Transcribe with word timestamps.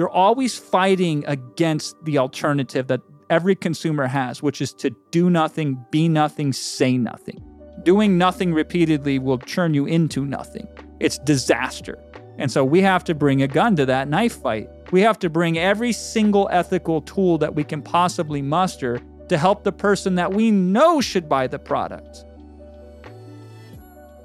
You're 0.00 0.08
always 0.08 0.58
fighting 0.58 1.24
against 1.26 1.94
the 2.06 2.16
alternative 2.16 2.86
that 2.86 3.02
every 3.28 3.54
consumer 3.54 4.06
has, 4.06 4.42
which 4.42 4.62
is 4.62 4.72
to 4.76 4.88
do 5.10 5.28
nothing, 5.28 5.84
be 5.90 6.08
nothing, 6.08 6.54
say 6.54 6.96
nothing. 6.96 7.38
Doing 7.82 8.16
nothing 8.16 8.54
repeatedly 8.54 9.18
will 9.18 9.36
churn 9.36 9.74
you 9.74 9.84
into 9.84 10.24
nothing. 10.24 10.66
It's 11.00 11.18
disaster. 11.18 12.02
And 12.38 12.50
so 12.50 12.64
we 12.64 12.80
have 12.80 13.04
to 13.04 13.14
bring 13.14 13.42
a 13.42 13.46
gun 13.46 13.76
to 13.76 13.84
that 13.84 14.08
knife 14.08 14.40
fight. 14.40 14.70
We 14.90 15.02
have 15.02 15.18
to 15.18 15.28
bring 15.28 15.58
every 15.58 15.92
single 15.92 16.48
ethical 16.50 17.02
tool 17.02 17.36
that 17.36 17.54
we 17.54 17.62
can 17.62 17.82
possibly 17.82 18.40
muster 18.40 19.02
to 19.28 19.36
help 19.36 19.64
the 19.64 19.72
person 19.72 20.14
that 20.14 20.32
we 20.32 20.50
know 20.50 21.02
should 21.02 21.28
buy 21.28 21.46
the 21.46 21.58
product. 21.58 22.24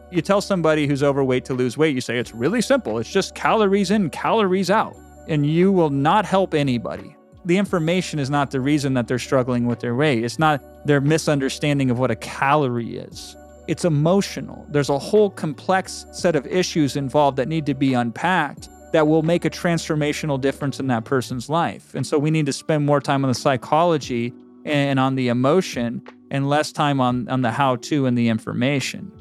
You 0.10 0.22
tell 0.22 0.40
somebody 0.40 0.88
who's 0.88 1.04
overweight 1.04 1.44
to 1.44 1.54
lose 1.54 1.78
weight, 1.78 1.96
you 1.96 2.00
say 2.00 2.18
it's 2.18 2.34
really 2.34 2.62
simple. 2.62 2.98
It's 2.98 3.12
just 3.12 3.36
calories 3.36 3.92
in, 3.92 4.10
calories 4.10 4.70
out. 4.70 4.96
And 5.28 5.46
you 5.46 5.72
will 5.72 5.90
not 5.90 6.26
help 6.26 6.54
anybody. 6.54 7.16
The 7.46 7.58
information 7.58 8.20
is 8.20 8.30
not 8.30 8.52
the 8.52 8.60
reason 8.60 8.94
that 8.96 9.08
they're 9.08 9.20
struggling 9.20 9.66
with 9.66 9.80
their 9.80 9.96
weight. 9.96 10.24
It's 10.24 10.40
not 10.40 10.62
their 10.88 11.02
misunderstanding 11.02 11.92
of 11.92 12.00
what 12.00 12.12
a 12.12 12.16
calorie 12.16 12.98
is. 12.98 13.36
It's 13.68 13.86
emotional. 13.86 14.66
There's 14.70 14.90
a 14.90 15.00
whole 15.00 15.30
complex 15.30 16.06
set 16.12 16.36
of 16.36 16.46
issues 16.48 16.96
involved 16.96 17.38
that 17.38 17.48
need 17.48 17.66
to 17.68 17.74
be 17.74 17.94
unpacked 17.94 18.70
that 18.94 19.08
will 19.08 19.24
make 19.24 19.46
a 19.46 19.50
transformational 19.50 20.40
difference 20.40 20.80
in 20.80 20.88
that 20.88 21.04
person's 21.04 21.50
life. 21.50 21.94
And 21.96 22.06
so 22.06 22.18
we 22.18 22.32
need 22.32 22.46
to 22.46 22.54
spend 22.54 22.86
more 22.86 23.02
time 23.02 23.26
on 23.26 23.30
the 23.30 23.36
psychology 23.36 24.34
and 24.64 25.00
on 25.00 25.16
the 25.16 25.28
emotion 25.28 26.02
and 26.32 26.50
less 26.50 26.72
time 26.72 27.02
on, 27.02 27.28
on 27.30 27.42
the 27.42 27.52
how 27.52 27.76
to 27.78 28.06
and 28.06 28.18
the 28.18 28.30
information. 28.30 29.12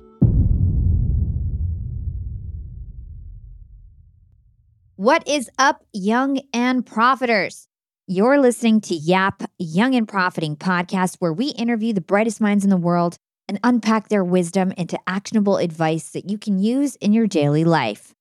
What 4.97 5.27
is 5.27 5.50
up, 5.59 5.83
young 5.92 6.41
and 6.53 6.87
profiters? 6.87 7.67
You're 8.06 8.39
listening 8.39 8.81
to 8.83 8.95
Yap 8.95 9.42
Young 9.59 9.97
and 9.97 10.06
Profiting 10.06 10.55
podcast, 10.55 11.17
where 11.19 11.33
we 11.33 11.48
interview 11.48 11.92
the 11.92 12.01
brightest 12.01 12.41
minds 12.41 12.62
in 12.62 12.70
the 12.70 12.77
world 12.77 13.17
and 13.48 13.59
unpack 13.64 14.09
their 14.09 14.23
wisdom 14.23 14.70
into 14.77 14.97
actionable 15.09 15.56
advice 15.56 16.11
that 16.11 16.31
you 16.31 16.39
can 16.39 16.61
use 16.61 16.95
in 16.97 17.12
your 17.12 17.27
daily 17.27 17.64
life. 17.64 18.14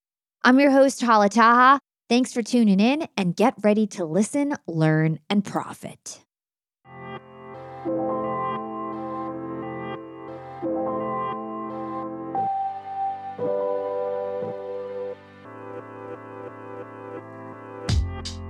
I'm 0.43 0.59
your 0.59 0.71
host, 0.71 0.99
Hala 0.99 1.29
Taha. 1.29 1.79
Thanks 2.09 2.33
for 2.33 2.41
tuning 2.41 2.79
in 2.79 3.07
and 3.15 3.35
get 3.35 3.53
ready 3.61 3.85
to 3.87 4.03
listen, 4.03 4.55
learn, 4.67 5.19
and 5.29 5.45
profit. 5.45 6.21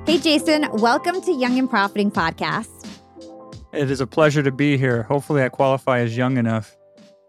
Hey, 0.05 0.17
Jason, 0.17 0.67
welcome 0.73 1.21
to 1.21 1.31
Young 1.31 1.57
and 1.57 1.69
Profiting 1.69 2.11
Podcast. 2.11 2.67
It 3.71 3.89
is 3.89 4.01
a 4.01 4.05
pleasure 4.05 4.43
to 4.43 4.51
be 4.51 4.77
here. 4.77 5.03
Hopefully, 5.03 5.41
I 5.41 5.47
qualify 5.47 5.99
as 5.99 6.15
young 6.17 6.37
enough. 6.37 6.75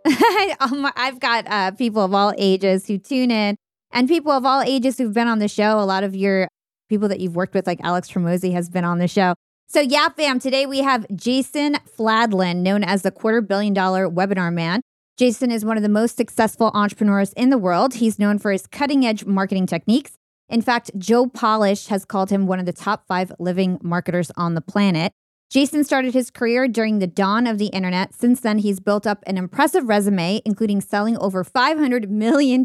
Um, 0.61 0.91
I've 0.95 1.19
got 1.19 1.47
uh, 1.48 1.72
people 1.72 2.02
of 2.02 2.14
all 2.14 2.33
ages 2.39 2.86
who 2.86 2.97
tune 2.97 3.30
in 3.30 3.56
and 3.92 4.08
people 4.08 4.30
of 4.33 4.45
all 4.47 4.62
ages 4.62 4.97
who've 4.97 5.12
been 5.12 5.27
on 5.27 5.41
the 5.41 5.48
show. 5.48 5.80
A 5.80 5.84
lot 5.84 6.05
of 6.05 6.14
your 6.14 6.48
people 6.89 7.08
that 7.08 7.20
you've 7.20 7.34
worked 7.34 7.55
with, 7.55 7.67
like 7.67 7.80
Alex 7.83 8.11
Hormozi, 8.11 8.52
has 8.52 8.70
been 8.70 8.84
on 8.84 8.98
the 8.98 9.08
show. 9.08 9.34
So, 9.67 9.80
yeah, 9.80 10.08
fam, 10.11 10.39
today 10.39 10.64
we 10.67 10.78
have 10.78 11.06
Jason 11.14 11.77
Fladlien, 11.98 12.58
known 12.58 12.84
as 12.84 13.02
the 13.02 13.11
quarter 13.11 13.41
billion 13.41 13.75
dollar 13.75 14.08
webinar 14.08 14.52
man. 14.52 14.80
Jason 15.17 15.50
is 15.50 15.64
one 15.64 15.77
of 15.77 15.83
the 15.83 15.89
most 15.89 16.17
successful 16.17 16.70
entrepreneurs 16.75 17.33
in 17.35 17.51
the 17.51 17.58
world. 17.58 17.95
He's 17.95 18.18
known 18.18 18.39
for 18.39 18.52
his 18.52 18.67
cutting 18.67 19.05
edge 19.05 19.24
marketing 19.24 19.67
techniques. 19.67 20.12
In 20.48 20.60
fact, 20.60 20.90
Joe 20.98 21.27
Polish 21.27 21.86
has 21.86 22.05
called 22.05 22.30
him 22.30 22.46
one 22.46 22.60
of 22.60 22.66
the 22.66 22.72
top 22.72 23.06
five 23.06 23.32
living 23.38 23.78
marketers 23.82 24.30
on 24.36 24.55
the 24.55 24.60
planet. 24.60 25.12
Jason 25.50 25.84
started 25.84 26.14
his 26.14 26.30
career 26.30 26.66
during 26.66 26.98
the 26.98 27.06
dawn 27.06 27.46
of 27.46 27.58
the 27.58 27.66
internet. 27.66 28.14
Since 28.14 28.40
then, 28.40 28.58
he's 28.58 28.80
built 28.80 29.06
up 29.06 29.22
an 29.27 29.38
impressive 29.38 29.88
resume, 29.88 30.42
including 30.44 30.80
selling 30.80 31.16
over 31.18 31.44
$500 31.44 32.08
million 32.08 32.64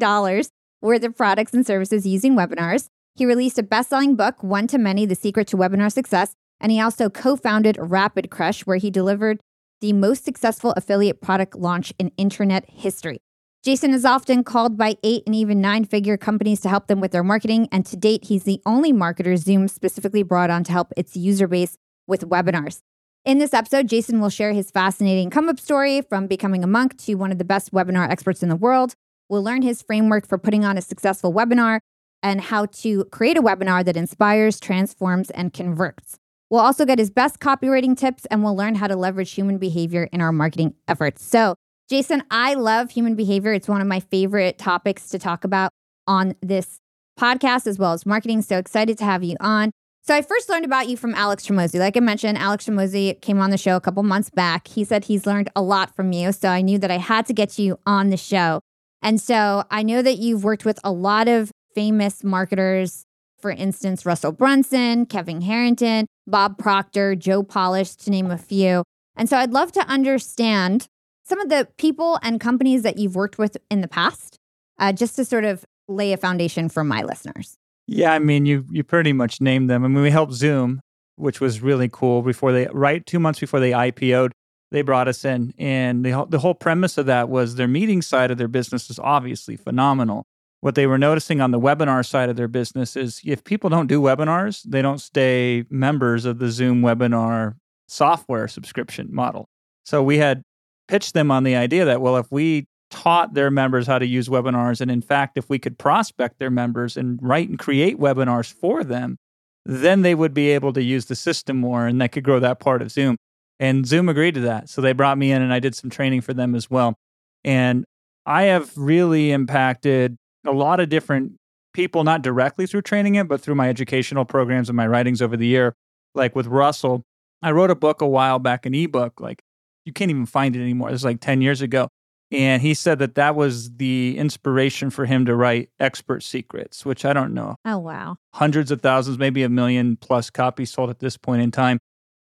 worth 0.81 1.03
of 1.03 1.15
products 1.15 1.53
and 1.53 1.65
services 1.65 2.05
using 2.05 2.35
webinars. 2.35 2.87
He 3.15 3.25
released 3.25 3.59
a 3.59 3.63
best 3.63 3.89
selling 3.89 4.15
book, 4.15 4.41
One 4.41 4.65
to 4.67 4.77
Many 4.77 5.05
The 5.05 5.15
Secret 5.15 5.47
to 5.49 5.57
Webinar 5.57 5.91
Success. 5.91 6.33
And 6.59 6.71
he 6.71 6.81
also 6.81 7.09
co 7.09 7.35
founded 7.35 7.77
Rapid 7.79 8.29
Crush, 8.29 8.65
where 8.65 8.77
he 8.77 8.89
delivered 8.89 9.39
the 9.81 9.93
most 9.93 10.25
successful 10.25 10.73
affiliate 10.75 11.21
product 11.21 11.55
launch 11.55 11.93
in 11.99 12.11
internet 12.17 12.65
history. 12.69 13.19
Jason 13.61 13.93
is 13.93 14.05
often 14.05 14.41
called 14.41 14.77
by 14.77 14.95
eight 15.03 15.21
and 15.25 15.35
even 15.35 15.59
nine 15.59 15.83
figure 15.83 16.15
companies 16.15 16.61
to 16.61 16.69
help 16.69 16.87
them 16.87 17.01
with 17.01 17.11
their 17.11 17.25
marketing. 17.25 17.67
And 17.73 17.85
to 17.87 17.97
date, 17.97 18.23
he's 18.23 18.43
the 18.43 18.61
only 18.65 18.93
marketer 18.93 19.35
Zoom 19.37 19.67
specifically 19.67 20.23
brought 20.23 20.49
on 20.49 20.63
to 20.63 20.71
help 20.71 20.93
its 20.95 21.17
user 21.17 21.45
base 21.45 21.77
with 22.07 22.21
webinars. 22.21 22.79
In 23.25 23.37
this 23.37 23.53
episode, 23.53 23.89
Jason 23.89 24.21
will 24.21 24.29
share 24.29 24.53
his 24.53 24.71
fascinating 24.71 25.29
come 25.29 25.49
up 25.49 25.59
story 25.59 26.01
from 26.01 26.25
becoming 26.25 26.63
a 26.63 26.67
monk 26.67 26.97
to 26.99 27.15
one 27.15 27.33
of 27.33 27.37
the 27.37 27.43
best 27.43 27.73
webinar 27.73 28.09
experts 28.09 28.41
in 28.41 28.47
the 28.47 28.55
world. 28.55 28.95
We'll 29.27 29.43
learn 29.43 29.61
his 29.61 29.81
framework 29.81 30.25
for 30.25 30.37
putting 30.37 30.63
on 30.63 30.77
a 30.77 30.81
successful 30.81 31.33
webinar 31.33 31.79
and 32.23 32.39
how 32.39 32.67
to 32.67 33.03
create 33.05 33.37
a 33.37 33.41
webinar 33.41 33.83
that 33.83 33.97
inspires, 33.97 34.61
transforms, 34.61 35.31
and 35.31 35.51
converts. 35.51 36.17
We'll 36.49 36.61
also 36.61 36.85
get 36.85 36.97
his 36.97 37.11
best 37.11 37.41
copywriting 37.41 37.97
tips 37.97 38.25
and 38.27 38.41
we'll 38.41 38.55
learn 38.55 38.75
how 38.75 38.87
to 38.87 38.95
leverage 38.95 39.31
human 39.31 39.57
behavior 39.57 40.07
in 40.13 40.21
our 40.21 40.31
marketing 40.31 40.75
efforts. 40.87 41.25
So, 41.25 41.55
Jason, 41.89 42.21
I 42.29 42.53
love 42.53 42.91
human 42.91 43.15
behavior. 43.15 43.51
It's 43.51 43.67
one 43.67 43.81
of 43.81 43.87
my 43.87 43.99
favorite 43.99 44.59
topics 44.59 45.09
to 45.09 45.17
talk 45.17 45.43
about 45.43 45.71
on 46.05 46.35
this 46.41 46.79
podcast 47.19 47.65
as 47.65 47.79
well 47.79 47.93
as 47.93 48.05
marketing. 48.05 48.43
So 48.43 48.57
excited 48.57 48.97
to 48.99 49.05
have 49.05 49.23
you 49.23 49.35
on. 49.39 49.71
So 50.03 50.13
I 50.15 50.21
first 50.21 50.49
learned 50.49 50.65
about 50.65 50.87
you 50.87 50.97
from 50.97 51.15
Alex 51.15 51.47
Hormozi. 51.47 51.79
Like 51.79 51.97
I 51.97 51.99
mentioned, 51.99 52.37
Alex 52.37 52.67
Hormozi 52.67 53.19
came 53.21 53.39
on 53.39 53.49
the 53.49 53.57
show 53.57 53.75
a 53.75 53.81
couple 53.81 54.03
months 54.03 54.29
back. 54.29 54.67
He 54.67 54.83
said 54.83 55.05
he's 55.05 55.25
learned 55.25 55.49
a 55.55 55.63
lot 55.63 55.95
from 55.95 56.11
you. 56.11 56.31
So 56.31 56.49
I 56.49 56.61
knew 56.61 56.77
that 56.77 56.91
I 56.91 56.97
had 56.97 57.25
to 57.25 57.33
get 57.33 57.57
you 57.57 57.79
on 57.87 58.11
the 58.11 58.17
show. 58.17 58.59
And 59.01 59.19
so 59.19 59.63
I 59.71 59.81
know 59.81 60.03
that 60.03 60.17
you've 60.17 60.43
worked 60.43 60.65
with 60.65 60.79
a 60.83 60.91
lot 60.91 61.27
of 61.27 61.51
famous 61.73 62.23
marketers, 62.23 63.05
for 63.39 63.49
instance, 63.49 64.05
Russell 64.05 64.31
Brunson, 64.31 65.07
Kevin 65.07 65.41
Harrington, 65.41 66.05
Bob 66.27 66.59
Proctor, 66.59 67.15
Joe 67.15 67.41
Polish, 67.41 67.95
to 67.95 68.11
name 68.11 68.29
a 68.29 68.37
few. 68.37 68.83
And 69.15 69.27
so 69.27 69.37
I'd 69.37 69.53
love 69.53 69.71
to 69.71 69.81
understand 69.81 70.87
some 71.29 71.39
of 71.39 71.49
the 71.49 71.67
people 71.77 72.19
and 72.23 72.41
companies 72.41 72.81
that 72.81 72.97
you've 72.97 73.15
worked 73.15 73.37
with 73.37 73.55
in 73.69 73.81
the 73.81 73.87
past, 73.87 74.39
uh, 74.79 74.91
just 74.91 75.15
to 75.17 75.23
sort 75.23 75.45
of 75.45 75.63
lay 75.87 76.11
a 76.11 76.17
foundation 76.17 76.67
for 76.69 76.83
my 76.83 77.03
listeners. 77.03 77.55
Yeah, 77.87 78.13
I 78.13 78.19
mean, 78.19 78.45
you 78.45 78.65
you 78.69 78.83
pretty 78.83 79.13
much 79.13 79.39
named 79.39 79.69
them. 79.69 79.83
I 79.83 79.87
mean, 79.87 80.03
we 80.03 80.11
helped 80.11 80.33
Zoom, 80.33 80.81
which 81.15 81.39
was 81.39 81.61
really 81.61 81.89
cool. 81.91 82.21
Before 82.21 82.51
they, 82.51 82.67
right 82.71 83.05
two 83.05 83.19
months 83.19 83.39
before 83.39 83.59
they 83.59 83.71
IPO'd, 83.71 84.31
they 84.71 84.81
brought 84.81 85.07
us 85.07 85.23
in, 85.23 85.53
and 85.57 86.03
the 86.03 86.25
the 86.29 86.39
whole 86.39 86.55
premise 86.55 86.97
of 86.97 87.05
that 87.05 87.29
was 87.29 87.55
their 87.55 87.67
meeting 87.67 88.01
side 88.01 88.31
of 88.31 88.37
their 88.37 88.47
business 88.47 88.89
is 88.89 88.99
obviously 88.99 89.55
phenomenal. 89.55 90.25
What 90.61 90.75
they 90.75 90.87
were 90.87 90.97
noticing 90.97 91.39
on 91.39 91.51
the 91.51 91.59
webinar 91.59 92.05
side 92.05 92.29
of 92.29 92.35
their 92.35 92.49
business 92.49 92.97
is 92.97 93.21
if 93.23 93.43
people 93.43 93.69
don't 93.69 93.87
do 93.87 94.01
webinars, 94.01 94.63
they 94.63 94.81
don't 94.81 94.99
stay 94.99 95.63
members 95.69 96.25
of 96.25 96.39
the 96.39 96.49
Zoom 96.49 96.81
webinar 96.81 97.55
software 97.87 98.47
subscription 98.47 99.07
model. 99.11 99.47
So 99.85 100.03
we 100.03 100.17
had 100.17 100.43
pitched 100.89 101.13
them 101.13 101.31
on 101.31 101.43
the 101.43 101.55
idea 101.55 101.85
that 101.85 102.01
well, 102.01 102.17
if 102.17 102.29
we 102.31 102.65
taught 102.89 103.33
their 103.33 103.51
members 103.51 103.87
how 103.87 103.99
to 103.99 104.05
use 104.05 104.27
webinars. 104.29 104.81
And 104.81 104.89
in 104.89 105.01
fact, 105.01 105.37
if 105.37 105.49
we 105.49 105.59
could 105.59 105.77
prospect 105.77 106.39
their 106.39 106.49
members 106.49 106.97
and 106.97 107.19
write 107.21 107.49
and 107.49 107.59
create 107.59 107.99
webinars 107.99 108.51
for 108.51 108.83
them, 108.83 109.17
then 109.65 110.01
they 110.01 110.15
would 110.15 110.33
be 110.33 110.49
able 110.49 110.73
to 110.73 110.81
use 110.81 111.05
the 111.05 111.15
system 111.15 111.57
more 111.57 111.85
and 111.85 112.01
that 112.01 112.11
could 112.11 112.23
grow 112.23 112.39
that 112.39 112.59
part 112.59 112.81
of 112.81 112.91
Zoom. 112.91 113.17
And 113.59 113.85
Zoom 113.85 114.09
agreed 114.09 114.35
to 114.35 114.41
that. 114.41 114.69
So 114.69 114.81
they 114.81 114.93
brought 114.93 115.17
me 115.17 115.31
in 115.31 115.41
and 115.41 115.53
I 115.53 115.59
did 115.59 115.75
some 115.75 115.89
training 115.89 116.21
for 116.21 116.33
them 116.33 116.55
as 116.55 116.69
well. 116.69 116.95
And 117.43 117.85
I 118.25 118.43
have 118.43 118.71
really 118.75 119.31
impacted 119.31 120.17
a 120.45 120.51
lot 120.51 120.79
of 120.79 120.89
different 120.89 121.33
people, 121.73 122.03
not 122.03 122.21
directly 122.21 122.65
through 122.65 122.81
training 122.83 123.15
it, 123.15 123.27
but 123.27 123.41
through 123.41 123.55
my 123.55 123.69
educational 123.69 124.25
programs 124.25 124.69
and 124.69 124.75
my 124.75 124.87
writings 124.87 125.21
over 125.21 125.37
the 125.37 125.45
year. 125.45 125.75
Like 126.15 126.35
with 126.35 126.47
Russell, 126.47 127.03
I 127.43 127.51
wrote 127.51 127.69
a 127.69 127.75
book 127.75 128.01
a 128.01 128.07
while 128.07 128.39
back, 128.39 128.65
an 128.65 128.73
ebook, 128.73 129.19
like 129.19 129.43
you 129.85 129.93
can't 129.93 130.11
even 130.11 130.25
find 130.25 130.55
it 130.55 130.61
anymore. 130.61 130.91
This 130.91 131.01
is 131.01 131.05
like 131.05 131.21
10 131.21 131.41
years 131.41 131.61
ago. 131.61 131.87
And 132.31 132.61
he 132.61 132.75
said 132.75 132.99
that 132.99 133.15
that 133.15 133.35
was 133.35 133.71
the 133.77 134.15
inspiration 134.17 134.91
for 134.91 135.05
him 135.05 135.25
to 135.25 135.35
write 135.35 135.69
Expert 135.79 136.21
Secrets, 136.21 136.85
which 136.85 137.03
I 137.03 137.11
don't 137.11 137.33
know. 137.33 137.55
Oh, 137.65 137.79
wow. 137.79 138.17
Hundreds 138.35 138.69
of 138.69 138.81
thousands, 138.81 139.17
maybe 139.17 139.41
a 139.41 139.49
million 139.49 139.97
plus 139.97 140.29
copies 140.29 140.71
sold 140.71 140.91
at 140.91 140.99
this 140.99 141.17
point 141.17 141.41
in 141.41 141.49
time, 141.49 141.79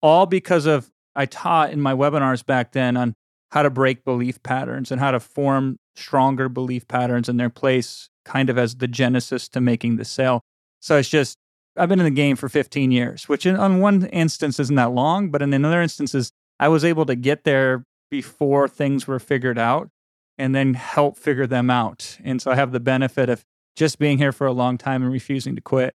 all 0.01 0.25
because 0.25 0.65
of 0.65 0.89
I 1.15 1.27
taught 1.27 1.71
in 1.71 1.81
my 1.81 1.93
webinars 1.93 2.43
back 2.43 2.71
then 2.71 2.97
on 2.97 3.13
how 3.51 3.61
to 3.61 3.69
break 3.69 4.03
belief 4.03 4.41
patterns 4.41 4.91
and 4.91 4.99
how 4.99 5.11
to 5.11 5.19
form 5.19 5.77
stronger 5.95 6.49
belief 6.49 6.87
patterns 6.87 7.29
in 7.29 7.37
their 7.37 7.49
place, 7.49 8.09
kind 8.25 8.49
of 8.49 8.57
as 8.57 8.77
the 8.77 8.87
genesis 8.87 9.49
to 9.49 9.61
making 9.61 9.97
the 9.97 10.05
sale. 10.05 10.41
So 10.79 10.97
it's 10.97 11.09
just, 11.09 11.37
I've 11.77 11.89
been 11.89 11.99
in 11.99 12.05
the 12.05 12.11
game 12.11 12.37
for 12.37 12.49
15 12.49 12.91
years, 12.91 13.29
which 13.29 13.45
in, 13.45 13.55
on 13.55 13.79
one 13.79 14.05
instance 14.07 14.59
isn't 14.59 14.75
that 14.75 14.93
long, 14.93 15.29
but 15.29 15.41
in 15.41 15.53
another 15.53 15.81
instances, 15.81 16.31
I 16.61 16.67
was 16.67 16.85
able 16.85 17.07
to 17.07 17.15
get 17.15 17.43
there 17.43 17.85
before 18.11 18.67
things 18.67 19.07
were 19.07 19.19
figured 19.19 19.57
out 19.57 19.89
and 20.37 20.53
then 20.53 20.75
help 20.75 21.17
figure 21.17 21.47
them 21.47 21.71
out. 21.71 22.19
And 22.23 22.39
so 22.39 22.51
I 22.51 22.55
have 22.55 22.71
the 22.71 22.79
benefit 22.79 23.29
of 23.29 23.43
just 23.75 23.97
being 23.97 24.19
here 24.19 24.31
for 24.31 24.45
a 24.45 24.51
long 24.53 24.77
time 24.77 25.01
and 25.01 25.11
refusing 25.11 25.55
to 25.55 25.61
quit. 25.61 25.95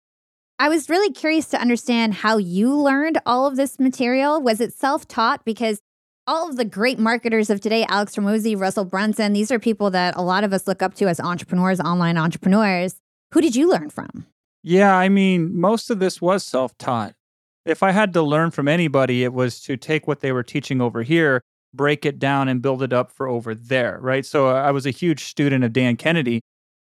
I 0.59 0.69
was 0.69 0.89
really 0.89 1.11
curious 1.11 1.47
to 1.47 1.59
understand 1.59 2.13
how 2.13 2.37
you 2.37 2.73
learned 2.73 3.19
all 3.25 3.45
of 3.45 3.57
this 3.57 3.77
material. 3.77 4.41
Was 4.41 4.61
it 4.61 4.73
self 4.73 5.05
taught? 5.05 5.43
Because 5.43 5.81
all 6.27 6.49
of 6.49 6.55
the 6.55 6.63
great 6.63 6.97
marketers 6.97 7.49
of 7.49 7.59
today, 7.59 7.85
Alex 7.89 8.15
Hormozi, 8.15 8.57
Russell 8.57 8.85
Brunson, 8.85 9.33
these 9.33 9.51
are 9.51 9.59
people 9.59 9.91
that 9.91 10.15
a 10.15 10.21
lot 10.21 10.45
of 10.45 10.53
us 10.53 10.65
look 10.65 10.81
up 10.81 10.93
to 10.95 11.07
as 11.07 11.19
entrepreneurs, 11.19 11.81
online 11.81 12.17
entrepreneurs. 12.17 12.95
Who 13.33 13.41
did 13.41 13.55
you 13.55 13.69
learn 13.69 13.89
from? 13.89 14.27
Yeah, 14.61 14.95
I 14.95 15.09
mean, 15.09 15.59
most 15.59 15.89
of 15.89 15.99
this 15.99 16.21
was 16.21 16.45
self 16.45 16.77
taught. 16.77 17.15
If 17.65 17.81
I 17.81 17.91
had 17.91 18.13
to 18.13 18.21
learn 18.21 18.51
from 18.51 18.67
anybody, 18.67 19.23
it 19.23 19.33
was 19.33 19.61
to 19.61 19.77
take 19.77 20.07
what 20.07 20.19
they 20.19 20.31
were 20.31 20.43
teaching 20.43 20.81
over 20.81 21.01
here, 21.01 21.41
break 21.73 22.05
it 22.05 22.19
down, 22.19 22.47
and 22.47 22.61
build 22.61 22.83
it 22.83 22.91
up 22.91 23.11
for 23.11 23.27
over 23.27 23.55
there, 23.55 23.99
right? 24.01 24.25
So 24.25 24.47
I 24.47 24.71
was 24.71 24.85
a 24.85 24.91
huge 24.91 25.23
student 25.23 25.63
of 25.63 25.71
Dan 25.71 25.95
Kennedy, 25.95 26.41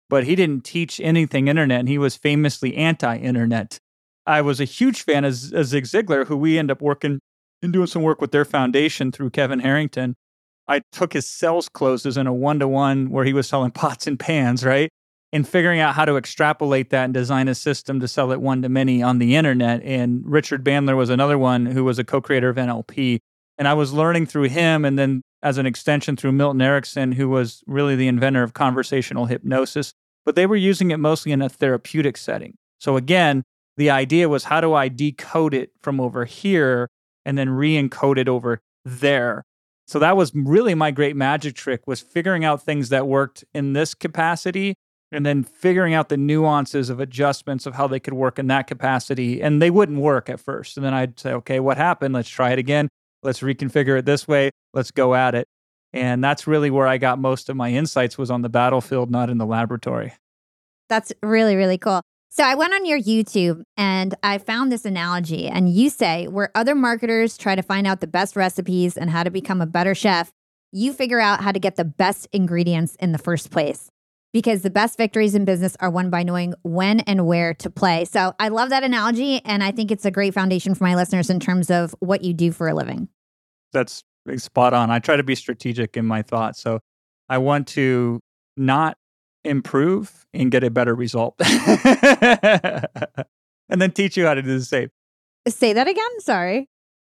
but 0.08 0.24
he 0.24 0.34
didn't 0.34 0.64
teach 0.64 0.98
anything 1.00 1.48
internet, 1.48 1.80
and 1.80 1.88
he 1.88 1.98
was 1.98 2.16
famously 2.16 2.76
anti 2.76 3.16
internet. 3.16 3.78
I 4.26 4.40
was 4.42 4.60
a 4.60 4.64
huge 4.64 5.02
fan 5.02 5.24
of, 5.24 5.32
of 5.52 5.66
Zig 5.66 5.84
Ziglar, 5.84 6.26
who 6.26 6.36
we 6.36 6.58
end 6.58 6.70
up 6.70 6.80
working 6.80 7.20
and 7.62 7.72
doing 7.72 7.86
some 7.86 8.02
work 8.02 8.20
with 8.20 8.32
their 8.32 8.44
foundation 8.44 9.12
through 9.12 9.30
Kevin 9.30 9.60
Harrington. 9.60 10.16
I 10.66 10.82
took 10.92 11.12
his 11.12 11.26
sales 11.26 11.68
closes 11.68 12.16
in 12.16 12.26
a 12.26 12.32
one 12.32 12.58
to 12.60 12.68
one 12.68 13.10
where 13.10 13.24
he 13.24 13.32
was 13.32 13.48
selling 13.48 13.70
pots 13.72 14.06
and 14.06 14.18
pans, 14.18 14.64
right? 14.64 14.90
And 15.32 15.46
figuring 15.46 15.78
out 15.78 15.94
how 15.94 16.04
to 16.04 16.16
extrapolate 16.16 16.90
that 16.90 17.04
and 17.04 17.14
design 17.14 17.46
a 17.46 17.54
system 17.54 18.00
to 18.00 18.08
sell 18.08 18.32
it 18.32 18.40
one 18.40 18.62
to 18.62 18.68
many 18.68 19.00
on 19.00 19.18
the 19.18 19.36
internet. 19.36 19.80
And 19.84 20.22
Richard 20.24 20.64
Bandler 20.64 20.96
was 20.96 21.08
another 21.08 21.38
one 21.38 21.66
who 21.66 21.84
was 21.84 22.00
a 22.00 22.04
co 22.04 22.20
creator 22.20 22.48
of 22.48 22.56
NLP. 22.56 23.20
And 23.56 23.68
I 23.68 23.74
was 23.74 23.92
learning 23.92 24.26
through 24.26 24.48
him 24.48 24.84
and 24.84 24.98
then 24.98 25.22
as 25.42 25.56
an 25.56 25.66
extension 25.66 26.16
through 26.16 26.32
Milton 26.32 26.60
Erickson, 26.60 27.12
who 27.12 27.28
was 27.28 27.62
really 27.66 27.94
the 27.94 28.08
inventor 28.08 28.42
of 28.42 28.54
conversational 28.54 29.26
hypnosis. 29.26 29.92
But 30.24 30.34
they 30.34 30.46
were 30.46 30.56
using 30.56 30.90
it 30.90 30.98
mostly 30.98 31.32
in 31.32 31.42
a 31.42 31.48
therapeutic 31.48 32.16
setting. 32.16 32.56
So 32.78 32.96
again, 32.96 33.44
the 33.76 33.90
idea 33.90 34.28
was 34.28 34.44
how 34.44 34.60
do 34.60 34.74
I 34.74 34.88
decode 34.88 35.54
it 35.54 35.70
from 35.80 36.00
over 36.00 36.24
here 36.24 36.88
and 37.24 37.38
then 37.38 37.50
re-encode 37.50 38.18
it 38.18 38.28
over 38.28 38.60
there. 38.84 39.44
So 39.86 39.98
that 39.98 40.16
was 40.16 40.32
really 40.34 40.74
my 40.74 40.90
great 40.90 41.16
magic 41.16 41.54
trick 41.54 41.86
was 41.86 42.00
figuring 42.00 42.44
out 42.44 42.62
things 42.62 42.90
that 42.90 43.06
worked 43.06 43.44
in 43.54 43.72
this 43.72 43.94
capacity 43.94 44.74
and 45.12 45.26
then 45.26 45.42
figuring 45.42 45.94
out 45.94 46.08
the 46.08 46.16
nuances 46.16 46.90
of 46.90 47.00
adjustments 47.00 47.66
of 47.66 47.74
how 47.74 47.86
they 47.86 48.00
could 48.00 48.14
work 48.14 48.38
in 48.38 48.46
that 48.48 48.66
capacity 48.66 49.42
and 49.42 49.60
they 49.60 49.70
wouldn't 49.70 49.98
work 49.98 50.28
at 50.28 50.40
first. 50.40 50.76
And 50.76 50.86
then 50.86 50.94
I'd 50.94 51.18
say, 51.18 51.32
"Okay, 51.32 51.60
what 51.60 51.76
happened? 51.76 52.14
Let's 52.14 52.28
try 52.28 52.50
it 52.50 52.58
again. 52.58 52.88
Let's 53.22 53.40
reconfigure 53.40 53.98
it 53.98 54.06
this 54.06 54.28
way. 54.28 54.50
Let's 54.72 54.90
go 54.90 55.14
at 55.14 55.34
it." 55.34 55.46
And 55.92 56.22
that's 56.22 56.46
really 56.46 56.70
where 56.70 56.86
I 56.86 56.98
got 56.98 57.18
most 57.18 57.48
of 57.48 57.56
my 57.56 57.70
insights 57.70 58.16
was 58.16 58.30
on 58.30 58.42
the 58.42 58.48
battlefield, 58.48 59.10
not 59.10 59.28
in 59.30 59.38
the 59.38 59.46
laboratory. 59.46 60.14
That's 60.88 61.12
really 61.22 61.56
really 61.56 61.78
cool. 61.78 62.02
So 62.32 62.44
I 62.44 62.54
went 62.54 62.72
on 62.72 62.86
your 62.86 63.00
YouTube 63.00 63.64
and 63.76 64.14
I 64.22 64.38
found 64.38 64.70
this 64.70 64.84
analogy, 64.84 65.48
and 65.48 65.68
you 65.68 65.90
say 65.90 66.28
where 66.28 66.52
other 66.54 66.76
marketers 66.76 67.36
try 67.36 67.56
to 67.56 67.62
find 67.62 67.88
out 67.88 68.00
the 68.00 68.06
best 68.06 68.36
recipes 68.36 68.96
and 68.96 69.10
how 69.10 69.24
to 69.24 69.30
become 69.30 69.60
a 69.60 69.66
better 69.66 69.96
chef, 69.96 70.30
you 70.70 70.92
figure 70.92 71.18
out 71.18 71.42
how 71.42 71.50
to 71.50 71.58
get 71.58 71.74
the 71.74 71.84
best 71.84 72.28
ingredients 72.32 72.94
in 73.00 73.10
the 73.10 73.18
first 73.18 73.50
place. 73.50 73.89
Because 74.32 74.62
the 74.62 74.70
best 74.70 74.96
victories 74.96 75.34
in 75.34 75.44
business 75.44 75.76
are 75.80 75.90
won 75.90 76.08
by 76.08 76.22
knowing 76.22 76.54
when 76.62 77.00
and 77.00 77.26
where 77.26 77.52
to 77.54 77.68
play. 77.68 78.04
So 78.04 78.32
I 78.38 78.48
love 78.48 78.70
that 78.70 78.84
analogy, 78.84 79.44
and 79.44 79.62
I 79.62 79.72
think 79.72 79.90
it's 79.90 80.04
a 80.04 80.10
great 80.10 80.34
foundation 80.34 80.74
for 80.74 80.84
my 80.84 80.94
listeners 80.94 81.30
in 81.30 81.40
terms 81.40 81.70
of 81.70 81.94
what 81.98 82.22
you 82.22 82.32
do 82.32 82.52
for 82.52 82.68
a 82.68 82.74
living. 82.74 83.08
That's 83.72 84.04
eh, 84.28 84.36
spot 84.36 84.72
on. 84.72 84.90
I 84.90 85.00
try 85.00 85.16
to 85.16 85.24
be 85.24 85.34
strategic 85.34 85.96
in 85.96 86.06
my 86.06 86.22
thoughts. 86.22 86.60
So 86.60 86.80
I 87.28 87.38
want 87.38 87.66
to 87.68 88.20
not 88.56 88.96
improve 89.44 90.26
and 90.32 90.50
get 90.50 90.64
a 90.64 90.70
better 90.70 90.94
result. 90.94 91.34
and 91.40 92.86
then 93.68 93.92
teach 93.92 94.16
you 94.16 94.26
how 94.26 94.34
to 94.34 94.42
do 94.42 94.58
the 94.58 94.64
same. 94.64 94.90
Say 95.48 95.72
that 95.72 95.88
again. 95.88 96.20
Sorry. 96.20 96.68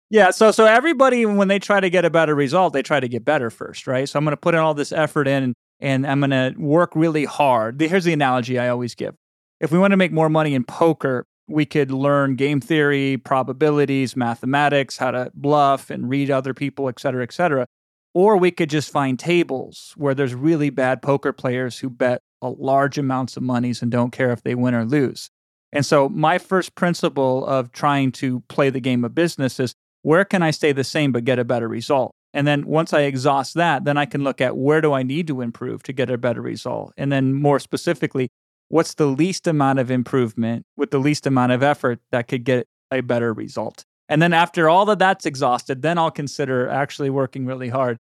Yeah, 0.10 0.32
so 0.32 0.52
so 0.52 0.66
everybody 0.66 1.26
when 1.26 1.48
they 1.48 1.60
try 1.60 1.80
to 1.80 1.90
get 1.90 2.06
a 2.06 2.10
better 2.10 2.36
result, 2.36 2.74
they 2.74 2.84
try 2.84 3.00
to 3.00 3.08
get 3.08 3.26
better 3.26 3.50
first, 3.50 3.88
right? 3.88 4.08
So 4.08 4.20
I'm 4.20 4.26
going 4.26 4.34
to 4.34 4.38
put 4.38 4.54
in 4.54 4.62
all 4.62 4.74
this 4.74 4.92
effort 4.92 5.28
in 5.28 5.44
and 5.44 5.56
I'm 5.81 6.19
going 6.19 6.31
to 6.31 6.54
work 6.57 6.95
really 6.95 7.25
hard. 7.25 7.80
Here's 7.81 8.06
the 8.06 8.13
analogy 8.13 8.57
I 8.60 8.69
always 8.69 8.95
give. 8.95 9.16
If 9.60 9.72
we 9.72 9.80
want 9.80 9.92
to 9.92 9.98
make 9.98 10.12
more 10.12 10.30
money 10.30 10.54
in 10.54 10.63
poker, 10.63 11.25
we 11.48 11.66
could 11.66 11.92
learn 11.92 12.36
game 12.36 12.60
theory, 12.60 13.18
probabilities, 13.18 14.16
mathematics, 14.16 14.98
how 14.98 15.12
to 15.12 15.31
bluff 15.36 15.89
and 15.89 16.10
read 16.10 16.31
other 16.31 16.54
people, 16.54 16.89
et 16.89 17.00
cetera, 17.00 17.24
et 17.24 17.31
cetera. 17.31 17.68
Or 18.13 18.38
we 18.38 18.51
could 18.51 18.69
just 18.69 18.92
find 18.92 19.19
tables 19.19 19.94
where 19.95 20.16
there's 20.16 20.33
really 20.33 20.69
bad 20.69 21.01
poker 21.01 21.33
players 21.33 21.80
who 21.80 21.89
bet 21.89 22.22
a 22.42 22.50
large 22.50 22.98
amounts 22.98 23.38
of 23.38 23.44
monies 23.44 23.81
and 23.81 23.92
don't 23.92 24.12
care 24.12 24.31
if 24.31 24.42
they 24.44 24.56
win 24.56 24.74
or 24.74 24.86
lose. 24.86 25.30
And 25.72 25.86
so 25.86 26.07
my 26.07 26.38
first 26.38 26.75
principle 26.75 27.45
of 27.45 27.72
trying 27.72 28.13
to 28.13 28.39
play 28.48 28.69
the 28.69 28.80
game 28.80 29.04
of 29.04 29.13
business 29.13 29.60
is 29.60 29.74
where 30.04 30.24
can 30.24 30.42
I 30.42 30.51
stay 30.51 30.72
the 30.72 30.83
same 30.83 31.12
but 31.12 31.25
get 31.25 31.39
a 31.39 31.44
better 31.44 31.68
result? 31.68 32.13
And 32.36 32.46
then 32.46 32.68
once 32.68 32.94
I 32.94 33.02
exhaust 33.02 33.56
that, 33.56 33.86
then 33.86 33.98
I 33.98 34.06
can 34.06 34.24
look 34.24 34.42
at 34.42 34.58
where 34.58 34.82
do 34.82 34.94
I 34.94 35.02
need 35.02 35.26
to 35.28 35.42
improve 35.42 35.82
to 35.84 35.94
get 35.94 36.12
a 36.12 36.18
better 36.18 36.42
result? 36.42 36.94
And 36.98 37.12
then 37.12 37.34
more 37.34 37.60
specifically, 37.60 38.30
what's 38.68 38.94
the 38.94 39.08
least 39.08 39.48
amount 39.48 39.80
of 39.80 39.90
improvement 39.90 40.66
with 40.78 40.92
the 40.92 41.00
least 41.00 41.26
amount 41.26 41.54
of 41.54 41.64
effort 41.64 42.00
that 42.12 42.28
could 42.28 42.44
get 42.44 42.68
a 42.92 43.02
better 43.02 43.34
result? 43.34 43.86
And 44.10 44.22
then 44.22 44.34
after 44.34 44.70
all 44.70 44.88
of 44.90 45.00
that's 45.00 45.26
exhausted, 45.26 45.82
then 45.82 45.98
I'll 45.98 46.12
consider 46.12 46.70
actually 46.70 47.10
working 47.10 47.46
really 47.48 47.70
hard 47.70 47.98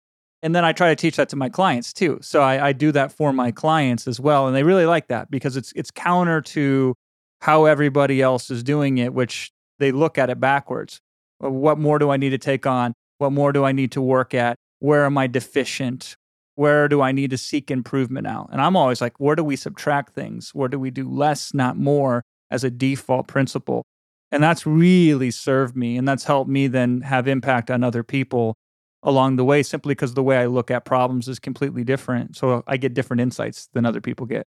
and 0.43 0.55
then 0.55 0.65
I 0.65 0.73
try 0.73 0.89
to 0.89 0.97
teach 0.97 1.17
that 1.17 1.29
to 1.31 1.37
my 1.37 1.49
clients 1.49 1.93
too. 1.93 2.19
So 2.23 2.41
I, 2.41 2.69
I, 2.69 2.73
do 2.73 2.93
that 2.93 3.13
for 3.13 3.33
my 3.33 3.51
clients 3.51 4.09
as 4.09 4.19
well, 4.19 4.47
and 4.47 4.57
they 4.57 4.63
really 4.63 4.87
like 4.87 5.09
that 5.09 5.31
because 5.31 5.57
it's 5.57 5.73
it's 5.77 5.91
counter 5.91 6.41
to 6.41 6.95
how 7.41 7.67
everybody 7.67 8.23
else 8.23 8.51
is 8.51 8.63
doing 8.63 8.99
it, 8.99 9.13
which 9.13 9.53
they 9.79 9.93
look 9.93 10.19
at 10.19 10.31
it 10.31 10.41
backwards. 10.41 11.01
What 11.39 11.79
more 11.79 11.99
do 11.99 12.11
I 12.11 12.17
need 12.17 12.31
to 12.31 12.39
take 12.39 12.67
on? 12.67 12.95
What 13.21 13.33
more 13.33 13.53
do 13.53 13.65
I 13.65 13.73
need 13.73 13.93
to 13.93 14.01
work 14.01 14.33
at? 14.33 14.57
Where 14.79 15.05
am 15.05 15.19
I 15.19 15.27
deficient? 15.27 16.17
Where 16.55 16.89
do 16.89 17.03
I 17.03 17.13
need 17.13 17.29
to 17.31 17.39
seek 17.39 17.71
improvement 17.71 18.27
out? 18.27 18.49
And 18.51 18.63
I'm 18.63 18.77
always 18.77 19.03
like, 19.03 19.21
where 19.21 19.37
do 19.37 19.45
we 19.45 19.57
subtract 19.57 20.15
things? 20.15 20.55
Where 20.55 20.69
do 20.69 20.79
we 20.79 20.91
do 20.91 21.07
less, 21.07 21.53
not 21.53 21.77
more, 21.77 22.23
as 22.51 22.65
a 22.65 22.71
default 22.71 23.27
principle? 23.27 23.85
And 24.33 24.43
that's 24.43 24.67
really 24.67 25.31
served 25.31 25.77
me, 25.77 25.99
and 25.99 26.09
that's 26.09 26.25
helped 26.25 26.49
me 26.49 26.67
then 26.67 27.03
have 27.03 27.29
impact 27.29 27.71
on 27.71 27.85
other 27.85 28.03
people 28.03 28.55
along 29.03 29.37
the 29.37 29.45
way 29.45 29.63
simply 29.63 29.93
because 29.93 30.15
the 30.15 30.23
way 30.23 30.39
I 30.39 30.47
look 30.47 30.71
at 30.71 30.87
problems 30.87 31.29
is 31.29 31.39
completely 31.39 31.85
different. 31.85 32.37
So 32.37 32.65
I 32.67 32.79
get 32.79 32.95
different 32.95 33.21
insights 33.21 33.69
than 33.75 33.85
other 33.85 34.01
people 34.01 34.25
get. 34.25 34.47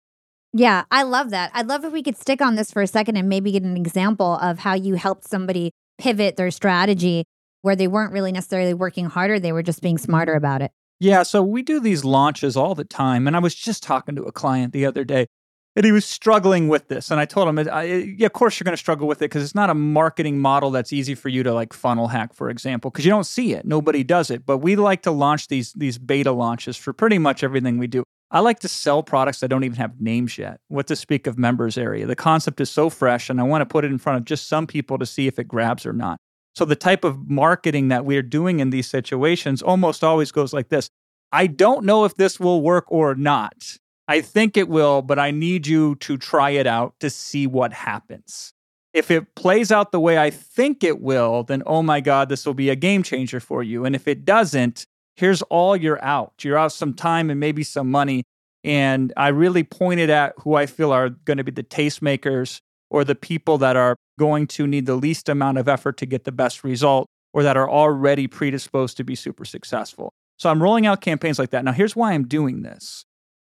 Yeah, 0.51 0.83
I 0.91 1.03
love 1.03 1.29
that. 1.29 1.51
I'd 1.53 1.67
love 1.67 1.85
if 1.85 1.93
we 1.93 2.03
could 2.03 2.17
stick 2.17 2.41
on 2.41 2.55
this 2.55 2.71
for 2.71 2.81
a 2.81 2.87
second 2.87 3.15
and 3.15 3.29
maybe 3.29 3.51
get 3.53 3.63
an 3.63 3.77
example 3.77 4.37
of 4.41 4.59
how 4.59 4.73
you 4.73 4.95
helped 4.95 5.25
somebody 5.25 5.71
pivot 5.97 6.35
their 6.35 6.51
strategy 6.51 7.23
where 7.67 7.75
they 7.75 7.89
weren't 7.89 8.13
really 8.13 8.31
necessarily 8.31 8.73
working 8.73 9.07
harder, 9.07 9.39
they 9.39 9.51
were 9.51 9.61
just 9.61 9.81
being 9.81 9.97
smarter 9.97 10.35
about 10.35 10.61
it. 10.61 10.71
Yeah, 11.01 11.23
so 11.23 11.43
we 11.43 11.61
do 11.61 11.81
these 11.81 12.05
launches 12.05 12.55
all 12.55 12.75
the 12.75 12.85
time. 12.85 13.27
And 13.27 13.35
I 13.35 13.39
was 13.39 13.53
just 13.53 13.83
talking 13.83 14.15
to 14.15 14.23
a 14.23 14.31
client 14.31 14.71
the 14.71 14.85
other 14.85 15.03
day 15.03 15.27
and 15.75 15.85
he 15.85 15.91
was 15.91 16.05
struggling 16.05 16.69
with 16.69 16.87
this. 16.87 17.11
And 17.11 17.19
I 17.19 17.25
told 17.25 17.49
him, 17.49 17.59
I, 17.71 17.83
yeah, 18.17 18.25
of 18.25 18.33
course 18.33 18.57
you're 18.57 18.63
going 18.63 18.73
to 18.73 18.77
struggle 18.77 19.05
with 19.05 19.19
it 19.19 19.25
because 19.25 19.43
it's 19.43 19.53
not 19.53 19.69
a 19.69 19.75
marketing 19.75 20.39
model 20.39 20.71
that's 20.71 20.93
easy 20.93 21.13
for 21.13 21.27
you 21.27 21.43
to 21.43 21.53
like 21.53 21.73
funnel 21.73 22.07
hack, 22.07 22.33
for 22.33 22.49
example, 22.49 22.89
because 22.89 23.05
you 23.05 23.11
don't 23.11 23.25
see 23.25 23.53
it. 23.53 23.65
Nobody 23.65 24.03
does 24.03 24.31
it. 24.31 24.45
But 24.45 24.59
we 24.59 24.77
like 24.77 25.03
to 25.03 25.11
launch 25.11 25.49
these 25.49 25.73
these 25.73 25.99
beta 25.99 26.31
launches 26.31 26.77
for 26.77 26.93
pretty 26.93 27.19
much 27.19 27.43
everything 27.43 27.77
we 27.77 27.85
do. 27.85 28.03
I 28.31 28.39
like 28.39 28.59
to 28.61 28.67
sell 28.67 29.03
products 29.03 29.41
that 29.41 29.49
don't 29.49 29.63
even 29.65 29.77
have 29.77 30.01
names 30.01 30.37
yet. 30.37 30.59
What 30.67 30.87
to 30.87 30.95
speak 30.95 31.27
of 31.27 31.37
members 31.37 31.77
area. 31.77 32.07
The 32.07 32.15
concept 32.15 32.59
is 32.59 32.71
so 32.71 32.89
fresh, 32.89 33.29
and 33.29 33.39
I 33.39 33.43
want 33.43 33.61
to 33.61 33.65
put 33.67 33.85
it 33.85 33.91
in 33.91 33.99
front 33.99 34.17
of 34.17 34.25
just 34.25 34.47
some 34.47 34.65
people 34.67 34.97
to 34.97 35.05
see 35.05 35.27
if 35.27 35.37
it 35.37 35.47
grabs 35.47 35.85
or 35.85 35.93
not. 35.93 36.17
So 36.57 36.65
the 36.65 36.75
type 36.75 37.03
of 37.03 37.29
marketing 37.29 37.89
that 37.89 38.03
we're 38.03 38.23
doing 38.23 38.61
in 38.61 38.71
these 38.71 38.87
situations 38.87 39.61
almost 39.61 40.03
always 40.03 40.31
goes 40.31 40.53
like 40.53 40.69
this. 40.69 40.89
I 41.31 41.45
don't 41.45 41.85
know 41.85 42.03
if 42.03 42.15
this 42.15 42.39
will 42.39 42.63
work 42.63 42.85
or 42.87 43.13
not. 43.13 43.77
I 44.07 44.21
think 44.21 44.57
it 44.57 44.67
will, 44.67 45.03
but 45.03 45.19
I 45.19 45.29
need 45.29 45.67
you 45.67 45.93
to 45.97 46.17
try 46.17 46.49
it 46.49 46.65
out 46.65 46.95
to 46.99 47.11
see 47.11 47.45
what 47.45 47.73
happens. 47.73 48.53
If 48.91 49.11
it 49.11 49.35
plays 49.35 49.71
out 49.71 49.91
the 49.91 49.99
way 49.99 50.17
I 50.17 50.31
think 50.31 50.83
it 50.83 50.99
will, 50.99 51.43
then 51.43 51.61
oh 51.67 51.83
my 51.83 51.99
God, 51.99 52.27
this 52.27 52.43
will 52.43 52.55
be 52.55 52.71
a 52.71 52.75
game 52.75 53.03
changer 53.03 53.39
for 53.39 53.61
you. 53.61 53.85
And 53.85 53.93
if 53.93 54.07
it 54.07 54.25
doesn't, 54.25 54.87
here's 55.15 55.43
all 55.43 55.75
you're 55.75 56.03
out. 56.03 56.33
You're 56.41 56.57
out 56.57 56.71
some 56.71 56.95
time 56.95 57.29
and 57.29 57.39
maybe 57.39 57.61
some 57.61 57.91
money. 57.91 58.23
And 58.63 59.13
I 59.15 59.27
really 59.27 59.63
pointed 59.63 60.09
at 60.09 60.33
who 60.39 60.55
I 60.55 60.65
feel 60.65 60.91
are 60.91 61.09
going 61.09 61.37
to 61.37 61.43
be 61.43 61.51
the 61.51 61.61
tastemakers 61.61 62.61
or 62.89 63.03
the 63.03 63.13
people 63.13 63.59
that 63.59 63.75
are 63.75 63.95
going 64.17 64.47
to 64.47 64.67
need 64.67 64.85
the 64.85 64.95
least 64.95 65.29
amount 65.29 65.57
of 65.57 65.67
effort 65.67 65.97
to 65.97 66.05
get 66.05 66.23
the 66.23 66.31
best 66.31 66.63
result 66.63 67.07
or 67.33 67.43
that 67.43 67.57
are 67.57 67.69
already 67.69 68.27
predisposed 68.27 68.97
to 68.97 69.03
be 69.03 69.15
super 69.15 69.45
successful. 69.45 70.11
So 70.37 70.49
I'm 70.49 70.61
rolling 70.61 70.85
out 70.85 71.01
campaigns 71.01 71.39
like 71.39 71.49
that. 71.51 71.65
Now, 71.65 71.71
here's 71.71 71.95
why 71.95 72.13
I'm 72.13 72.27
doing 72.27 72.61
this 72.61 73.05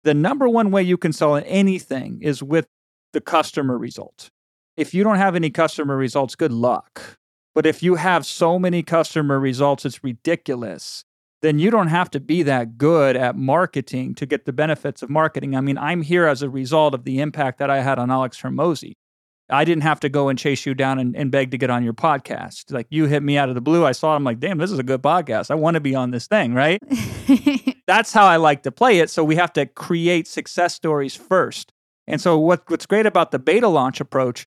the 0.04 0.14
number 0.14 0.49
one 0.49 0.70
way 0.70 0.82
you 0.82 0.96
can 0.96 1.12
sell 1.12 1.37
anything 1.44 2.20
is 2.23 2.42
with 2.42 2.66
the 3.12 3.20
customer 3.20 3.76
result. 3.76 4.28
If 4.76 4.94
you 4.94 5.02
don't 5.02 5.16
have 5.16 5.35
any 5.35 5.50
customer 5.50 5.96
results, 5.96 6.37
good 6.37 6.52
luck. 6.52 7.16
But 7.54 7.66
if 7.66 7.82
you 7.82 7.96
have 7.96 8.26
so 8.26 8.58
many 8.58 8.82
customer 8.82 9.40
results, 9.40 9.85
it's 9.85 10.04
ridiculous. 10.04 11.02
Then 11.42 11.58
you 11.58 11.70
don't 11.70 11.88
have 11.88 12.11
to 12.11 12.20
be 12.20 12.42
that 12.44 12.78
good 12.78 13.16
at 13.16 13.37
marketing 13.37 14.14
to 14.16 14.26
get 14.26 14.44
the 14.44 14.52
benefits 14.52 15.02
of 15.02 15.11
marketing. 15.11 15.56
I 15.56 15.61
mean, 15.61 15.78
I'm 15.78 16.02
here 16.02 16.26
as 16.26 16.42
a 16.42 16.50
result 16.50 16.94
of 16.94 17.04
the 17.04 17.20
impact 17.20 17.58
that 17.58 17.70
I 17.70 17.80
had 17.80 17.99
on 17.99 18.11
Alex 18.11 18.40
Hormozi. 18.40 18.92
I 19.49 19.65
didn't 19.65 19.85
have 19.85 20.00
to 20.00 20.09
go 20.09 20.29
and 20.29 20.38
chase 20.38 20.67
you 20.67 20.75
down 20.75 20.99
and, 20.99 21.17
and 21.17 21.31
beg 21.31 21.53
to 21.53 21.59
get 21.59 21.71
on 21.71 21.85
your 21.85 21.93
podcast. 21.93 22.73
Like 22.73 22.87
you 22.91 23.07
hit 23.07 23.23
me 23.23 23.38
out 23.38 23.49
of 23.49 23.55
the 23.55 23.61
blue. 23.61 23.85
I 23.85 23.93
saw 23.93 24.12
it. 24.12 24.17
I'm 24.17 24.25
like, 24.25 24.41
damn, 24.41 24.59
this 24.59 24.73
is 24.73 24.79
a 24.79 24.83
good 24.83 25.03
podcast. 25.03 25.50
I 25.50 25.55
want 25.55 25.75
to 25.75 25.81
be 25.81 25.95
on 25.95 26.11
this 26.11 26.26
thing, 26.26 26.53
right? 26.53 26.81
That's 27.87 28.12
how 28.12 28.26
I 28.26 28.37
like 28.37 28.65
to 28.65 28.73
play 28.73 28.99
it. 28.99 29.11
So 29.11 29.23
we 29.23 29.37
have 29.37 29.53
to 29.53 29.67
create 29.67 30.26
success 30.26 30.75
stories 30.75 31.15
first. 31.15 31.73
And 32.09 32.21
so 32.21 32.38
what, 32.38 32.69
what's 32.69 32.87
great 32.87 33.07
about 33.07 33.31
the 33.31 33.38
beta 33.38 33.69
launch 33.69 34.00
approach, 34.00 34.47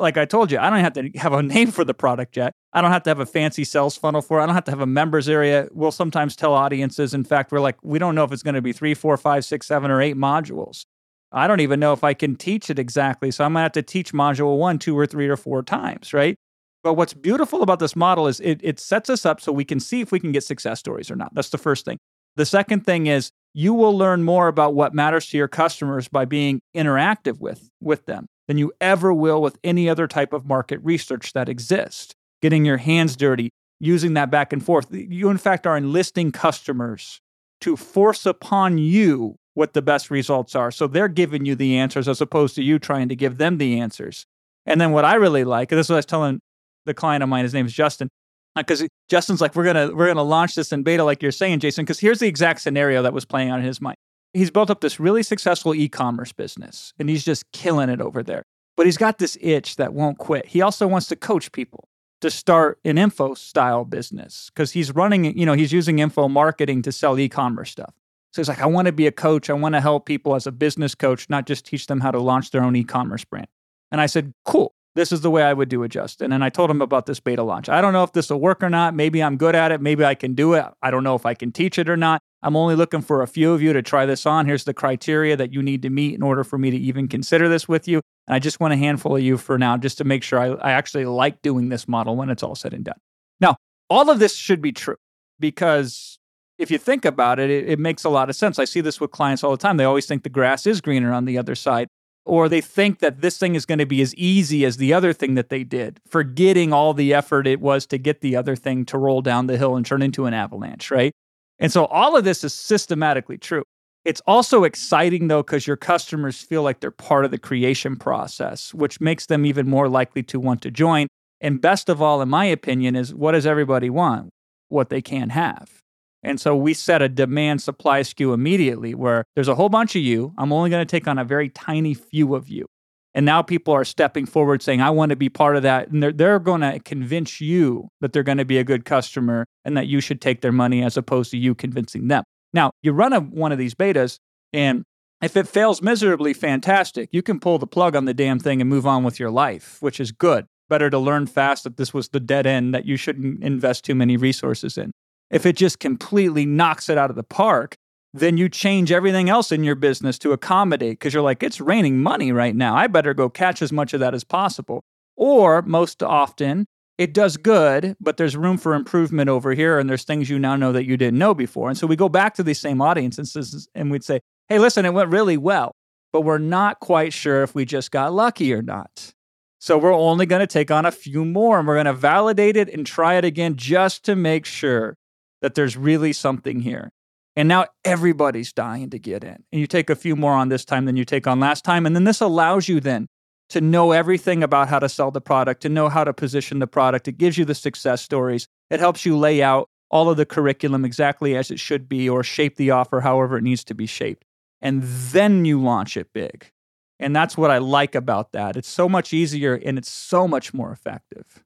like 0.00 0.16
I 0.16 0.24
told 0.24 0.50
you, 0.50 0.58
I 0.58 0.70
don't 0.70 0.80
have 0.80 0.94
to 0.94 1.10
have 1.18 1.32
a 1.32 1.42
name 1.44 1.70
for 1.70 1.84
the 1.84 1.94
product 1.94 2.36
yet. 2.36 2.52
I 2.72 2.80
don't 2.80 2.92
have 2.92 3.02
to 3.04 3.10
have 3.10 3.20
a 3.20 3.26
fancy 3.26 3.64
sales 3.64 3.96
funnel 3.96 4.22
for 4.22 4.40
it. 4.40 4.42
I 4.42 4.46
don't 4.46 4.54
have 4.54 4.64
to 4.64 4.70
have 4.72 4.80
a 4.80 4.86
members 4.86 5.28
area. 5.28 5.68
We'll 5.72 5.92
sometimes 5.92 6.34
tell 6.34 6.54
audiences, 6.54 7.14
in 7.14 7.24
fact, 7.24 7.52
we're 7.52 7.60
like, 7.60 7.76
we 7.82 7.98
don't 7.98 8.14
know 8.14 8.24
if 8.24 8.32
it's 8.32 8.42
going 8.42 8.54
to 8.54 8.62
be 8.62 8.72
three, 8.72 8.94
four, 8.94 9.16
five, 9.16 9.44
six, 9.44 9.66
seven, 9.66 9.90
or 9.90 10.00
eight 10.00 10.16
modules. 10.16 10.86
I 11.32 11.46
don't 11.46 11.60
even 11.60 11.80
know 11.80 11.92
if 11.92 12.02
I 12.02 12.14
can 12.14 12.36
teach 12.36 12.70
it 12.70 12.78
exactly. 12.78 13.30
So 13.30 13.44
I'm 13.44 13.52
going 13.52 13.60
to 13.60 13.64
have 13.64 13.72
to 13.72 13.82
teach 13.82 14.12
module 14.12 14.58
one, 14.58 14.78
two, 14.78 14.98
or 14.98 15.06
three, 15.06 15.28
or 15.28 15.36
four 15.36 15.62
times, 15.62 16.12
right? 16.12 16.36
But 16.82 16.94
what's 16.94 17.14
beautiful 17.14 17.62
about 17.62 17.78
this 17.78 17.94
model 17.94 18.26
is 18.26 18.40
it, 18.40 18.60
it 18.62 18.80
sets 18.80 19.10
us 19.10 19.26
up 19.26 19.40
so 19.40 19.52
we 19.52 19.64
can 19.64 19.80
see 19.80 20.00
if 20.00 20.12
we 20.12 20.18
can 20.18 20.32
get 20.32 20.44
success 20.44 20.80
stories 20.80 21.10
or 21.10 21.16
not. 21.16 21.34
That's 21.34 21.50
the 21.50 21.58
first 21.58 21.84
thing. 21.84 21.98
The 22.36 22.46
second 22.46 22.86
thing 22.86 23.06
is 23.06 23.30
you 23.52 23.74
will 23.74 23.96
learn 23.96 24.22
more 24.22 24.48
about 24.48 24.74
what 24.74 24.94
matters 24.94 25.28
to 25.28 25.36
your 25.36 25.48
customers 25.48 26.08
by 26.08 26.24
being 26.24 26.60
interactive 26.74 27.38
with, 27.38 27.68
with 27.80 28.06
them 28.06 28.26
than 28.48 28.58
you 28.58 28.72
ever 28.80 29.12
will 29.12 29.42
with 29.42 29.58
any 29.62 29.88
other 29.88 30.06
type 30.06 30.32
of 30.32 30.46
market 30.46 30.80
research 30.82 31.32
that 31.34 31.48
exists. 31.48 32.14
Getting 32.40 32.64
your 32.64 32.78
hands 32.78 33.16
dirty, 33.16 33.50
using 33.78 34.14
that 34.14 34.30
back 34.30 34.52
and 34.52 34.64
forth. 34.64 34.86
You, 34.90 35.28
in 35.28 35.38
fact, 35.38 35.66
are 35.66 35.76
enlisting 35.76 36.32
customers 36.32 37.20
to 37.60 37.76
force 37.76 38.24
upon 38.24 38.78
you 38.78 39.36
what 39.54 39.72
the 39.72 39.82
best 39.82 40.10
results 40.10 40.54
are. 40.54 40.70
So 40.70 40.86
they're 40.86 41.08
giving 41.08 41.44
you 41.44 41.54
the 41.54 41.76
answers 41.76 42.08
as 42.08 42.20
opposed 42.20 42.54
to 42.56 42.62
you 42.62 42.78
trying 42.78 43.08
to 43.08 43.16
give 43.16 43.38
them 43.38 43.58
the 43.58 43.80
answers. 43.80 44.26
And 44.66 44.80
then 44.80 44.92
what 44.92 45.04
I 45.04 45.14
really 45.14 45.44
like, 45.44 45.72
and 45.72 45.78
this 45.78 45.86
is 45.86 45.90
what 45.90 45.96
I 45.96 45.98
was 45.98 46.06
telling 46.06 46.40
the 46.86 46.94
client 46.94 47.22
of 47.22 47.28
mine, 47.28 47.44
his 47.44 47.54
name 47.54 47.66
is 47.66 47.72
Justin, 47.72 48.08
because 48.56 48.82
uh, 48.82 48.86
Justin's 49.08 49.40
like, 49.40 49.54
we're 49.54 49.64
gonna 49.64 49.94
we're 49.94 50.06
gonna 50.06 50.22
launch 50.22 50.54
this 50.54 50.72
in 50.72 50.82
beta, 50.82 51.04
like 51.04 51.22
you're 51.22 51.32
saying, 51.32 51.60
Jason. 51.60 51.84
Because 51.84 52.00
here's 52.00 52.20
the 52.20 52.26
exact 52.26 52.60
scenario 52.60 53.02
that 53.02 53.12
was 53.12 53.24
playing 53.24 53.50
out 53.50 53.58
in 53.58 53.64
his 53.64 53.80
mind. 53.80 53.96
He's 54.32 54.50
built 54.50 54.70
up 54.70 54.80
this 54.80 55.00
really 55.00 55.22
successful 55.22 55.74
e-commerce 55.74 56.32
business, 56.32 56.92
and 56.98 57.08
he's 57.08 57.24
just 57.24 57.44
killing 57.52 57.88
it 57.88 58.00
over 58.00 58.22
there. 58.22 58.44
But 58.76 58.86
he's 58.86 58.96
got 58.96 59.18
this 59.18 59.36
itch 59.40 59.76
that 59.76 59.92
won't 59.92 60.18
quit. 60.18 60.46
He 60.46 60.62
also 60.62 60.86
wants 60.86 61.08
to 61.08 61.16
coach 61.16 61.52
people 61.52 61.88
to 62.20 62.30
start 62.30 62.78
an 62.84 62.98
info 62.98 63.34
style 63.34 63.84
business 63.84 64.50
because 64.54 64.72
he's 64.72 64.94
running, 64.94 65.36
you 65.36 65.46
know, 65.46 65.54
he's 65.54 65.72
using 65.72 65.98
info 65.98 66.28
marketing 66.28 66.82
to 66.82 66.92
sell 66.92 67.18
e-commerce 67.18 67.70
stuff. 67.70 67.94
So 68.32 68.40
he's 68.40 68.48
like, 68.48 68.60
I 68.60 68.66
want 68.66 68.86
to 68.86 68.92
be 68.92 69.06
a 69.06 69.12
coach. 69.12 69.50
I 69.50 69.54
want 69.54 69.74
to 69.74 69.80
help 69.80 70.06
people 70.06 70.34
as 70.34 70.46
a 70.46 70.52
business 70.52 70.94
coach, 70.94 71.28
not 71.28 71.46
just 71.46 71.66
teach 71.66 71.86
them 71.86 72.00
how 72.00 72.10
to 72.10 72.20
launch 72.20 72.50
their 72.50 72.62
own 72.62 72.76
e-commerce 72.76 73.24
brand. 73.24 73.48
And 73.90 74.00
I 74.00 74.06
said, 74.06 74.32
cool. 74.44 74.74
This 74.96 75.12
is 75.12 75.20
the 75.20 75.30
way 75.30 75.44
I 75.44 75.52
would 75.52 75.68
do 75.68 75.84
it, 75.84 75.88
Justin. 75.90 76.32
And 76.32 76.42
I 76.42 76.48
told 76.48 76.68
him 76.68 76.82
about 76.82 77.06
this 77.06 77.20
beta 77.20 77.44
launch. 77.44 77.68
I 77.68 77.80
don't 77.80 77.92
know 77.92 78.02
if 78.02 78.12
this 78.12 78.28
will 78.28 78.40
work 78.40 78.60
or 78.60 78.68
not. 78.68 78.92
Maybe 78.92 79.22
I'm 79.22 79.36
good 79.36 79.54
at 79.54 79.70
it. 79.70 79.80
Maybe 79.80 80.04
I 80.04 80.16
can 80.16 80.34
do 80.34 80.54
it. 80.54 80.64
I 80.82 80.90
don't 80.90 81.04
know 81.04 81.14
if 81.14 81.24
I 81.24 81.34
can 81.34 81.52
teach 81.52 81.78
it 81.78 81.88
or 81.88 81.96
not. 81.96 82.20
I'm 82.42 82.56
only 82.56 82.74
looking 82.74 83.00
for 83.00 83.22
a 83.22 83.28
few 83.28 83.52
of 83.52 83.62
you 83.62 83.72
to 83.72 83.82
try 83.82 84.04
this 84.04 84.26
on. 84.26 84.46
Here's 84.46 84.64
the 84.64 84.74
criteria 84.74 85.36
that 85.36 85.52
you 85.52 85.62
need 85.62 85.82
to 85.82 85.90
meet 85.90 86.14
in 86.14 86.22
order 86.22 86.42
for 86.42 86.58
me 86.58 86.70
to 86.72 86.76
even 86.76 87.06
consider 87.06 87.48
this 87.48 87.68
with 87.68 87.86
you. 87.86 88.00
And 88.26 88.34
I 88.34 88.38
just 88.40 88.58
want 88.58 88.74
a 88.74 88.76
handful 88.76 89.16
of 89.16 89.22
you 89.22 89.36
for 89.36 89.58
now, 89.58 89.76
just 89.76 89.98
to 89.98 90.04
make 90.04 90.24
sure 90.24 90.40
I, 90.40 90.48
I 90.54 90.72
actually 90.72 91.04
like 91.04 91.40
doing 91.42 91.68
this 91.68 91.86
model 91.86 92.16
when 92.16 92.28
it's 92.28 92.42
all 92.42 92.56
said 92.56 92.74
and 92.74 92.84
done. 92.84 92.98
Now, 93.40 93.56
all 93.88 94.10
of 94.10 94.18
this 94.18 94.34
should 94.34 94.60
be 94.60 94.72
true 94.72 94.96
because 95.38 96.18
if 96.60 96.70
you 96.70 96.78
think 96.78 97.04
about 97.04 97.38
it, 97.38 97.50
it, 97.50 97.68
it 97.70 97.78
makes 97.78 98.04
a 98.04 98.10
lot 98.10 98.30
of 98.30 98.36
sense. 98.36 98.58
I 98.58 98.64
see 98.64 98.80
this 98.80 99.00
with 99.00 99.10
clients 99.10 99.42
all 99.42 99.50
the 99.50 99.56
time. 99.56 99.76
They 99.76 99.84
always 99.84 100.06
think 100.06 100.22
the 100.22 100.28
grass 100.28 100.66
is 100.66 100.80
greener 100.80 101.12
on 101.12 101.24
the 101.24 101.38
other 101.38 101.54
side 101.54 101.88
or 102.24 102.48
they 102.48 102.60
think 102.60 102.98
that 103.00 103.22
this 103.22 103.38
thing 103.38 103.54
is 103.54 103.66
going 103.66 103.78
to 103.78 103.86
be 103.86 104.02
as 104.02 104.14
easy 104.14 104.64
as 104.64 104.76
the 104.76 104.92
other 104.92 105.12
thing 105.12 105.34
that 105.34 105.48
they 105.48 105.64
did, 105.64 106.00
forgetting 106.06 106.72
all 106.72 106.94
the 106.94 107.14
effort 107.14 107.46
it 107.46 107.60
was 107.60 107.86
to 107.86 107.98
get 107.98 108.20
the 108.20 108.36
other 108.36 108.54
thing 108.54 108.84
to 108.84 108.98
roll 108.98 109.22
down 109.22 109.46
the 109.46 109.56
hill 109.56 109.76
and 109.76 109.86
turn 109.86 110.02
into 110.02 110.26
an 110.26 110.34
avalanche, 110.34 110.90
right? 110.90 111.12
And 111.58 111.72
so 111.72 111.86
all 111.86 112.16
of 112.16 112.24
this 112.24 112.44
is 112.44 112.54
systematically 112.54 113.38
true. 113.38 113.64
It's 114.04 114.22
also 114.26 114.64
exciting 114.64 115.28
though, 115.28 115.42
because 115.42 115.66
your 115.66 115.76
customers 115.76 116.40
feel 116.40 116.62
like 116.62 116.80
they're 116.80 116.90
part 116.90 117.24
of 117.24 117.30
the 117.30 117.38
creation 117.38 117.96
process, 117.96 118.72
which 118.72 119.00
makes 119.00 119.26
them 119.26 119.44
even 119.44 119.68
more 119.68 119.88
likely 119.88 120.22
to 120.24 120.40
want 120.40 120.62
to 120.62 120.70
join. 120.70 121.06
And 121.40 121.60
best 121.60 121.88
of 121.88 122.00
all, 122.00 122.22
in 122.22 122.28
my 122.28 122.44
opinion, 122.44 122.96
is 122.96 123.14
what 123.14 123.32
does 123.32 123.46
everybody 123.46 123.90
want? 123.90 124.30
What 124.68 124.90
they 124.90 125.02
can 125.02 125.30
have. 125.30 125.80
And 126.22 126.40
so 126.40 126.54
we 126.54 126.74
set 126.74 127.02
a 127.02 127.08
demand 127.08 127.62
supply 127.62 128.02
skew 128.02 128.32
immediately 128.32 128.94
where 128.94 129.24
there's 129.34 129.48
a 129.48 129.54
whole 129.54 129.68
bunch 129.68 129.96
of 129.96 130.02
you. 130.02 130.34
I'm 130.36 130.52
only 130.52 130.70
going 130.70 130.86
to 130.86 130.90
take 130.90 131.08
on 131.08 131.18
a 131.18 131.24
very 131.24 131.48
tiny 131.48 131.94
few 131.94 132.34
of 132.34 132.48
you. 132.48 132.66
And 133.14 133.26
now 133.26 133.42
people 133.42 133.74
are 133.74 133.84
stepping 133.84 134.26
forward 134.26 134.62
saying, 134.62 134.80
I 134.80 134.90
want 134.90 135.10
to 135.10 135.16
be 135.16 135.28
part 135.28 135.56
of 135.56 135.62
that. 135.62 135.88
And 135.88 136.02
they're, 136.02 136.12
they're 136.12 136.38
going 136.38 136.60
to 136.60 136.78
convince 136.80 137.40
you 137.40 137.88
that 138.00 138.12
they're 138.12 138.22
going 138.22 138.38
to 138.38 138.44
be 138.44 138.58
a 138.58 138.64
good 138.64 138.84
customer 138.84 139.46
and 139.64 139.76
that 139.76 139.88
you 139.88 140.00
should 140.00 140.20
take 140.20 140.42
their 140.42 140.52
money 140.52 140.82
as 140.82 140.96
opposed 140.96 141.30
to 141.32 141.36
you 141.36 141.54
convincing 141.54 142.08
them. 142.08 142.22
Now, 142.52 142.70
you 142.82 142.92
run 142.92 143.12
a, 143.12 143.20
one 143.20 143.52
of 143.52 143.58
these 143.58 143.74
betas, 143.74 144.18
and 144.52 144.84
if 145.22 145.36
it 145.36 145.48
fails 145.48 145.82
miserably, 145.82 146.32
fantastic. 146.32 147.08
You 147.12 147.22
can 147.22 147.40
pull 147.40 147.58
the 147.58 147.66
plug 147.66 147.94
on 147.94 148.04
the 148.04 148.14
damn 148.14 148.38
thing 148.38 148.60
and 148.60 148.70
move 148.70 148.86
on 148.86 149.04
with 149.04 149.20
your 149.20 149.30
life, 149.30 149.76
which 149.80 150.00
is 150.00 150.12
good. 150.12 150.46
Better 150.68 150.88
to 150.88 150.98
learn 150.98 151.26
fast 151.26 151.64
that 151.64 151.76
this 151.76 151.92
was 151.92 152.08
the 152.08 152.20
dead 152.20 152.46
end 152.46 152.74
that 152.74 152.86
you 152.86 152.96
shouldn't 152.96 153.42
invest 153.42 153.84
too 153.84 153.94
many 153.94 154.16
resources 154.16 154.78
in. 154.78 154.92
If 155.30 155.46
it 155.46 155.56
just 155.56 155.78
completely 155.78 156.44
knocks 156.46 156.88
it 156.88 156.98
out 156.98 157.10
of 157.10 157.16
the 157.16 157.22
park, 157.22 157.76
then 158.12 158.36
you 158.36 158.48
change 158.48 158.90
everything 158.90 159.28
else 159.28 159.52
in 159.52 159.62
your 159.62 159.76
business 159.76 160.18
to 160.18 160.32
accommodate 160.32 160.98
because 160.98 161.14
you're 161.14 161.22
like, 161.22 161.42
it's 161.42 161.60
raining 161.60 162.02
money 162.02 162.32
right 162.32 162.56
now. 162.56 162.74
I 162.74 162.88
better 162.88 163.14
go 163.14 163.28
catch 163.28 163.62
as 163.62 163.72
much 163.72 163.94
of 163.94 164.00
that 164.00 164.14
as 164.14 164.24
possible. 164.24 164.82
Or 165.16 165.62
most 165.62 166.02
often, 166.02 166.66
it 166.98 167.14
does 167.14 167.36
good, 167.36 167.96
but 168.00 168.16
there's 168.16 168.36
room 168.36 168.58
for 168.58 168.74
improvement 168.74 169.30
over 169.30 169.52
here. 169.52 169.78
And 169.78 169.88
there's 169.88 170.04
things 170.04 170.28
you 170.28 170.38
now 170.38 170.56
know 170.56 170.72
that 170.72 170.86
you 170.86 170.96
didn't 170.96 171.18
know 171.18 171.34
before. 171.34 171.68
And 171.68 171.78
so 171.78 171.86
we 171.86 171.94
go 171.94 172.08
back 172.08 172.34
to 172.34 172.42
these 172.42 172.60
same 172.60 172.82
audiences 172.82 173.68
and 173.74 173.90
we'd 173.90 174.04
say, 174.04 174.20
hey, 174.48 174.58
listen, 174.58 174.84
it 174.84 174.92
went 174.92 175.10
really 175.10 175.36
well, 175.36 175.76
but 176.12 176.22
we're 176.22 176.38
not 176.38 176.80
quite 176.80 177.12
sure 177.12 177.42
if 177.42 177.54
we 177.54 177.64
just 177.64 177.92
got 177.92 178.12
lucky 178.12 178.52
or 178.52 178.62
not. 178.62 179.14
So 179.60 179.78
we're 179.78 179.94
only 179.94 180.26
going 180.26 180.40
to 180.40 180.46
take 180.46 180.70
on 180.70 180.84
a 180.84 180.90
few 180.90 181.24
more 181.24 181.58
and 181.58 181.68
we're 181.68 181.76
going 181.76 181.84
to 181.84 181.92
validate 181.92 182.56
it 182.56 182.68
and 182.68 182.84
try 182.84 183.14
it 183.14 183.24
again 183.24 183.56
just 183.56 184.04
to 184.06 184.16
make 184.16 184.46
sure 184.46 184.96
that 185.42 185.54
there's 185.54 185.76
really 185.76 186.12
something 186.12 186.60
here. 186.60 186.90
And 187.36 187.48
now 187.48 187.66
everybody's 187.84 188.52
dying 188.52 188.90
to 188.90 188.98
get 188.98 189.24
in. 189.24 189.44
And 189.52 189.60
you 189.60 189.66
take 189.66 189.88
a 189.88 189.96
few 189.96 190.16
more 190.16 190.32
on 190.32 190.48
this 190.48 190.64
time 190.64 190.84
than 190.84 190.96
you 190.96 191.04
take 191.04 191.26
on 191.26 191.40
last 191.40 191.64
time. 191.64 191.86
And 191.86 191.94
then 191.94 192.04
this 192.04 192.20
allows 192.20 192.68
you 192.68 192.80
then 192.80 193.06
to 193.50 193.60
know 193.60 193.92
everything 193.92 194.42
about 194.42 194.68
how 194.68 194.78
to 194.78 194.88
sell 194.88 195.10
the 195.10 195.20
product, 195.20 195.62
to 195.62 195.68
know 195.68 195.88
how 195.88 196.04
to 196.04 196.12
position 196.12 196.58
the 196.58 196.66
product. 196.66 197.08
It 197.08 197.18
gives 197.18 197.38
you 197.38 197.44
the 197.44 197.54
success 197.54 198.02
stories. 198.02 198.46
It 198.68 198.80
helps 198.80 199.04
you 199.04 199.16
lay 199.16 199.42
out 199.42 199.68
all 199.90 200.08
of 200.08 200.16
the 200.16 200.26
curriculum 200.26 200.84
exactly 200.84 201.36
as 201.36 201.50
it 201.50 201.58
should 201.58 201.88
be 201.88 202.08
or 202.08 202.22
shape 202.22 202.56
the 202.56 202.70
offer 202.70 203.00
however 203.00 203.36
it 203.36 203.42
needs 203.42 203.64
to 203.64 203.74
be 203.74 203.86
shaped. 203.86 204.24
And 204.62 204.82
then 204.82 205.44
you 205.44 205.60
launch 205.60 205.96
it 205.96 206.12
big. 206.12 206.50
And 206.98 207.16
that's 207.16 207.36
what 207.36 207.50
I 207.50 207.58
like 207.58 207.94
about 207.94 208.32
that. 208.32 208.56
It's 208.56 208.68
so 208.68 208.88
much 208.88 209.12
easier 209.12 209.54
and 209.54 209.78
it's 209.78 209.90
so 209.90 210.28
much 210.28 210.52
more 210.52 210.70
effective. 210.70 211.42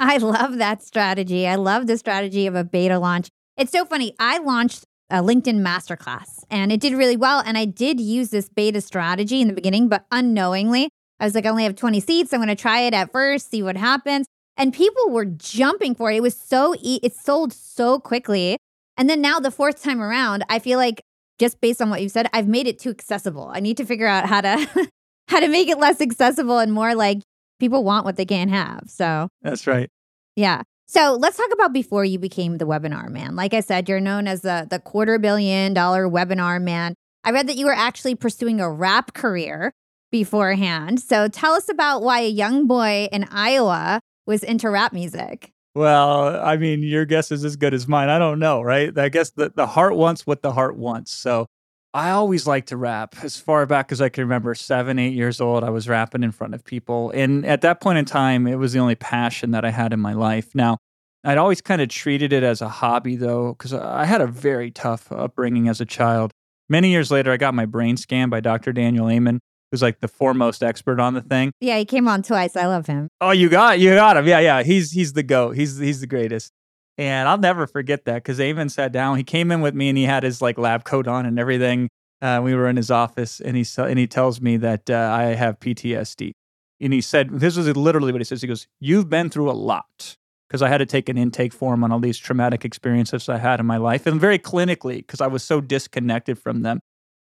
I 0.00 0.16
love 0.16 0.56
that 0.56 0.82
strategy. 0.82 1.46
I 1.46 1.56
love 1.56 1.86
the 1.86 1.98
strategy 1.98 2.46
of 2.46 2.54
a 2.54 2.64
beta 2.64 2.98
launch. 2.98 3.28
It's 3.58 3.70
so 3.70 3.84
funny. 3.84 4.14
I 4.18 4.38
launched 4.38 4.84
a 5.10 5.16
LinkedIn 5.16 5.60
masterclass 5.60 6.42
and 6.50 6.72
it 6.72 6.80
did 6.80 6.94
really 6.94 7.18
well. 7.18 7.42
And 7.44 7.58
I 7.58 7.66
did 7.66 8.00
use 8.00 8.30
this 8.30 8.48
beta 8.48 8.80
strategy 8.80 9.42
in 9.42 9.48
the 9.48 9.54
beginning, 9.54 9.88
but 9.88 10.06
unknowingly, 10.10 10.88
I 11.20 11.24
was 11.24 11.34
like, 11.34 11.44
I 11.44 11.50
only 11.50 11.64
have 11.64 11.76
20 11.76 12.00
seats. 12.00 12.32
I'm 12.32 12.38
going 12.38 12.48
to 12.48 12.54
try 12.54 12.80
it 12.80 12.94
at 12.94 13.12
first, 13.12 13.50
see 13.50 13.62
what 13.62 13.76
happens. 13.76 14.26
And 14.56 14.72
people 14.72 15.10
were 15.10 15.26
jumping 15.26 15.94
for 15.94 16.10
it. 16.10 16.16
It 16.16 16.22
was 16.22 16.34
so, 16.34 16.74
e- 16.80 17.00
it 17.02 17.14
sold 17.14 17.52
so 17.52 17.98
quickly. 17.98 18.56
And 18.96 19.08
then 19.08 19.20
now, 19.20 19.38
the 19.38 19.50
fourth 19.50 19.82
time 19.82 20.00
around, 20.00 20.44
I 20.48 20.58
feel 20.58 20.78
like 20.78 21.02
just 21.38 21.60
based 21.60 21.80
on 21.80 21.90
what 21.90 22.02
you 22.02 22.08
said, 22.08 22.26
I've 22.32 22.48
made 22.48 22.66
it 22.66 22.78
too 22.78 22.90
accessible. 22.90 23.50
I 23.52 23.60
need 23.60 23.76
to 23.78 23.84
figure 23.84 24.06
out 24.06 24.26
how 24.26 24.40
to. 24.40 24.88
how 25.30 25.38
to 25.38 25.46
make 25.46 25.68
it 25.68 25.78
less 25.78 26.00
accessible 26.00 26.58
and 26.58 26.72
more 26.72 26.92
like 26.96 27.18
people 27.60 27.84
want 27.84 28.04
what 28.04 28.16
they 28.16 28.24
can't 28.24 28.50
have. 28.50 28.84
So 28.86 29.28
that's 29.42 29.66
right. 29.66 29.88
Yeah. 30.34 30.62
So 30.86 31.16
let's 31.20 31.36
talk 31.36 31.50
about 31.52 31.72
before 31.72 32.04
you 32.04 32.18
became 32.18 32.58
the 32.58 32.66
webinar 32.66 33.08
man. 33.08 33.36
Like 33.36 33.54
I 33.54 33.60
said, 33.60 33.88
you're 33.88 34.00
known 34.00 34.26
as 34.26 34.40
the, 34.40 34.66
the 34.68 34.80
quarter 34.80 35.18
billion 35.18 35.72
dollar 35.72 36.08
webinar 36.08 36.60
man. 36.60 36.94
I 37.22 37.30
read 37.30 37.46
that 37.46 37.56
you 37.56 37.66
were 37.66 37.72
actually 37.72 38.16
pursuing 38.16 38.60
a 38.60 38.68
rap 38.68 39.14
career 39.14 39.72
beforehand. 40.10 40.98
So 41.00 41.28
tell 41.28 41.52
us 41.52 41.68
about 41.68 42.02
why 42.02 42.20
a 42.20 42.28
young 42.28 42.66
boy 42.66 43.08
in 43.12 43.26
Iowa 43.30 44.00
was 44.26 44.42
into 44.42 44.68
rap 44.68 44.92
music. 44.92 45.52
Well, 45.74 46.40
I 46.44 46.56
mean, 46.56 46.82
your 46.82 47.04
guess 47.04 47.30
is 47.30 47.44
as 47.44 47.54
good 47.54 47.74
as 47.74 47.86
mine. 47.86 48.08
I 48.08 48.18
don't 48.18 48.40
know, 48.40 48.60
right? 48.60 48.96
I 48.98 49.08
guess 49.08 49.30
the, 49.30 49.52
the 49.54 49.66
heart 49.66 49.94
wants 49.94 50.26
what 50.26 50.42
the 50.42 50.52
heart 50.52 50.76
wants. 50.76 51.12
So 51.12 51.46
I 51.92 52.10
always 52.10 52.46
liked 52.46 52.68
to 52.68 52.76
rap 52.76 53.16
as 53.22 53.36
far 53.36 53.66
back 53.66 53.90
as 53.90 54.00
I 54.00 54.08
can 54.08 54.22
remember. 54.22 54.54
Seven, 54.54 54.98
eight 54.98 55.12
years 55.12 55.40
old, 55.40 55.64
I 55.64 55.70
was 55.70 55.88
rapping 55.88 56.22
in 56.22 56.30
front 56.30 56.54
of 56.54 56.64
people. 56.64 57.10
And 57.10 57.44
at 57.44 57.62
that 57.62 57.80
point 57.80 57.98
in 57.98 58.04
time, 58.04 58.46
it 58.46 58.56
was 58.56 58.72
the 58.72 58.78
only 58.78 58.94
passion 58.94 59.50
that 59.52 59.64
I 59.64 59.70
had 59.70 59.92
in 59.92 59.98
my 59.98 60.12
life. 60.12 60.54
Now, 60.54 60.78
I'd 61.24 61.38
always 61.38 61.60
kind 61.60 61.82
of 61.82 61.88
treated 61.88 62.32
it 62.32 62.44
as 62.44 62.62
a 62.62 62.68
hobby, 62.68 63.16
though, 63.16 63.54
because 63.54 63.74
I 63.74 64.04
had 64.04 64.20
a 64.20 64.26
very 64.26 64.70
tough 64.70 65.10
upbringing 65.10 65.68
as 65.68 65.80
a 65.80 65.84
child. 65.84 66.32
Many 66.68 66.90
years 66.90 67.10
later, 67.10 67.32
I 67.32 67.36
got 67.36 67.54
my 67.54 67.66
brain 67.66 67.96
scanned 67.96 68.30
by 68.30 68.40
Dr. 68.40 68.72
Daniel 68.72 69.10
Amen. 69.10 69.40
who's 69.72 69.82
like 69.82 70.00
the 70.00 70.08
foremost 70.08 70.62
expert 70.62 71.00
on 71.00 71.14
the 71.14 71.20
thing. 71.20 71.52
Yeah, 71.60 71.78
he 71.78 71.84
came 71.84 72.06
on 72.06 72.22
twice. 72.22 72.56
I 72.56 72.66
love 72.66 72.86
him. 72.86 73.08
Oh, 73.20 73.32
you 73.32 73.48
got 73.48 73.80
you 73.80 73.94
got 73.94 74.16
him. 74.16 74.26
Yeah, 74.28 74.38
yeah. 74.38 74.62
He's 74.62 74.92
he's 74.92 75.12
the 75.12 75.24
goat. 75.24 75.56
He's 75.56 75.78
he's 75.78 76.00
the 76.00 76.06
greatest. 76.06 76.52
And 77.00 77.30
I'll 77.30 77.38
never 77.38 77.66
forget 77.66 78.04
that 78.04 78.16
because 78.16 78.38
Amen 78.38 78.68
sat 78.68 78.92
down. 78.92 79.16
He 79.16 79.24
came 79.24 79.50
in 79.50 79.62
with 79.62 79.74
me 79.74 79.88
and 79.88 79.96
he 79.96 80.04
had 80.04 80.22
his 80.22 80.42
like 80.42 80.58
lab 80.58 80.84
coat 80.84 81.08
on 81.08 81.24
and 81.24 81.38
everything. 81.38 81.88
Uh, 82.20 82.42
we 82.44 82.54
were 82.54 82.68
in 82.68 82.76
his 82.76 82.90
office 82.90 83.40
and 83.40 83.56
he 83.56 83.64
and 83.78 83.98
he 83.98 84.06
tells 84.06 84.42
me 84.42 84.58
that 84.58 84.90
uh, 84.90 85.10
I 85.10 85.22
have 85.34 85.58
PTSD. 85.60 86.32
And 86.78 86.92
he 86.92 87.00
said, 87.00 87.30
"This 87.30 87.56
was 87.56 87.74
literally 87.74 88.12
what 88.12 88.20
he 88.20 88.24
says." 88.24 88.42
He 88.42 88.48
goes, 88.48 88.66
"You've 88.80 89.08
been 89.08 89.30
through 89.30 89.50
a 89.50 89.52
lot." 89.52 90.14
Because 90.46 90.60
I 90.60 90.68
had 90.68 90.78
to 90.78 90.86
take 90.86 91.08
an 91.08 91.16
intake 91.16 91.54
form 91.54 91.84
on 91.84 91.90
all 91.90 92.00
these 92.00 92.18
traumatic 92.18 92.66
experiences 92.66 93.30
I 93.30 93.38
had 93.38 93.60
in 93.60 93.66
my 93.66 93.78
life, 93.78 94.06
and 94.06 94.20
very 94.20 94.38
clinically, 94.38 94.98
because 94.98 95.22
I 95.22 95.26
was 95.26 95.42
so 95.42 95.62
disconnected 95.62 96.38
from 96.38 96.60
them, 96.62 96.80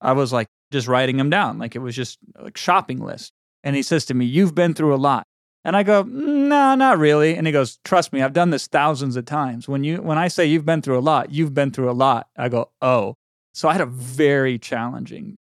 I 0.02 0.12
was 0.12 0.34
like 0.34 0.48
just 0.72 0.90
writing 0.90 1.16
them 1.16 1.30
down, 1.30 1.60
like 1.60 1.78
it 1.78 1.80
was 1.80 1.96
just 1.96 2.18
like 2.38 2.58
shopping 2.58 3.00
list. 3.00 3.32
And 3.64 3.76
he 3.78 3.84
says 3.84 4.04
to 4.08 4.14
me, 4.14 4.26
"You've 4.26 4.54
been 4.54 4.74
through 4.74 4.94
a 4.94 4.98
lot." 4.98 5.28
And 5.64 5.76
I 5.76 5.84
go, 5.84 6.04
no, 6.04 6.74
not 6.76 6.98
really. 6.98 7.36
And 7.36 7.46
he 7.46 7.54
goes, 7.54 7.78
trust 7.84 8.12
me, 8.14 8.22
I've 8.22 8.34
done 8.34 8.50
this 8.50 8.68
thousands 8.68 9.16
of 9.16 9.26
times. 9.26 9.68
When 9.68 9.84
you 9.84 10.02
when 10.02 10.18
I 10.18 10.28
say 10.28 10.46
you've 10.46 10.66
been 10.66 10.82
through 10.82 10.98
a 10.98 11.02
lot, 11.02 11.32
you've 11.32 11.54
been 11.54 11.72
through 11.72 11.90
a 11.90 11.94
lot. 11.94 12.30
I 12.38 12.50
go, 12.50 12.72
oh. 12.82 13.16
So 13.54 13.70
I 13.70 13.74
had 13.74 13.82
a 13.82 13.86
very 13.86 14.58
challenging 14.58 15.36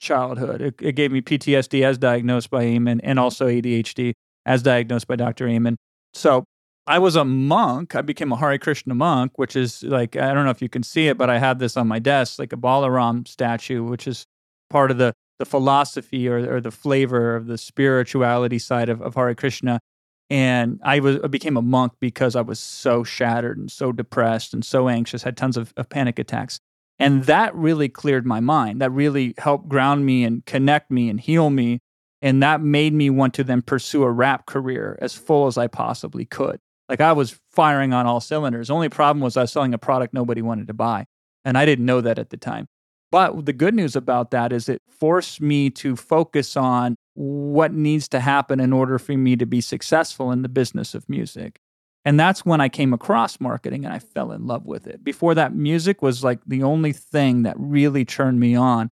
childhood. 0.00 0.60
It, 0.60 0.74
it 0.80 0.92
gave 0.92 1.12
me 1.12 1.20
PTSD 1.20 1.84
as 1.84 1.98
diagnosed 1.98 2.50
by 2.50 2.62
Amen 2.62 3.00
and 3.04 3.18
also 3.18 3.46
ADHD 3.46 4.14
as 4.46 4.62
diagnosed 4.62 5.06
by 5.06 5.16
Dr. 5.16 5.46
Amen. 5.46 5.76
So 6.14 6.44
I 6.86 6.98
was 6.98 7.14
a 7.14 7.24
monk. 7.24 7.94
I 7.94 8.02
became 8.02 8.32
a 8.32 8.36
Hare 8.36 8.58
Krishna 8.58 8.94
monk, 8.94 9.38
which 9.38 9.54
is 9.54 9.82
like, 9.82 10.16
I 10.16 10.32
don't 10.34 10.44
know 10.44 10.50
if 10.50 10.62
you 10.62 10.68
can 10.68 10.82
see 10.82 11.06
it, 11.08 11.18
but 11.18 11.30
I 11.30 11.38
have 11.38 11.58
this 11.58 11.76
on 11.76 11.86
my 11.86 11.98
desk, 11.98 12.38
like 12.38 12.52
a 12.52 12.56
Balaram 12.56 13.28
statue, 13.28 13.84
which 13.84 14.08
is 14.08 14.26
part 14.70 14.90
of 14.90 14.98
the 14.98 15.14
the 15.40 15.46
philosophy 15.46 16.28
or, 16.28 16.56
or 16.56 16.60
the 16.60 16.70
flavor 16.70 17.34
of 17.34 17.46
the 17.46 17.56
spirituality 17.56 18.58
side 18.58 18.90
of, 18.90 19.00
of 19.00 19.14
Hare 19.14 19.34
Krishna. 19.34 19.80
And 20.28 20.78
I 20.84 21.00
was 21.00 21.18
I 21.24 21.28
became 21.28 21.56
a 21.56 21.62
monk 21.62 21.94
because 21.98 22.36
I 22.36 22.42
was 22.42 22.60
so 22.60 23.02
shattered 23.02 23.56
and 23.56 23.72
so 23.72 23.90
depressed 23.90 24.52
and 24.52 24.62
so 24.62 24.88
anxious, 24.88 25.22
had 25.22 25.38
tons 25.38 25.56
of, 25.56 25.72
of 25.78 25.88
panic 25.88 26.18
attacks. 26.18 26.60
And 26.98 27.24
that 27.24 27.54
really 27.54 27.88
cleared 27.88 28.26
my 28.26 28.40
mind. 28.40 28.82
That 28.82 28.90
really 28.90 29.34
helped 29.38 29.66
ground 29.66 30.04
me 30.04 30.24
and 30.24 30.44
connect 30.44 30.90
me 30.90 31.08
and 31.08 31.18
heal 31.18 31.48
me. 31.48 31.80
And 32.20 32.42
that 32.42 32.60
made 32.60 32.92
me 32.92 33.08
want 33.08 33.32
to 33.34 33.44
then 33.44 33.62
pursue 33.62 34.02
a 34.02 34.12
rap 34.12 34.44
career 34.44 34.98
as 35.00 35.14
full 35.14 35.46
as 35.46 35.56
I 35.56 35.68
possibly 35.68 36.26
could. 36.26 36.60
Like 36.90 37.00
I 37.00 37.12
was 37.12 37.40
firing 37.50 37.94
on 37.94 38.04
all 38.04 38.20
cylinders. 38.20 38.68
Only 38.68 38.90
problem 38.90 39.22
was 39.22 39.38
I 39.38 39.42
was 39.42 39.52
selling 39.52 39.72
a 39.72 39.78
product 39.78 40.12
nobody 40.12 40.42
wanted 40.42 40.66
to 40.66 40.74
buy. 40.74 41.06
And 41.46 41.56
I 41.56 41.64
didn't 41.64 41.86
know 41.86 42.02
that 42.02 42.18
at 42.18 42.28
the 42.28 42.36
time. 42.36 42.66
But 43.10 43.44
the 43.46 43.52
good 43.52 43.74
news 43.74 43.96
about 43.96 44.30
that 44.30 44.52
is 44.52 44.68
it 44.68 44.82
forced 44.88 45.40
me 45.40 45.70
to 45.70 45.96
focus 45.96 46.56
on 46.56 46.96
what 47.14 47.72
needs 47.72 48.08
to 48.08 48.20
happen 48.20 48.60
in 48.60 48.72
order 48.72 48.98
for 48.98 49.12
me 49.12 49.36
to 49.36 49.46
be 49.46 49.60
successful 49.60 50.30
in 50.30 50.42
the 50.42 50.48
business 50.48 50.94
of 50.94 51.08
music. 51.08 51.58
And 52.04 52.18
that's 52.18 52.46
when 52.46 52.60
I 52.60 52.68
came 52.68 52.94
across 52.94 53.40
marketing 53.40 53.84
and 53.84 53.92
I 53.92 53.98
fell 53.98 54.32
in 54.32 54.46
love 54.46 54.64
with 54.64 54.86
it. 54.86 55.04
Before 55.04 55.34
that, 55.34 55.54
music 55.54 56.00
was 56.00 56.24
like 56.24 56.40
the 56.46 56.62
only 56.62 56.92
thing 56.92 57.42
that 57.42 57.56
really 57.58 58.04
turned 58.04 58.40
me 58.40 58.54
on. 58.54 58.90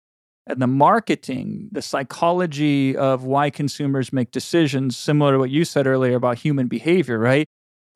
And 0.49 0.61
the 0.61 0.67
marketing, 0.67 1.69
the 1.73 1.83
psychology 1.83 2.97
of 2.97 3.25
why 3.25 3.51
consumers 3.51 4.13
make 4.13 4.31
decisions, 4.31 4.97
similar 4.97 5.33
to 5.33 5.39
what 5.39 5.51
you 5.51 5.65
said 5.65 5.87
earlier 5.87 6.17
about 6.17 6.39
human 6.39 6.69
behavior, 6.69 7.19
right? 7.19 7.47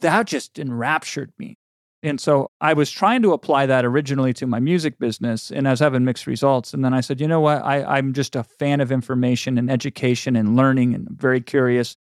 That 0.01 0.27
just 0.27 0.59
enraptured 0.59 1.33
me. 1.39 1.57
And 2.03 2.19
so 2.19 2.51
I 2.61 2.73
was 2.73 2.91
trying 2.91 3.21
to 3.23 3.33
apply 3.35 3.67
that 3.67 3.85
originally 3.85 4.33
to 4.35 4.47
my 4.47 4.59
music 4.59 4.99
business, 4.99 5.51
and 5.51 5.69
I 5.69 5.71
was 5.71 5.81
having 5.81 6.05
mixed 6.05 6.27
results. 6.27 6.73
And 6.73 6.83
then 6.83 6.95
I 6.95 7.03
said, 7.03 7.21
you 7.21 7.29
know 7.29 7.41
what? 7.41 7.63
I, 7.63 7.85
I'm 7.85 8.15
just 8.15 8.35
a 8.37 8.43
fan 8.43 8.81
of 8.81 8.91
information 8.91 9.59
and 9.59 9.71
education 9.71 10.35
and 10.35 10.57
learning, 10.57 10.95
and 10.95 11.09
very 11.11 11.41
curious. 11.43 11.97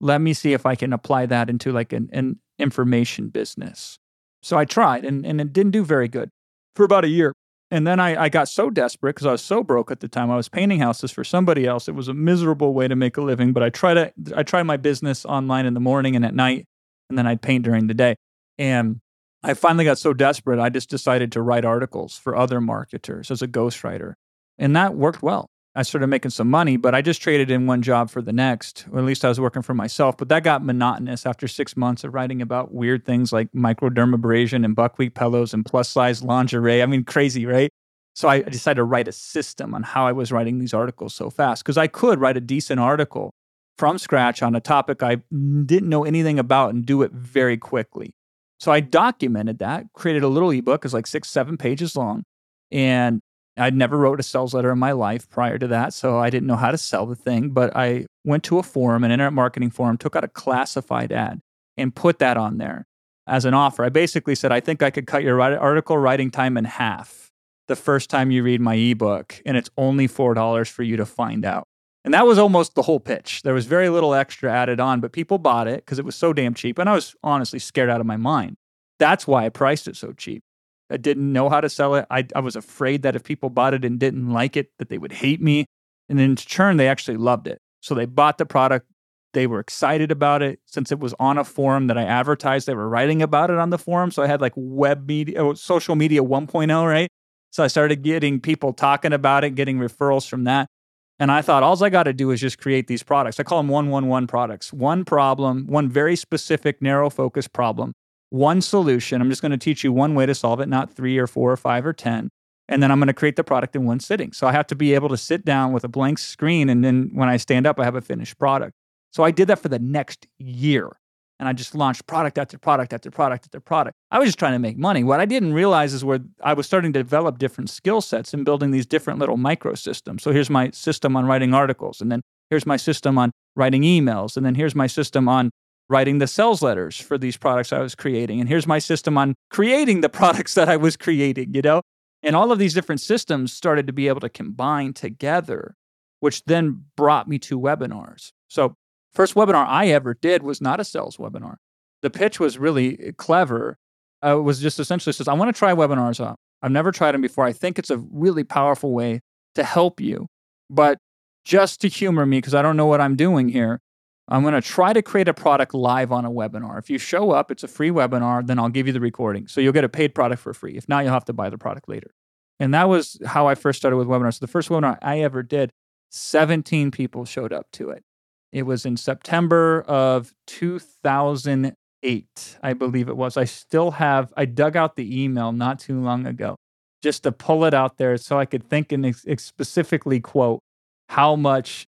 Let 0.00 0.20
me 0.20 0.32
see 0.32 0.54
if 0.54 0.64
I 0.64 0.74
can 0.74 0.92
apply 0.92 1.26
that 1.26 1.50
into 1.50 1.70
like 1.70 1.92
an, 1.92 2.08
an 2.12 2.38
information 2.58 3.28
business. 3.28 3.98
So 4.42 4.56
I 4.56 4.64
tried, 4.64 5.04
and, 5.04 5.24
and 5.26 5.40
it 5.40 5.52
didn't 5.52 5.72
do 5.72 5.84
very 5.84 6.08
good 6.08 6.30
for 6.74 6.84
about 6.84 7.04
a 7.04 7.08
year. 7.08 7.34
And 7.70 7.86
then 7.86 8.00
I, 8.00 8.24
I 8.24 8.28
got 8.28 8.48
so 8.48 8.68
desperate 8.68 9.14
because 9.14 9.26
I 9.26 9.32
was 9.32 9.42
so 9.42 9.62
broke 9.62 9.90
at 9.90 10.00
the 10.00 10.08
time. 10.08 10.30
I 10.30 10.36
was 10.36 10.48
painting 10.48 10.80
houses 10.80 11.10
for 11.10 11.24
somebody 11.24 11.66
else. 11.66 11.88
It 11.88 11.94
was 11.94 12.08
a 12.08 12.14
miserable 12.14 12.74
way 12.74 12.88
to 12.88 12.96
make 12.96 13.16
a 13.16 13.22
living, 13.22 13.52
but 13.52 13.62
I 13.62 13.70
tried 13.70 13.94
to 13.94 14.12
I 14.36 14.42
tried 14.42 14.64
my 14.64 14.76
business 14.76 15.24
online 15.24 15.64
in 15.64 15.72
the 15.72 15.80
morning 15.80 16.16
and 16.16 16.24
at 16.24 16.34
night, 16.34 16.66
and 17.08 17.18
then 17.18 17.26
I'd 17.26 17.40
paint 17.40 17.64
during 17.64 17.86
the 17.86 17.94
day. 17.94 18.16
And 18.58 19.00
I 19.42 19.54
finally 19.54 19.84
got 19.84 19.98
so 19.98 20.12
desperate, 20.12 20.60
I 20.60 20.68
just 20.68 20.88
decided 20.88 21.32
to 21.32 21.42
write 21.42 21.64
articles 21.64 22.16
for 22.16 22.36
other 22.36 22.60
marketers 22.60 23.30
as 23.30 23.42
a 23.42 23.48
ghostwriter. 23.48 24.14
And 24.58 24.76
that 24.76 24.94
worked 24.94 25.22
well. 25.22 25.46
I 25.74 25.82
started 25.82 26.08
making 26.08 26.32
some 26.32 26.50
money, 26.50 26.76
but 26.76 26.94
I 26.94 27.00
just 27.00 27.22
traded 27.22 27.50
in 27.50 27.66
one 27.66 27.80
job 27.80 28.10
for 28.10 28.20
the 28.20 28.32
next, 28.32 28.84
or 28.92 28.98
at 28.98 29.04
least 29.06 29.24
I 29.24 29.28
was 29.28 29.40
working 29.40 29.62
for 29.62 29.72
myself. 29.72 30.18
But 30.18 30.28
that 30.28 30.44
got 30.44 30.62
monotonous 30.62 31.24
after 31.24 31.48
six 31.48 31.76
months 31.76 32.04
of 32.04 32.12
writing 32.12 32.42
about 32.42 32.74
weird 32.74 33.06
things 33.06 33.32
like 33.32 33.50
microdermabrasion 33.52 34.66
and 34.66 34.76
buckwheat 34.76 35.14
pillows 35.14 35.54
and 35.54 35.64
plus 35.64 35.88
size 35.88 36.22
lingerie. 36.22 36.82
I 36.82 36.86
mean, 36.86 37.04
crazy, 37.04 37.46
right? 37.46 37.70
So 38.14 38.28
I 38.28 38.42
decided 38.42 38.76
to 38.76 38.84
write 38.84 39.08
a 39.08 39.12
system 39.12 39.74
on 39.74 39.82
how 39.82 40.06
I 40.06 40.12
was 40.12 40.30
writing 40.30 40.58
these 40.58 40.74
articles 40.74 41.14
so 41.14 41.30
fast 41.30 41.64
because 41.64 41.78
I 41.78 41.86
could 41.86 42.20
write 42.20 42.36
a 42.36 42.40
decent 42.42 42.78
article 42.78 43.32
from 43.78 43.96
scratch 43.96 44.42
on 44.42 44.54
a 44.54 44.60
topic 44.60 45.02
I 45.02 45.16
didn't 45.32 45.88
know 45.88 46.04
anything 46.04 46.38
about 46.38 46.74
and 46.74 46.84
do 46.84 47.00
it 47.00 47.12
very 47.12 47.56
quickly. 47.56 48.14
So 48.62 48.70
I 48.70 48.78
documented 48.78 49.58
that, 49.58 49.86
created 49.92 50.22
a 50.22 50.28
little 50.28 50.50
ebook, 50.50 50.84
it's 50.84 50.94
like 50.94 51.08
six, 51.08 51.28
seven 51.28 51.56
pages 51.56 51.96
long. 51.96 52.22
And 52.70 53.20
I'd 53.56 53.74
never 53.74 53.98
wrote 53.98 54.20
a 54.20 54.22
sales 54.22 54.54
letter 54.54 54.70
in 54.70 54.78
my 54.78 54.92
life 54.92 55.28
prior 55.28 55.58
to 55.58 55.66
that. 55.66 55.92
So 55.94 56.20
I 56.20 56.30
didn't 56.30 56.46
know 56.46 56.54
how 56.54 56.70
to 56.70 56.78
sell 56.78 57.04
the 57.04 57.16
thing. 57.16 57.50
But 57.50 57.74
I 57.74 58.06
went 58.24 58.44
to 58.44 58.60
a 58.60 58.62
forum, 58.62 59.02
an 59.02 59.10
internet 59.10 59.32
marketing 59.32 59.70
forum, 59.70 59.98
took 59.98 60.14
out 60.14 60.22
a 60.22 60.28
classified 60.28 61.10
ad 61.10 61.40
and 61.76 61.92
put 61.92 62.20
that 62.20 62.36
on 62.36 62.58
there 62.58 62.86
as 63.26 63.44
an 63.44 63.52
offer. 63.52 63.82
I 63.82 63.88
basically 63.88 64.36
said, 64.36 64.52
I 64.52 64.60
think 64.60 64.80
I 64.80 64.90
could 64.90 65.08
cut 65.08 65.24
your 65.24 65.40
article 65.40 65.98
writing 65.98 66.30
time 66.30 66.56
in 66.56 66.64
half 66.64 67.32
the 67.66 67.74
first 67.74 68.10
time 68.10 68.30
you 68.30 68.44
read 68.44 68.60
my 68.60 68.76
ebook. 68.76 69.42
And 69.44 69.56
it's 69.56 69.70
only 69.76 70.06
$4 70.06 70.68
for 70.70 70.84
you 70.84 70.96
to 70.98 71.04
find 71.04 71.44
out. 71.44 71.66
And 72.04 72.14
that 72.14 72.26
was 72.26 72.38
almost 72.38 72.74
the 72.74 72.82
whole 72.82 72.98
pitch. 72.98 73.42
There 73.42 73.54
was 73.54 73.66
very 73.66 73.88
little 73.88 74.12
extra 74.12 74.52
added 74.52 74.80
on, 74.80 75.00
but 75.00 75.12
people 75.12 75.38
bought 75.38 75.68
it 75.68 75.84
because 75.84 75.98
it 75.98 76.04
was 76.04 76.16
so 76.16 76.32
damn 76.32 76.54
cheap. 76.54 76.78
And 76.78 76.88
I 76.88 76.94
was 76.94 77.14
honestly 77.22 77.58
scared 77.58 77.90
out 77.90 78.00
of 78.00 78.06
my 78.06 78.16
mind. 78.16 78.56
That's 78.98 79.26
why 79.26 79.46
I 79.46 79.48
priced 79.50 79.86
it 79.86 79.96
so 79.96 80.12
cheap. 80.12 80.42
I 80.90 80.96
didn't 80.96 81.32
know 81.32 81.48
how 81.48 81.60
to 81.60 81.68
sell 81.68 81.94
it. 81.94 82.06
I, 82.10 82.26
I 82.34 82.40
was 82.40 82.56
afraid 82.56 83.02
that 83.02 83.16
if 83.16 83.24
people 83.24 83.50
bought 83.50 83.72
it 83.72 83.84
and 83.84 83.98
didn't 83.98 84.30
like 84.30 84.56
it, 84.56 84.70
that 84.78 84.88
they 84.88 84.98
would 84.98 85.12
hate 85.12 85.40
me. 85.40 85.64
And 86.08 86.20
in 86.20 86.36
turn, 86.36 86.76
they 86.76 86.88
actually 86.88 87.16
loved 87.16 87.46
it. 87.46 87.58
So 87.80 87.94
they 87.94 88.04
bought 88.04 88.38
the 88.38 88.46
product. 88.46 88.86
They 89.32 89.46
were 89.46 89.60
excited 89.60 90.12
about 90.12 90.42
it 90.42 90.60
since 90.66 90.92
it 90.92 90.98
was 90.98 91.14
on 91.18 91.38
a 91.38 91.44
forum 91.44 91.86
that 91.86 91.96
I 91.96 92.02
advertised. 92.02 92.66
They 92.66 92.74
were 92.74 92.88
writing 92.88 93.22
about 93.22 93.50
it 93.50 93.58
on 93.58 93.70
the 93.70 93.78
forum. 93.78 94.10
So 94.10 94.22
I 94.22 94.26
had 94.26 94.40
like 94.40 94.52
web 94.56 95.06
media, 95.08 95.42
oh, 95.42 95.54
social 95.54 95.94
media 95.94 96.22
1.0, 96.22 96.86
right? 96.86 97.08
So 97.50 97.64
I 97.64 97.68
started 97.68 98.02
getting 98.02 98.40
people 98.40 98.72
talking 98.72 99.12
about 99.12 99.44
it, 99.44 99.54
getting 99.54 99.78
referrals 99.78 100.28
from 100.28 100.44
that. 100.44 100.68
And 101.18 101.30
I 101.30 101.42
thought, 101.42 101.62
all 101.62 101.82
I 101.84 101.88
got 101.88 102.04
to 102.04 102.12
do 102.12 102.30
is 102.30 102.40
just 102.40 102.58
create 102.58 102.88
these 102.88 103.02
products. 103.02 103.38
I 103.38 103.42
call 103.42 103.58
them 103.58 103.68
111 103.68 104.26
products. 104.26 104.72
One 104.72 105.04
problem, 105.04 105.66
one 105.66 105.88
very 105.88 106.16
specific, 106.16 106.82
narrow 106.82 107.10
focus 107.10 107.46
problem, 107.46 107.92
one 108.30 108.60
solution. 108.60 109.20
I'm 109.20 109.28
just 109.28 109.42
going 109.42 109.52
to 109.52 109.58
teach 109.58 109.84
you 109.84 109.92
one 109.92 110.14
way 110.14 110.26
to 110.26 110.34
solve 110.34 110.60
it, 110.60 110.68
not 110.68 110.92
three 110.92 111.18
or 111.18 111.26
four 111.26 111.52
or 111.52 111.56
five 111.56 111.86
or 111.86 111.92
10. 111.92 112.28
And 112.68 112.82
then 112.82 112.90
I'm 112.90 112.98
going 112.98 113.08
to 113.08 113.14
create 113.14 113.36
the 113.36 113.44
product 113.44 113.76
in 113.76 113.84
one 113.84 114.00
sitting. 114.00 114.32
So 114.32 114.46
I 114.46 114.52
have 114.52 114.66
to 114.68 114.74
be 114.74 114.94
able 114.94 115.10
to 115.10 115.16
sit 115.16 115.44
down 115.44 115.72
with 115.72 115.84
a 115.84 115.88
blank 115.88 116.18
screen. 116.18 116.68
And 116.68 116.84
then 116.84 117.10
when 117.12 117.28
I 117.28 117.36
stand 117.36 117.66
up, 117.66 117.78
I 117.78 117.84
have 117.84 117.96
a 117.96 118.00
finished 118.00 118.38
product. 118.38 118.74
So 119.12 119.22
I 119.22 119.30
did 119.30 119.48
that 119.48 119.58
for 119.58 119.68
the 119.68 119.78
next 119.78 120.26
year 120.38 120.96
and 121.42 121.48
I 121.48 121.52
just 121.52 121.74
launched 121.74 122.06
product 122.06 122.38
after 122.38 122.56
product 122.56 122.92
after 122.92 123.10
product 123.10 123.46
after 123.46 123.58
product. 123.58 123.96
I 124.12 124.20
was 124.20 124.28
just 124.28 124.38
trying 124.38 124.52
to 124.52 124.60
make 124.60 124.78
money. 124.78 125.02
What 125.02 125.18
I 125.18 125.24
didn't 125.24 125.54
realize 125.54 125.92
is 125.92 126.04
where 126.04 126.20
I 126.40 126.54
was 126.54 126.66
starting 126.66 126.92
to 126.92 127.00
develop 127.00 127.38
different 127.38 127.68
skill 127.68 128.00
sets 128.00 128.32
and 128.32 128.44
building 128.44 128.70
these 128.70 128.86
different 128.86 129.18
little 129.18 129.36
microsystems. 129.36 130.20
So 130.20 130.30
here's 130.30 130.48
my 130.48 130.70
system 130.70 131.16
on 131.16 131.26
writing 131.26 131.52
articles, 131.52 132.00
and 132.00 132.12
then 132.12 132.22
here's 132.48 132.64
my 132.64 132.76
system 132.76 133.18
on 133.18 133.32
writing 133.56 133.82
emails, 133.82 134.36
and 134.36 134.46
then 134.46 134.54
here's 134.54 134.76
my 134.76 134.86
system 134.86 135.28
on 135.28 135.50
writing 135.88 136.18
the 136.18 136.28
sales 136.28 136.62
letters 136.62 136.96
for 137.00 137.18
these 137.18 137.36
products 137.36 137.72
I 137.72 137.80
was 137.80 137.96
creating, 137.96 138.38
and 138.38 138.48
here's 138.48 138.68
my 138.68 138.78
system 138.78 139.18
on 139.18 139.34
creating 139.50 140.00
the 140.00 140.08
products 140.20 140.54
that 140.54 140.68
I 140.68 140.76
was 140.76 140.96
creating, 140.96 141.54
you 141.56 141.62
know? 141.62 141.82
And 142.22 142.36
all 142.36 142.52
of 142.52 142.60
these 142.60 142.72
different 142.72 143.00
systems 143.00 143.52
started 143.52 143.88
to 143.88 143.92
be 143.92 144.06
able 144.06 144.20
to 144.20 144.28
combine 144.28 144.92
together, 144.92 145.74
which 146.20 146.44
then 146.44 146.84
brought 146.96 147.26
me 147.26 147.40
to 147.40 147.58
webinars. 147.58 148.30
So 148.46 148.76
First 149.12 149.34
webinar 149.34 149.66
I 149.66 149.88
ever 149.88 150.14
did 150.14 150.42
was 150.42 150.60
not 150.60 150.80
a 150.80 150.84
sales 150.84 151.16
webinar. 151.16 151.56
The 152.00 152.10
pitch 152.10 152.40
was 152.40 152.58
really 152.58 153.12
clever. 153.16 153.78
Uh, 154.24 154.38
it 154.38 154.42
was 154.42 154.60
just 154.60 154.80
essentially 154.80 155.12
says, 155.12 155.28
I 155.28 155.34
want 155.34 155.54
to 155.54 155.58
try 155.58 155.72
webinars 155.72 156.24
out. 156.24 156.36
I've 156.62 156.70
never 156.70 156.92
tried 156.92 157.12
them 157.12 157.20
before. 157.20 157.44
I 157.44 157.52
think 157.52 157.78
it's 157.78 157.90
a 157.90 157.98
really 157.98 158.44
powerful 158.44 158.92
way 158.92 159.20
to 159.54 159.64
help 159.64 160.00
you. 160.00 160.28
But 160.70 160.98
just 161.44 161.80
to 161.82 161.88
humor 161.88 162.24
me, 162.24 162.38
because 162.38 162.54
I 162.54 162.62
don't 162.62 162.76
know 162.76 162.86
what 162.86 163.00
I'm 163.00 163.16
doing 163.16 163.48
here, 163.48 163.80
I'm 164.28 164.42
going 164.42 164.54
to 164.54 164.62
try 164.62 164.92
to 164.92 165.02
create 165.02 165.28
a 165.28 165.34
product 165.34 165.74
live 165.74 166.12
on 166.12 166.24
a 166.24 166.30
webinar. 166.30 166.78
If 166.78 166.88
you 166.88 166.98
show 166.98 167.32
up, 167.32 167.50
it's 167.50 167.64
a 167.64 167.68
free 167.68 167.90
webinar, 167.90 168.46
then 168.46 168.58
I'll 168.58 168.68
give 168.68 168.86
you 168.86 168.92
the 168.92 169.00
recording. 169.00 169.48
So 169.48 169.60
you'll 169.60 169.72
get 169.72 169.84
a 169.84 169.88
paid 169.88 170.14
product 170.14 170.40
for 170.40 170.54
free. 170.54 170.76
If 170.76 170.88
not, 170.88 171.04
you'll 171.04 171.12
have 171.12 171.24
to 171.26 171.32
buy 171.32 171.50
the 171.50 171.58
product 171.58 171.88
later. 171.88 172.12
And 172.60 172.72
that 172.72 172.88
was 172.88 173.18
how 173.26 173.48
I 173.48 173.56
first 173.56 173.78
started 173.78 173.96
with 173.96 174.06
webinars. 174.06 174.34
So 174.34 174.46
the 174.46 174.50
first 174.50 174.68
webinar 174.68 174.96
I 175.02 175.20
ever 175.20 175.42
did 175.42 175.72
17 176.10 176.92
people 176.92 177.24
showed 177.24 177.52
up 177.52 177.66
to 177.72 177.90
it. 177.90 178.04
It 178.52 178.64
was 178.64 178.84
in 178.84 178.98
September 178.98 179.80
of 179.82 180.34
2008, 180.46 182.58
I 182.62 182.72
believe 182.74 183.08
it 183.08 183.16
was. 183.16 183.36
I 183.36 183.44
still 183.44 183.92
have, 183.92 184.32
I 184.36 184.44
dug 184.44 184.76
out 184.76 184.96
the 184.96 185.22
email 185.22 185.52
not 185.52 185.78
too 185.78 186.00
long 186.00 186.26
ago 186.26 186.56
just 187.02 187.22
to 187.24 187.32
pull 187.32 187.64
it 187.64 187.74
out 187.74 187.96
there 187.96 188.16
so 188.16 188.38
I 188.38 188.44
could 188.44 188.68
think 188.68 188.92
and 188.92 189.06
ex- 189.06 189.24
specifically 189.38 190.20
quote 190.20 190.60
how 191.08 191.34
much 191.34 191.86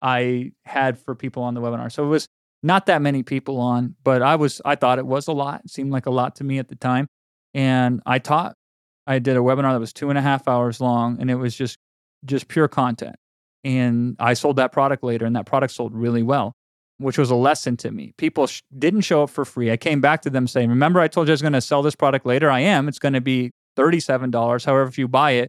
I 0.00 0.52
had 0.64 0.98
for 0.98 1.14
people 1.14 1.42
on 1.42 1.54
the 1.54 1.60
webinar. 1.60 1.90
So 1.90 2.04
it 2.04 2.08
was 2.08 2.26
not 2.62 2.86
that 2.86 3.02
many 3.02 3.22
people 3.22 3.58
on, 3.58 3.96
but 4.04 4.22
I 4.22 4.36
was, 4.36 4.62
I 4.64 4.76
thought 4.76 4.98
it 4.98 5.06
was 5.06 5.26
a 5.26 5.32
lot. 5.32 5.62
It 5.64 5.70
seemed 5.70 5.90
like 5.90 6.06
a 6.06 6.10
lot 6.10 6.36
to 6.36 6.44
me 6.44 6.58
at 6.58 6.68
the 6.68 6.76
time. 6.76 7.08
And 7.52 8.00
I 8.06 8.20
taught, 8.20 8.54
I 9.06 9.18
did 9.18 9.36
a 9.36 9.40
webinar 9.40 9.72
that 9.72 9.80
was 9.80 9.92
two 9.92 10.10
and 10.10 10.18
a 10.18 10.22
half 10.22 10.48
hours 10.48 10.80
long 10.80 11.20
and 11.20 11.30
it 11.30 11.34
was 11.34 11.56
just, 11.56 11.76
just 12.24 12.48
pure 12.48 12.68
content. 12.68 13.16
And 13.64 14.16
I 14.18 14.34
sold 14.34 14.56
that 14.56 14.72
product 14.72 15.02
later, 15.02 15.24
and 15.24 15.34
that 15.36 15.46
product 15.46 15.72
sold 15.72 15.94
really 15.94 16.22
well, 16.22 16.52
which 16.98 17.16
was 17.16 17.30
a 17.30 17.34
lesson 17.34 17.76
to 17.78 17.90
me. 17.90 18.12
People 18.18 18.46
sh- 18.46 18.62
didn't 18.78 19.00
show 19.00 19.22
up 19.22 19.30
for 19.30 19.44
free. 19.44 19.70
I 19.70 19.76
came 19.76 20.00
back 20.00 20.22
to 20.22 20.30
them 20.30 20.46
saying, 20.46 20.68
Remember, 20.68 21.00
I 21.00 21.08
told 21.08 21.28
you 21.28 21.32
I 21.32 21.34
was 21.34 21.42
going 21.42 21.54
to 21.54 21.60
sell 21.60 21.82
this 21.82 21.94
product 21.94 22.26
later? 22.26 22.50
I 22.50 22.60
am. 22.60 22.88
It's 22.88 22.98
going 22.98 23.14
to 23.14 23.22
be 23.22 23.50
$37. 23.76 24.64
However, 24.64 24.88
if 24.88 24.98
you 24.98 25.08
buy 25.08 25.32
it 25.32 25.48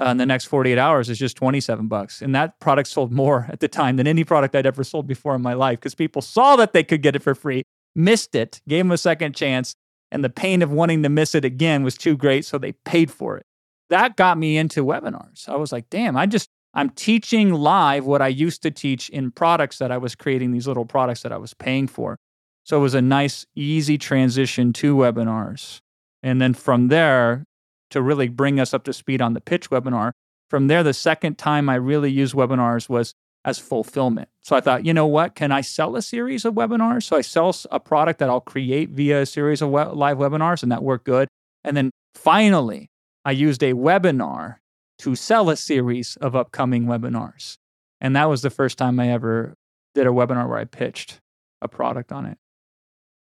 uh, 0.00 0.06
in 0.10 0.16
the 0.18 0.26
next 0.26 0.46
48 0.46 0.78
hours, 0.78 1.10
it's 1.10 1.18
just 1.18 1.36
27 1.36 1.88
bucks. 1.88 2.22
And 2.22 2.34
that 2.34 2.58
product 2.60 2.88
sold 2.88 3.12
more 3.12 3.46
at 3.50 3.60
the 3.60 3.68
time 3.68 3.96
than 3.96 4.06
any 4.06 4.24
product 4.24 4.54
I'd 4.54 4.66
ever 4.66 4.84
sold 4.84 5.06
before 5.06 5.34
in 5.34 5.42
my 5.42 5.54
life 5.54 5.80
because 5.80 5.94
people 5.94 6.22
saw 6.22 6.56
that 6.56 6.72
they 6.72 6.84
could 6.84 7.02
get 7.02 7.16
it 7.16 7.22
for 7.22 7.34
free, 7.34 7.64
missed 7.94 8.34
it, 8.34 8.60
gave 8.68 8.84
them 8.84 8.92
a 8.92 8.98
second 8.98 9.34
chance, 9.34 9.74
and 10.10 10.24
the 10.24 10.30
pain 10.30 10.62
of 10.62 10.70
wanting 10.70 11.02
to 11.02 11.08
miss 11.08 11.34
it 11.34 11.44
again 11.44 11.82
was 11.82 11.96
too 11.96 12.16
great. 12.16 12.44
So 12.44 12.56
they 12.58 12.72
paid 12.72 13.10
for 13.10 13.36
it. 13.36 13.44
That 13.90 14.16
got 14.16 14.38
me 14.38 14.56
into 14.56 14.84
webinars. 14.84 15.48
I 15.48 15.56
was 15.56 15.72
like, 15.72 15.90
damn, 15.90 16.16
I 16.16 16.26
just, 16.26 16.48
I'm 16.78 16.90
teaching 16.90 17.52
live 17.52 18.06
what 18.06 18.22
I 18.22 18.28
used 18.28 18.62
to 18.62 18.70
teach 18.70 19.08
in 19.08 19.32
products 19.32 19.78
that 19.78 19.90
I 19.90 19.98
was 19.98 20.14
creating, 20.14 20.52
these 20.52 20.68
little 20.68 20.84
products 20.84 21.22
that 21.22 21.32
I 21.32 21.36
was 21.36 21.52
paying 21.52 21.88
for. 21.88 22.16
So 22.62 22.78
it 22.78 22.80
was 22.80 22.94
a 22.94 23.02
nice, 23.02 23.44
easy 23.56 23.98
transition 23.98 24.72
to 24.74 24.94
webinars. 24.94 25.80
And 26.22 26.40
then 26.40 26.54
from 26.54 26.86
there, 26.86 27.42
to 27.90 28.00
really 28.00 28.28
bring 28.28 28.60
us 28.60 28.72
up 28.72 28.84
to 28.84 28.92
speed 28.92 29.20
on 29.20 29.34
the 29.34 29.40
pitch 29.40 29.70
webinar, 29.70 30.12
from 30.50 30.68
there, 30.68 30.84
the 30.84 30.94
second 30.94 31.36
time 31.36 31.68
I 31.68 31.74
really 31.74 32.12
used 32.12 32.32
webinars 32.32 32.88
was 32.88 33.12
as 33.44 33.58
fulfillment. 33.58 34.28
So 34.42 34.54
I 34.54 34.60
thought, 34.60 34.86
you 34.86 34.94
know 34.94 35.06
what? 35.06 35.34
Can 35.34 35.50
I 35.50 35.62
sell 35.62 35.96
a 35.96 36.02
series 36.02 36.44
of 36.44 36.54
webinars? 36.54 37.02
So 37.02 37.16
I 37.16 37.22
sell 37.22 37.56
a 37.72 37.80
product 37.80 38.20
that 38.20 38.30
I'll 38.30 38.40
create 38.40 38.90
via 38.90 39.22
a 39.22 39.26
series 39.26 39.62
of 39.62 39.70
live 39.70 40.18
webinars, 40.18 40.62
and 40.62 40.70
that 40.70 40.84
worked 40.84 41.06
good. 41.06 41.26
And 41.64 41.76
then 41.76 41.90
finally, 42.14 42.88
I 43.24 43.32
used 43.32 43.64
a 43.64 43.72
webinar 43.72 44.58
to 44.98 45.14
sell 45.14 45.50
a 45.50 45.56
series 45.56 46.16
of 46.16 46.34
upcoming 46.34 46.84
webinars. 46.84 47.56
And 48.00 48.14
that 48.16 48.28
was 48.28 48.42
the 48.42 48.50
first 48.50 48.78
time 48.78 48.98
I 49.00 49.10
ever 49.10 49.54
did 49.94 50.06
a 50.06 50.10
webinar 50.10 50.48
where 50.48 50.58
I 50.58 50.64
pitched 50.64 51.20
a 51.60 51.68
product 51.68 52.12
on 52.12 52.26
it. 52.26 52.38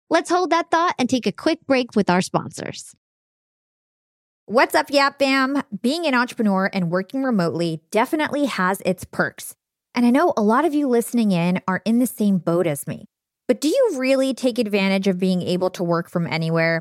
Let's 0.09 0.31
hold 0.31 0.51
that 0.51 0.71
thought 0.71 0.95
and 0.99 1.11
take 1.11 1.27
a 1.27 1.33
quick 1.33 1.61
break 1.67 1.97
with 1.97 2.09
our 2.09 2.21
sponsors. 2.21 2.95
What's 4.47 4.77
up, 4.77 4.91
Yap 4.91 5.19
Fam? 5.19 5.63
Being 5.83 6.07
an 6.07 6.15
entrepreneur 6.15 6.71
and 6.73 6.91
working 6.91 7.25
remotely 7.25 7.83
definitely 7.91 8.45
has 8.45 8.81
its 8.87 9.05
perks. 9.05 9.57
And 9.93 10.07
I 10.07 10.11
know 10.11 10.33
a 10.37 10.43
lot 10.43 10.65
of 10.65 10.75
you 10.75 10.87
listening 10.87 11.33
in 11.33 11.61
are 11.67 11.83
in 11.85 11.99
the 11.99 12.07
same 12.07 12.39
boat 12.39 12.67
as 12.67 12.87
me. 12.87 13.07
But 13.49 13.61
do 13.61 13.69
you 13.69 13.95
really 13.97 14.35
take 14.35 14.59
advantage 14.59 15.09
of 15.09 15.19
being 15.19 15.43
able 15.43 15.71
to 15.71 15.83
work 15.83 16.09
from 16.09 16.27
anywhere? 16.29 16.81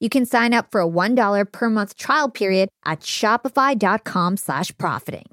You 0.00 0.08
can 0.08 0.24
sign 0.24 0.54
up 0.54 0.68
for 0.70 0.80
a 0.80 0.88
$1 0.88 1.52
per 1.52 1.70
month 1.70 1.96
trial 1.96 2.30
period 2.30 2.70
at 2.84 3.00
shopify.com 3.00 4.38
slash 4.38 4.76
profiting. 4.78 5.26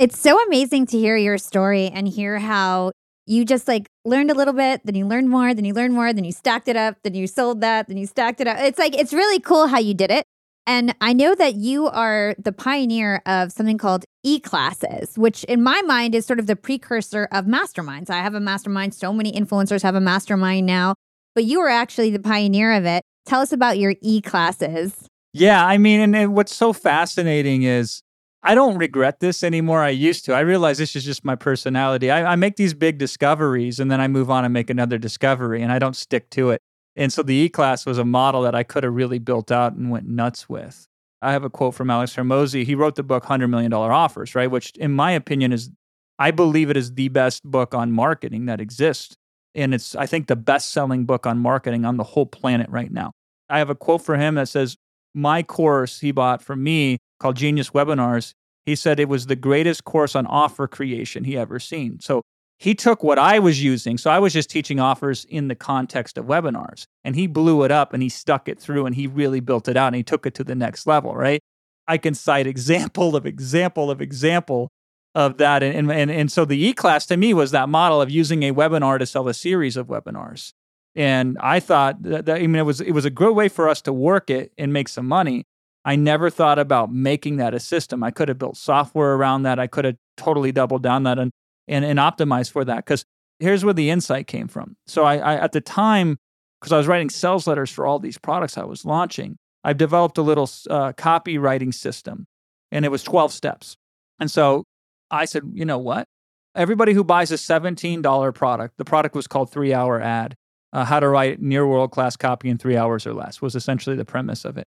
It's 0.00 0.18
so 0.18 0.44
amazing 0.46 0.86
to 0.86 0.98
hear 0.98 1.16
your 1.16 1.38
story 1.38 1.86
and 1.86 2.08
hear 2.08 2.40
how 2.40 2.90
you 3.26 3.44
just 3.44 3.68
like 3.68 3.86
learned 4.04 4.30
a 4.30 4.34
little 4.34 4.52
bit, 4.52 4.82
then 4.84 4.96
you 4.96 5.06
learned 5.06 5.30
more, 5.30 5.54
then 5.54 5.64
you 5.64 5.72
learned 5.72 5.94
more, 5.94 6.12
then 6.12 6.24
you 6.24 6.32
stacked 6.32 6.68
it 6.68 6.76
up, 6.76 6.96
then 7.04 7.14
you 7.14 7.26
sold 7.28 7.60
that, 7.60 7.86
then 7.86 7.96
you 7.96 8.06
stacked 8.06 8.40
it 8.40 8.48
up. 8.48 8.58
It's 8.58 8.78
like, 8.78 8.98
it's 8.98 9.14
really 9.14 9.38
cool 9.38 9.68
how 9.68 9.78
you 9.78 9.94
did 9.94 10.10
it. 10.10 10.26
And 10.66 10.94
I 11.00 11.12
know 11.12 11.34
that 11.34 11.56
you 11.56 11.88
are 11.88 12.34
the 12.38 12.52
pioneer 12.52 13.20
of 13.26 13.52
something 13.52 13.76
called 13.76 14.04
e 14.22 14.40
classes, 14.40 15.18
which 15.18 15.44
in 15.44 15.62
my 15.62 15.82
mind 15.82 16.14
is 16.14 16.24
sort 16.24 16.38
of 16.38 16.46
the 16.46 16.56
precursor 16.56 17.28
of 17.32 17.44
masterminds. 17.44 18.08
I 18.08 18.22
have 18.22 18.34
a 18.34 18.40
mastermind. 18.40 18.94
So 18.94 19.12
many 19.12 19.30
influencers 19.32 19.82
have 19.82 19.94
a 19.94 20.00
mastermind 20.00 20.66
now, 20.66 20.94
but 21.34 21.44
you 21.44 21.60
are 21.60 21.68
actually 21.68 22.10
the 22.10 22.18
pioneer 22.18 22.72
of 22.72 22.86
it. 22.86 23.02
Tell 23.26 23.40
us 23.40 23.52
about 23.52 23.78
your 23.78 23.94
e 24.00 24.20
classes. 24.20 25.08
Yeah, 25.34 25.64
I 25.64 25.78
mean, 25.78 26.00
and, 26.00 26.16
and 26.16 26.34
what's 26.34 26.54
so 26.54 26.72
fascinating 26.72 27.64
is 27.64 28.02
I 28.42 28.54
don't 28.54 28.78
regret 28.78 29.20
this 29.20 29.42
anymore. 29.42 29.80
I 29.80 29.88
used 29.88 30.24
to. 30.26 30.34
I 30.34 30.40
realize 30.40 30.78
this 30.78 30.94
is 30.94 31.04
just 31.04 31.24
my 31.24 31.34
personality. 31.34 32.10
I, 32.10 32.32
I 32.32 32.36
make 32.36 32.56
these 32.56 32.74
big 32.74 32.98
discoveries 32.98 33.80
and 33.80 33.90
then 33.90 34.00
I 34.00 34.08
move 34.08 34.30
on 34.30 34.44
and 34.44 34.52
make 34.52 34.70
another 34.70 34.98
discovery 34.98 35.62
and 35.62 35.72
I 35.72 35.78
don't 35.78 35.96
stick 35.96 36.30
to 36.30 36.50
it. 36.50 36.60
And 36.96 37.12
so 37.12 37.22
the 37.22 37.34
E 37.34 37.48
class 37.48 37.86
was 37.86 37.98
a 37.98 38.04
model 38.04 38.42
that 38.42 38.54
I 38.54 38.62
could 38.62 38.84
have 38.84 38.94
really 38.94 39.18
built 39.18 39.50
out 39.50 39.74
and 39.74 39.90
went 39.90 40.06
nuts 40.06 40.48
with. 40.48 40.86
I 41.22 41.32
have 41.32 41.44
a 41.44 41.50
quote 41.50 41.74
from 41.74 41.90
Alex 41.90 42.14
Hormozi. 42.14 42.64
He 42.64 42.74
wrote 42.74 42.96
the 42.96 43.02
book 43.02 43.24
$100 43.24 43.48
million 43.48 43.72
offers, 43.72 44.34
right? 44.34 44.50
Which, 44.50 44.70
in 44.76 44.92
my 44.92 45.12
opinion, 45.12 45.52
is, 45.52 45.70
I 46.18 46.30
believe 46.30 46.70
it 46.70 46.76
is 46.76 46.92
the 46.94 47.08
best 47.08 47.42
book 47.42 47.74
on 47.74 47.92
marketing 47.92 48.46
that 48.46 48.60
exists. 48.60 49.16
And 49.54 49.74
it's, 49.74 49.94
I 49.94 50.06
think, 50.06 50.26
the 50.26 50.36
best 50.36 50.70
selling 50.70 51.04
book 51.04 51.26
on 51.26 51.38
marketing 51.38 51.84
on 51.84 51.96
the 51.96 52.04
whole 52.04 52.26
planet 52.26 52.68
right 52.68 52.92
now. 52.92 53.12
I 53.48 53.58
have 53.58 53.70
a 53.70 53.74
quote 53.74 54.02
for 54.02 54.16
him 54.16 54.34
that 54.34 54.48
says, 54.48 54.76
My 55.14 55.42
course 55.42 56.00
he 56.00 56.12
bought 56.12 56.42
from 56.42 56.62
me 56.62 56.98
called 57.18 57.36
Genius 57.36 57.70
Webinars, 57.70 58.34
he 58.66 58.74
said 58.74 58.98
it 58.98 59.08
was 59.08 59.26
the 59.26 59.36
greatest 59.36 59.84
course 59.84 60.14
on 60.14 60.26
offer 60.26 60.66
creation 60.66 61.24
he 61.24 61.36
ever 61.36 61.58
seen. 61.58 62.00
So 62.00 62.22
he 62.58 62.74
took 62.74 63.02
what 63.02 63.18
I 63.18 63.38
was 63.38 63.62
using. 63.62 63.98
So 63.98 64.10
I 64.10 64.18
was 64.18 64.32
just 64.32 64.48
teaching 64.48 64.80
offers 64.80 65.24
in 65.24 65.48
the 65.48 65.54
context 65.54 66.16
of 66.18 66.26
webinars, 66.26 66.86
and 67.02 67.16
he 67.16 67.26
blew 67.26 67.64
it 67.64 67.70
up 67.70 67.92
and 67.92 68.02
he 68.02 68.08
stuck 68.08 68.48
it 68.48 68.58
through 68.58 68.86
and 68.86 68.94
he 68.94 69.06
really 69.06 69.40
built 69.40 69.68
it 69.68 69.76
out 69.76 69.88
and 69.88 69.96
he 69.96 70.02
took 70.02 70.26
it 70.26 70.34
to 70.34 70.44
the 70.44 70.54
next 70.54 70.86
level, 70.86 71.14
right? 71.14 71.40
I 71.86 71.98
can 71.98 72.14
cite 72.14 72.46
example 72.46 73.16
of 73.16 73.26
example 73.26 73.90
of 73.90 74.00
example 74.00 74.70
of 75.14 75.38
that. 75.38 75.62
And, 75.62 75.90
and, 75.90 76.10
and 76.10 76.32
so 76.32 76.44
the 76.44 76.62
E 76.62 76.72
class 76.72 77.06
to 77.06 77.16
me 77.16 77.34
was 77.34 77.50
that 77.50 77.68
model 77.68 78.00
of 78.00 78.10
using 78.10 78.42
a 78.42 78.52
webinar 78.52 78.98
to 78.98 79.06
sell 79.06 79.28
a 79.28 79.34
series 79.34 79.76
of 79.76 79.86
webinars. 79.86 80.52
And 80.96 81.36
I 81.40 81.60
thought 81.60 82.02
that, 82.04 82.26
that 82.26 82.36
I 82.36 82.46
mean, 82.46 82.56
it 82.56 82.62
was, 82.62 82.80
it 82.80 82.92
was 82.92 83.04
a 83.04 83.10
good 83.10 83.34
way 83.34 83.48
for 83.48 83.68
us 83.68 83.82
to 83.82 83.92
work 83.92 84.30
it 84.30 84.52
and 84.56 84.72
make 84.72 84.88
some 84.88 85.06
money. 85.06 85.44
I 85.84 85.96
never 85.96 86.30
thought 86.30 86.58
about 86.58 86.92
making 86.92 87.36
that 87.36 87.52
a 87.52 87.60
system. 87.60 88.02
I 88.02 88.10
could 88.10 88.28
have 88.28 88.38
built 88.38 88.56
software 88.56 89.14
around 89.14 89.42
that. 89.42 89.58
I 89.58 89.66
could 89.66 89.84
have 89.84 89.96
totally 90.16 90.50
doubled 90.50 90.82
down 90.82 91.02
that. 91.02 91.18
And 91.18 91.30
and, 91.68 91.84
and 91.84 91.98
optimize 91.98 92.50
for 92.50 92.64
that. 92.64 92.84
Because 92.84 93.04
here's 93.38 93.64
where 93.64 93.74
the 93.74 93.90
insight 93.90 94.26
came 94.26 94.48
from. 94.48 94.76
So 94.86 95.04
I, 95.04 95.16
I 95.16 95.34
at 95.36 95.52
the 95.52 95.60
time, 95.60 96.18
because 96.60 96.72
I 96.72 96.78
was 96.78 96.86
writing 96.86 97.10
sales 97.10 97.46
letters 97.46 97.70
for 97.70 97.86
all 97.86 97.98
these 97.98 98.18
products 98.18 98.58
I 98.58 98.64
was 98.64 98.84
launching, 98.84 99.36
I've 99.64 99.78
developed 99.78 100.18
a 100.18 100.22
little 100.22 100.48
uh, 100.68 100.92
copywriting 100.92 101.72
system, 101.72 102.26
and 102.70 102.84
it 102.84 102.90
was 102.90 103.02
12 103.02 103.32
steps. 103.32 103.76
And 104.20 104.30
so 104.30 104.64
I 105.10 105.24
said, 105.24 105.42
you 105.52 105.64
know 105.64 105.78
what? 105.78 106.06
Everybody 106.54 106.92
who 106.92 107.02
buys 107.02 107.32
a 107.32 107.36
$17 107.36 108.34
product, 108.34 108.76
the 108.76 108.84
product 108.84 109.14
was 109.14 109.26
called 109.26 109.50
Three 109.50 109.72
Hour 109.74 110.00
Ad. 110.00 110.36
Uh, 110.72 110.84
how 110.84 110.98
to 110.98 111.08
write 111.08 111.40
near 111.40 111.66
world 111.66 111.92
class 111.92 112.16
copy 112.16 112.48
in 112.48 112.58
three 112.58 112.76
hours 112.76 113.06
or 113.06 113.14
less 113.14 113.40
was 113.40 113.54
essentially 113.54 113.94
the 113.94 114.04
premise 114.04 114.44
of 114.44 114.58
it. 114.58 114.66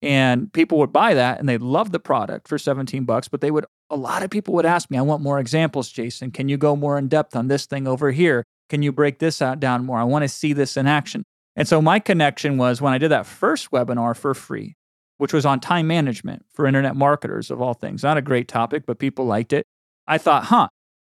And 0.00 0.52
people 0.52 0.78
would 0.78 0.92
buy 0.92 1.14
that 1.14 1.40
and 1.40 1.48
they 1.48 1.58
loved 1.58 1.92
the 1.92 1.98
product 1.98 2.46
for 2.46 2.56
17 2.56 3.04
bucks, 3.04 3.28
but 3.28 3.40
they 3.40 3.50
would 3.50 3.66
a 3.90 3.96
lot 3.96 4.22
of 4.22 4.30
people 4.30 4.54
would 4.54 4.66
ask 4.66 4.90
me, 4.90 4.98
I 4.98 5.02
want 5.02 5.22
more 5.22 5.40
examples, 5.40 5.90
Jason. 5.90 6.30
Can 6.30 6.48
you 6.48 6.56
go 6.56 6.76
more 6.76 6.98
in 6.98 7.08
depth 7.08 7.34
on 7.34 7.48
this 7.48 7.66
thing 7.66 7.88
over 7.88 8.10
here? 8.10 8.44
Can 8.68 8.82
you 8.82 8.92
break 8.92 9.18
this 9.18 9.40
out 9.40 9.60
down 9.60 9.86
more? 9.86 9.98
I 9.98 10.04
want 10.04 10.22
to 10.22 10.28
see 10.28 10.52
this 10.52 10.76
in 10.76 10.86
action. 10.86 11.24
And 11.56 11.66
so 11.66 11.80
my 11.80 11.98
connection 11.98 12.58
was 12.58 12.80
when 12.80 12.92
I 12.92 12.98
did 12.98 13.10
that 13.10 13.26
first 13.26 13.70
webinar 13.70 14.16
for 14.16 14.34
free, 14.34 14.76
which 15.16 15.32
was 15.32 15.46
on 15.46 15.58
time 15.58 15.86
management 15.86 16.44
for 16.52 16.66
internet 16.66 16.94
marketers 16.94 17.50
of 17.50 17.60
all 17.60 17.74
things. 17.74 18.02
Not 18.02 18.18
a 18.18 18.22
great 18.22 18.46
topic, 18.46 18.84
but 18.86 18.98
people 18.98 19.24
liked 19.24 19.52
it. 19.52 19.64
I 20.06 20.18
thought, 20.18 20.44
huh, 20.44 20.68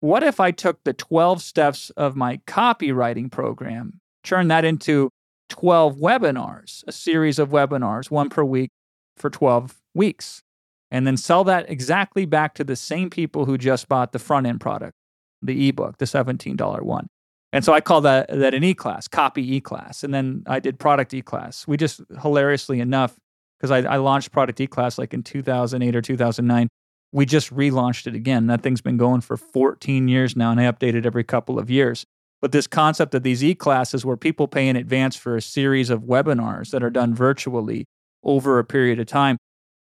what 0.00 0.22
if 0.22 0.40
I 0.40 0.50
took 0.50 0.82
the 0.84 0.94
12 0.94 1.42
steps 1.42 1.90
of 1.90 2.16
my 2.16 2.38
copywriting 2.46 3.30
program, 3.30 4.00
turned 4.24 4.50
that 4.50 4.64
into 4.64 5.10
12 5.50 5.96
webinars, 5.96 6.82
a 6.86 6.92
series 6.92 7.38
of 7.38 7.50
webinars, 7.50 8.10
one 8.10 8.30
per 8.30 8.42
week 8.42 8.70
for 9.16 9.28
12 9.28 9.76
weeks? 9.94 10.42
and 10.90 11.06
then 11.06 11.16
sell 11.16 11.44
that 11.44 11.70
exactly 11.70 12.24
back 12.24 12.54
to 12.54 12.64
the 12.64 12.76
same 12.76 13.10
people 13.10 13.44
who 13.44 13.56
just 13.56 13.88
bought 13.88 14.12
the 14.12 14.18
front 14.18 14.46
end 14.46 14.60
product, 14.60 14.94
the 15.42 15.68
ebook, 15.68 15.98
the 15.98 16.04
$17 16.04 16.82
one. 16.82 17.06
And 17.52 17.64
so 17.64 17.72
I 17.72 17.80
call 17.80 18.00
that 18.02 18.28
that 18.28 18.54
an 18.54 18.62
e-class, 18.62 19.08
copy 19.08 19.56
e-class. 19.56 20.04
And 20.04 20.14
then 20.14 20.44
I 20.46 20.60
did 20.60 20.78
product 20.78 21.12
e-class. 21.14 21.66
We 21.66 21.76
just 21.76 22.00
hilariously 22.22 22.80
enough, 22.80 23.16
because 23.58 23.70
I, 23.70 23.78
I 23.78 23.96
launched 23.96 24.30
product 24.30 24.60
e-class 24.60 24.98
like 24.98 25.12
in 25.12 25.22
2008 25.22 25.96
or 25.96 26.02
2009, 26.02 26.68
we 27.12 27.26
just 27.26 27.52
relaunched 27.52 28.06
it 28.06 28.14
again. 28.14 28.46
That 28.46 28.62
thing's 28.62 28.80
been 28.80 28.96
going 28.96 29.20
for 29.20 29.36
14 29.36 30.06
years 30.06 30.36
now, 30.36 30.52
and 30.52 30.60
I 30.60 30.70
update 30.70 30.94
it 30.94 31.06
every 31.06 31.24
couple 31.24 31.58
of 31.58 31.70
years. 31.70 32.04
But 32.40 32.53
this 32.53 32.66
concept 32.66 33.14
of 33.14 33.22
these 33.22 33.44
e-classes 33.44 34.05
where 34.05 34.16
people 34.16 34.48
pay 34.48 34.68
in 34.68 34.76
advance 34.76 35.16
for 35.16 35.37
a 35.37 35.42
series 35.42 35.90
of 35.90 36.03
webinars 36.03 36.70
that 36.70 36.83
are 36.83 36.90
done 36.90 37.14
virtually 37.14 37.87
over 38.22 38.59
a 38.59 38.64
period 38.64 38.98
of 38.98 39.07
time, 39.07 39.37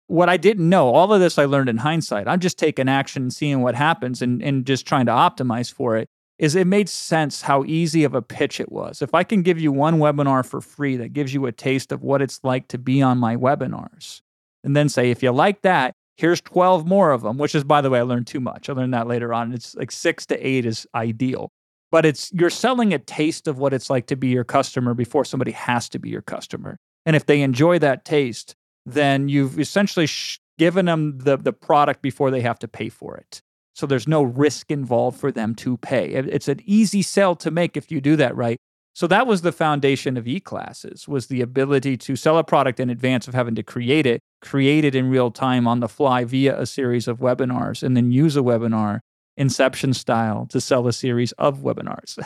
what 0.08 0.30
I 0.30 0.38
didn't 0.38 0.68
know, 0.68 0.90
all 0.90 1.14
of 1.14 1.20
this 1.20 1.38
I 1.38 1.46
learned 1.46 1.70
in 1.70 1.78
hindsight. 1.78 2.28
I'm 2.28 2.40
just 2.40 2.58
taking 2.58 2.90
action 2.90 3.24
and 3.24 3.34
seeing 3.34 3.62
what 3.62 3.76
happens 3.76 4.22
and, 4.22 4.42
and 4.42 4.66
just 4.66 4.86
trying 4.86 5.06
to 5.06 5.12
optimize 5.12 5.72
for 5.72 5.98
it. 5.98 6.08
Is 6.40 6.56
it 6.56 6.68
made 6.68 6.90
sense 6.90 7.42
how 7.42 7.64
easy 7.66 8.04
of 8.06 8.16
a 8.16 8.22
pitch 8.22 8.60
it 8.62 8.72
was. 8.72 9.02
If 9.02 9.14
I 9.14 9.24
can 9.24 9.42
give 9.42 9.60
you 9.60 9.74
one 9.74 10.00
webinar 10.00 10.46
for 10.46 10.62
free 10.62 10.96
that 10.98 11.14
gives 11.14 11.34
you 11.34 11.46
a 11.46 11.52
taste 11.52 11.92
of 11.92 12.02
what 12.02 12.22
it's 12.22 12.40
like 12.44 12.70
to 12.70 12.78
be 12.78 13.02
on 13.02 13.18
my 13.18 13.36
webinars, 13.36 14.22
and 14.64 14.76
then 14.76 14.90
say, 14.90 15.12
if 15.12 15.22
you 15.22 15.32
like 15.32 15.62
that, 15.62 15.94
here's 16.18 16.42
12 16.42 16.86
more 16.88 17.12
of 17.12 17.22
them, 17.22 17.38
which 17.38 17.56
is, 17.56 17.64
by 17.64 17.82
the 17.82 17.90
way, 17.90 18.00
I 18.00 18.04
learned 18.04 18.28
too 18.28 18.40
much. 18.40 18.70
I 18.70 18.74
learned 18.74 18.94
that 18.94 19.08
later 19.08 19.34
on. 19.34 19.54
It's 19.54 19.76
like 19.76 19.92
six 19.92 20.26
to 20.28 20.48
eight 20.48 20.66
is 20.66 20.88
ideal. 20.96 21.50
But 21.92 22.06
it's 22.06 22.32
you're 22.34 22.50
selling 22.50 22.94
a 22.94 23.00
taste 23.00 23.48
of 23.48 23.58
what 23.58 23.74
it's 23.74 23.90
like 23.90 24.08
to 24.08 24.16
be 24.16 24.28
your 24.28 24.44
customer 24.44 24.94
before 24.94 25.26
somebody 25.26 25.52
has 25.52 25.90
to 25.90 26.00
be 26.00 26.10
your 26.10 26.22
customer. 26.22 26.78
And 27.06 27.16
if 27.16 27.26
they 27.26 27.42
enjoy 27.42 27.80
that 27.80 28.06
taste, 28.06 28.56
then 28.86 29.30
you've 29.30 29.60
essentially 29.60 30.06
sh- 30.06 30.40
given 30.58 30.86
them 30.86 31.18
the, 31.20 31.38
the 31.38 31.54
product 31.54 32.02
before 32.02 32.32
they 32.32 32.42
have 32.42 32.60
to 32.60 32.68
pay 32.68 32.90
for 32.90 33.18
it. 33.18 33.42
So 33.74 33.88
there's 33.88 34.08
no 34.08 34.22
risk 34.22 34.72
involved 34.72 35.20
for 35.20 35.32
them 35.32 35.56
to 35.56 35.78
pay. 35.78 36.10
It's 36.10 36.50
an 36.50 36.60
easy 36.66 37.02
sell 37.02 37.36
to 37.38 37.50
make 37.50 37.78
if 37.78 37.92
you 37.92 38.02
do 38.02 38.16
that 38.18 38.36
right. 38.36 38.58
So 38.94 39.08
that 39.08 39.26
was 39.26 39.42
the 39.42 39.54
foundation 39.54 40.18
of 40.18 40.28
e-classes 40.28 41.08
was 41.08 41.28
the 41.28 41.42
ability 41.42 41.96
to 41.96 42.18
sell 42.18 42.38
a 42.38 42.44
product 42.44 42.82
in 42.82 42.90
advance 42.90 43.28
of 43.28 43.34
having 43.34 43.56
to 43.56 43.64
create 43.64 44.06
it, 44.06 44.20
create 44.42 44.84
it 44.84 44.96
in 44.96 45.10
real 45.10 45.32
time 45.32 45.68
on 45.68 45.80
the 45.80 45.88
fly 45.88 46.26
via 46.26 46.60
a 46.60 46.66
series 46.66 47.08
of 47.08 47.20
webinars 47.20 47.82
and 47.82 47.96
then 47.96 48.12
use 48.12 48.36
a 48.36 48.42
webinar 48.42 49.00
inception 49.40 49.94
style 49.94 50.46
to 50.48 50.62
sell 50.62 50.88
a 50.88 50.94
series 50.94 51.32
of 51.34 51.60
webinars. 51.60 52.20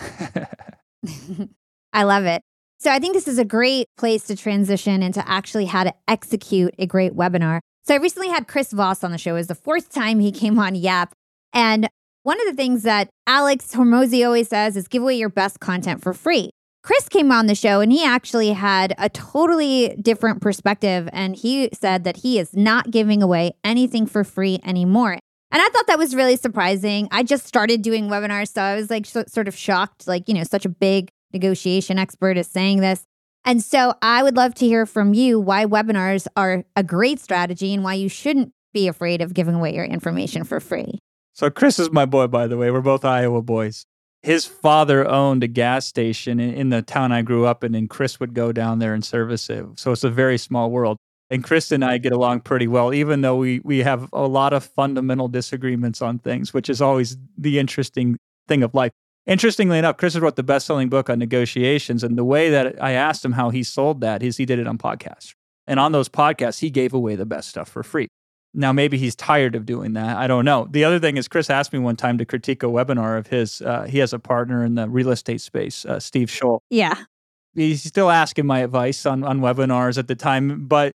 I 1.93 2.03
love 2.03 2.25
it. 2.25 2.41
So 2.79 2.91
I 2.91 2.99
think 2.99 3.13
this 3.13 3.29
is 3.29 3.39
a 3.39 3.45
great 3.45 3.87
place 3.97 4.23
to 4.23 4.35
transition 4.35 5.01
into 5.01 5.25
actually 5.29 5.65
how 5.65 5.85
to 5.85 5.93
execute 6.07 6.73
a 6.77 6.85
great 6.85 7.13
webinar. 7.13 7.59
So 7.85 7.93
I 7.93 7.97
recently 7.97 8.29
had 8.29 8.47
Chris 8.47 8.73
Voss 8.73 9.03
on 9.03 9.11
the 9.11 9.17
show. 9.17 9.31
It 9.31 9.39
was 9.39 9.47
the 9.47 9.55
fourth 9.55 9.89
time 9.89 10.19
he 10.19 10.31
came 10.31 10.59
on 10.59 10.75
Yap. 10.75 11.13
And 11.53 11.87
one 12.23 12.41
of 12.41 12.47
the 12.47 12.55
things 12.55 12.83
that 12.83 13.09
Alex 13.27 13.73
Hormozi 13.73 14.25
always 14.25 14.49
says 14.49 14.75
is 14.75 14.87
give 14.87 15.01
away 15.01 15.15
your 15.15 15.29
best 15.29 15.59
content 15.59 16.01
for 16.01 16.13
free. 16.13 16.49
Chris 16.81 17.07
came 17.07 17.31
on 17.31 17.47
the 17.47 17.55
show 17.55 17.79
and 17.79 17.91
he 17.91 18.03
actually 18.03 18.51
had 18.51 18.93
a 18.97 19.07
totally 19.07 19.95
different 20.01 20.41
perspective. 20.41 21.07
And 21.13 21.35
he 21.35 21.69
said 21.73 22.03
that 22.03 22.17
he 22.17 22.39
is 22.39 22.53
not 22.53 22.91
giving 22.91 23.23
away 23.23 23.51
anything 23.63 24.05
for 24.05 24.23
free 24.23 24.59
anymore. 24.65 25.19
And 25.53 25.61
I 25.61 25.67
thought 25.69 25.85
that 25.85 25.99
was 25.99 26.15
really 26.15 26.35
surprising. 26.35 27.07
I 27.11 27.21
just 27.21 27.45
started 27.45 27.83
doing 27.83 28.09
webinars. 28.09 28.51
So 28.51 28.61
I 28.61 28.75
was 28.75 28.89
like, 28.89 29.05
so, 29.05 29.23
sort 29.27 29.47
of 29.47 29.55
shocked, 29.55 30.07
like, 30.07 30.27
you 30.27 30.33
know, 30.33 30.43
such 30.43 30.65
a 30.65 30.69
big 30.69 31.09
negotiation 31.31 31.99
expert 31.99 32.37
is 32.37 32.47
saying 32.47 32.79
this. 32.79 33.03
And 33.45 33.61
so 33.61 33.93
I 34.01 34.23
would 34.23 34.35
love 34.35 34.55
to 34.55 34.65
hear 34.65 34.87
from 34.87 35.13
you 35.13 35.39
why 35.39 35.65
webinars 35.65 36.25
are 36.35 36.63
a 36.75 36.81
great 36.83 37.19
strategy 37.19 37.73
and 37.73 37.83
why 37.83 37.93
you 37.93 38.09
shouldn't 38.09 38.51
be 38.73 38.87
afraid 38.87 39.21
of 39.21 39.35
giving 39.35 39.53
away 39.53 39.75
your 39.75 39.85
information 39.85 40.43
for 40.43 40.59
free. 40.59 40.97
So 41.33 41.51
Chris 41.51 41.77
is 41.77 41.91
my 41.91 42.05
boy, 42.05 42.27
by 42.27 42.47
the 42.47 42.57
way. 42.57 42.71
We're 42.71 42.81
both 42.81 43.05
Iowa 43.05 43.41
boys. 43.43 43.85
his 44.23 44.45
father 44.45 45.07
owned 45.07 45.43
a 45.43 45.47
gas 45.47 45.85
station 45.85 46.39
in, 46.39 46.53
in 46.53 46.69
the 46.69 46.81
town 46.81 47.11
I 47.11 47.21
grew 47.21 47.45
up 47.45 47.63
in, 47.63 47.75
and 47.75 47.89
Chris 47.89 48.19
would 48.19 48.33
go 48.33 48.51
down 48.51 48.79
there 48.79 48.93
and 48.93 49.03
service 49.03 49.49
it. 49.49 49.65
So 49.75 49.91
it's 49.91 50.05
a 50.05 50.09
very 50.09 50.37
small 50.37 50.71
world. 50.71 50.97
And 51.33 51.43
Chris 51.43 51.71
and 51.71 51.83
I 51.83 51.97
get 51.97 52.13
along 52.13 52.41
pretty 52.41 52.67
well, 52.67 52.93
even 52.93 53.21
though 53.21 53.35
we 53.35 53.59
we 53.63 53.79
have 53.79 54.07
a 54.13 54.27
lot 54.27 54.53
of 54.53 54.63
fundamental 54.63 55.27
disagreements 55.27 55.99
on 55.99 56.19
things, 56.19 56.53
which 56.53 56.69
is 56.69 56.79
always 56.79 57.17
the 57.35 57.57
interesting 57.57 58.17
thing 58.47 58.61
of 58.61 58.75
life. 58.75 58.91
Interestingly 59.25 59.79
enough, 59.79 59.97
Chris 59.97 60.13
has 60.13 60.21
wrote 60.21 60.35
the 60.35 60.43
best 60.43 60.67
selling 60.67 60.89
book 60.89 61.09
on 61.09 61.17
negotiations. 61.17 62.03
And 62.03 62.19
the 62.19 62.23
way 62.23 62.51
that 62.51 62.81
I 62.83 62.91
asked 62.91 63.25
him 63.25 63.31
how 63.31 63.49
he 63.49 63.63
sold 63.63 63.99
that 64.01 64.21
is 64.21 64.37
he 64.37 64.45
did 64.45 64.59
it 64.59 64.67
on 64.67 64.77
podcasts. 64.77 65.33
And 65.65 65.79
on 65.79 65.91
those 65.91 66.07
podcasts, 66.07 66.59
he 66.59 66.69
gave 66.69 66.93
away 66.93 67.15
the 67.15 67.25
best 67.25 67.49
stuff 67.49 67.67
for 67.67 67.81
free. 67.81 68.09
Now, 68.53 68.71
maybe 68.71 68.99
he's 68.99 69.15
tired 69.15 69.55
of 69.55 69.65
doing 69.65 69.93
that. 69.93 70.17
I 70.17 70.27
don't 70.27 70.45
know. 70.45 70.67
The 70.69 70.83
other 70.83 70.99
thing 70.99 71.17
is, 71.17 71.27
Chris 71.27 71.49
asked 71.49 71.73
me 71.73 71.79
one 71.79 71.95
time 71.95 72.19
to 72.19 72.25
critique 72.25 72.61
a 72.61 72.67
webinar 72.67 73.17
of 73.17 73.25
his. 73.25 73.59
Uh, 73.63 73.87
he 73.89 73.97
has 73.97 74.13
a 74.13 74.19
partner 74.19 74.63
in 74.63 74.75
the 74.75 74.87
real 74.87 75.09
estate 75.09 75.41
space, 75.41 75.83
uh, 75.85 75.99
Steve 75.99 76.27
Scholl. 76.27 76.59
Yeah. 76.69 77.05
He's 77.55 77.81
still 77.81 78.11
asking 78.11 78.45
my 78.45 78.59
advice 78.59 79.07
on, 79.07 79.23
on 79.23 79.39
webinars 79.39 79.97
at 79.97 80.07
the 80.07 80.15
time. 80.15 80.67
But 80.67 80.91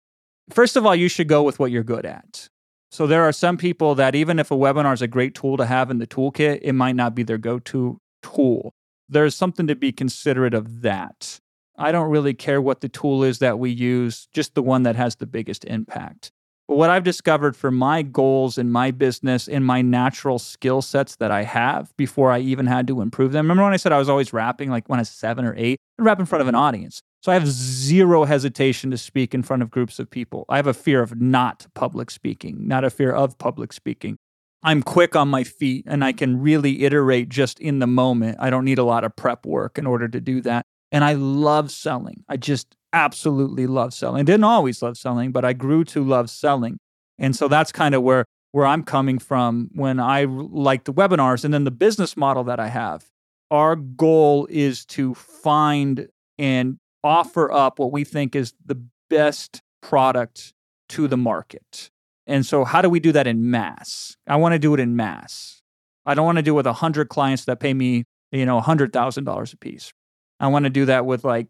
first 0.50 0.76
of 0.76 0.87
all, 0.87 0.94
you 0.94 1.08
should 1.08 1.28
go 1.28 1.42
with 1.42 1.58
what 1.58 1.70
you're 1.70 1.82
good 1.82 2.06
at. 2.06 2.48
So 2.90 3.06
there 3.06 3.22
are 3.22 3.32
some 3.32 3.56
people 3.56 3.94
that 3.96 4.14
even 4.14 4.38
if 4.38 4.50
a 4.50 4.56
webinar 4.56 4.94
is 4.94 5.02
a 5.02 5.06
great 5.06 5.34
tool 5.34 5.56
to 5.58 5.66
have 5.66 5.90
in 5.90 5.98
the 5.98 6.06
toolkit, 6.06 6.61
it 6.62 6.72
might 6.72 6.96
not 6.96 7.14
be 7.14 7.22
their 7.22 7.38
go 7.38 7.58
to 7.58 8.00
tool. 8.22 8.72
There's 9.08 9.34
something 9.34 9.66
to 9.66 9.74
be 9.74 9.92
considerate 9.92 10.54
of 10.54 10.82
that. 10.82 11.40
I 11.76 11.92
don't 11.92 12.11
really 12.11 12.34
care 12.34 12.61
what 12.61 12.80
the 12.80 12.88
tool 12.88 13.22
is 13.22 13.38
that 13.38 13.58
we 13.58 13.70
use, 13.70 14.26
just 14.32 14.54
the 14.54 14.62
one 14.62 14.82
that 14.82 14.96
has 14.96 15.16
the 15.16 15.26
biggest 15.26 15.64
impact. 15.66 16.32
But 16.66 16.76
what 16.76 16.90
I've 16.90 17.04
discovered 17.04 17.56
for 17.56 17.70
my 17.70 18.02
goals 18.02 18.58
in 18.58 18.70
my 18.70 18.90
business 18.90 19.48
and 19.48 19.64
my 19.64 19.80
natural 19.80 20.38
skill 20.38 20.82
sets 20.82 21.16
that 21.16 21.30
I 21.30 21.44
have 21.44 21.96
before 21.96 22.30
I 22.30 22.40
even 22.40 22.66
had 22.66 22.87
to 22.88 23.00
improve 23.00 23.32
them. 23.32 23.46
Remember 23.46 23.64
when 23.64 23.72
I 23.72 23.78
said 23.78 23.92
I 23.92 23.98
was 23.98 24.08
always 24.08 24.32
rapping, 24.32 24.70
like 24.70 24.88
when 24.88 24.98
I 24.98 25.02
was 25.02 25.08
seven 25.08 25.44
or 25.44 25.54
eight, 25.56 25.78
I'd 25.98 26.04
rap 26.04 26.20
in 26.20 26.26
front 26.26 26.42
of 26.42 26.48
an 26.48 26.54
audience. 26.54 27.02
So 27.20 27.32
I 27.32 27.34
have 27.34 27.48
zero 27.48 28.24
hesitation 28.24 28.90
to 28.92 28.98
speak 28.98 29.34
in 29.34 29.42
front 29.42 29.62
of 29.62 29.70
groups 29.70 29.98
of 29.98 30.08
people. 30.08 30.44
I 30.48 30.56
have 30.56 30.68
a 30.68 30.74
fear 30.74 31.02
of 31.02 31.20
not 31.20 31.66
public 31.74 32.11
speaking, 32.11 32.68
not 32.68 32.84
a 32.84 32.90
fear 32.90 33.12
of 33.12 33.37
public 33.38 33.72
speaking. 33.72 34.16
I'm 34.62 34.82
quick 34.82 35.16
on 35.16 35.28
my 35.28 35.44
feet 35.44 35.84
and 35.87 36.04
I 36.04 36.12
can 36.12 36.40
really 36.40 36.84
iterate 36.84 37.28
just 37.28 37.58
in 37.58 37.80
the 37.80 37.87
moment. 37.87 38.38
I 38.40 38.50
don't 38.50 38.64
need 38.64 38.78
a 38.78 38.84
lot 38.84 39.04
of 39.04 39.14
prep 39.16 39.46
work 39.46 39.78
in 39.78 39.87
order 39.87 40.08
to 40.08 40.20
do 40.20 40.40
that. 40.42 40.64
And 40.90 41.04
I 41.04 41.14
love 41.14 41.70
selling. 41.70 42.24
I 42.28 42.37
just 42.37 42.76
absolutely 42.92 43.66
love 43.66 43.92
selling. 43.92 44.20
I 44.20 44.24
didn't 44.24 44.44
always 44.44 44.80
love 44.82 44.96
selling, 44.96 45.32
but 45.32 45.44
I 45.44 45.52
grew 45.52 45.84
to 45.84 46.02
love 46.02 46.30
selling. 46.30 46.78
And 47.18 47.34
so 47.37 47.48
that's 47.48 47.72
kind 47.72 47.94
of 47.94 48.02
where 48.02 48.24
where 48.52 48.64
I'm 48.64 48.82
coming 48.82 49.18
from 49.18 49.68
when 49.74 50.00
I 50.00 50.24
like 50.24 50.84
the 50.84 50.94
webinars 50.94 51.44
and 51.44 51.52
then 51.52 51.64
the 51.64 51.70
business 51.70 52.16
model 52.16 52.44
that 52.44 52.58
I 52.58 52.68
have. 52.68 53.04
Our 53.50 53.76
goal 53.76 54.46
is 54.50 54.84
to 54.87 55.14
find 55.14 56.08
and 56.38 56.78
offer 57.02 57.50
up 57.50 57.78
what 57.78 57.92
we 57.92 58.04
think 58.04 58.37
is 58.37 58.52
the 58.64 58.82
best 59.08 59.62
product 59.82 60.52
to 60.90 61.08
the 61.08 61.16
market. 61.16 61.90
And 62.26 62.44
so 62.44 62.64
how 62.64 62.82
do 62.82 62.90
we 62.90 63.00
do 63.00 63.12
that 63.12 63.26
in 63.26 63.50
mass? 63.50 64.16
I 64.26 64.37
want 64.37 64.52
to 64.52 64.58
do 64.58 64.74
it 64.74 64.80
in 64.80 64.96
mass. 64.96 65.62
I 66.04 66.14
don't 66.14 66.26
want 66.26 66.37
to 66.37 66.42
do 66.42 66.52
it 66.52 66.56
with 66.56 66.66
100 66.66 67.08
clients 67.08 67.46
that 67.46 67.61
pay 67.61 67.72
me, 67.74 68.04
you 68.32 68.44
know, 68.44 68.61
$100,000 68.61 69.52
a 69.52 69.56
piece. 69.56 69.92
I 70.40 70.48
want 70.48 70.64
to 70.64 70.70
do 70.70 70.84
that 70.84 71.06
with 71.06 71.24
like 71.24 71.48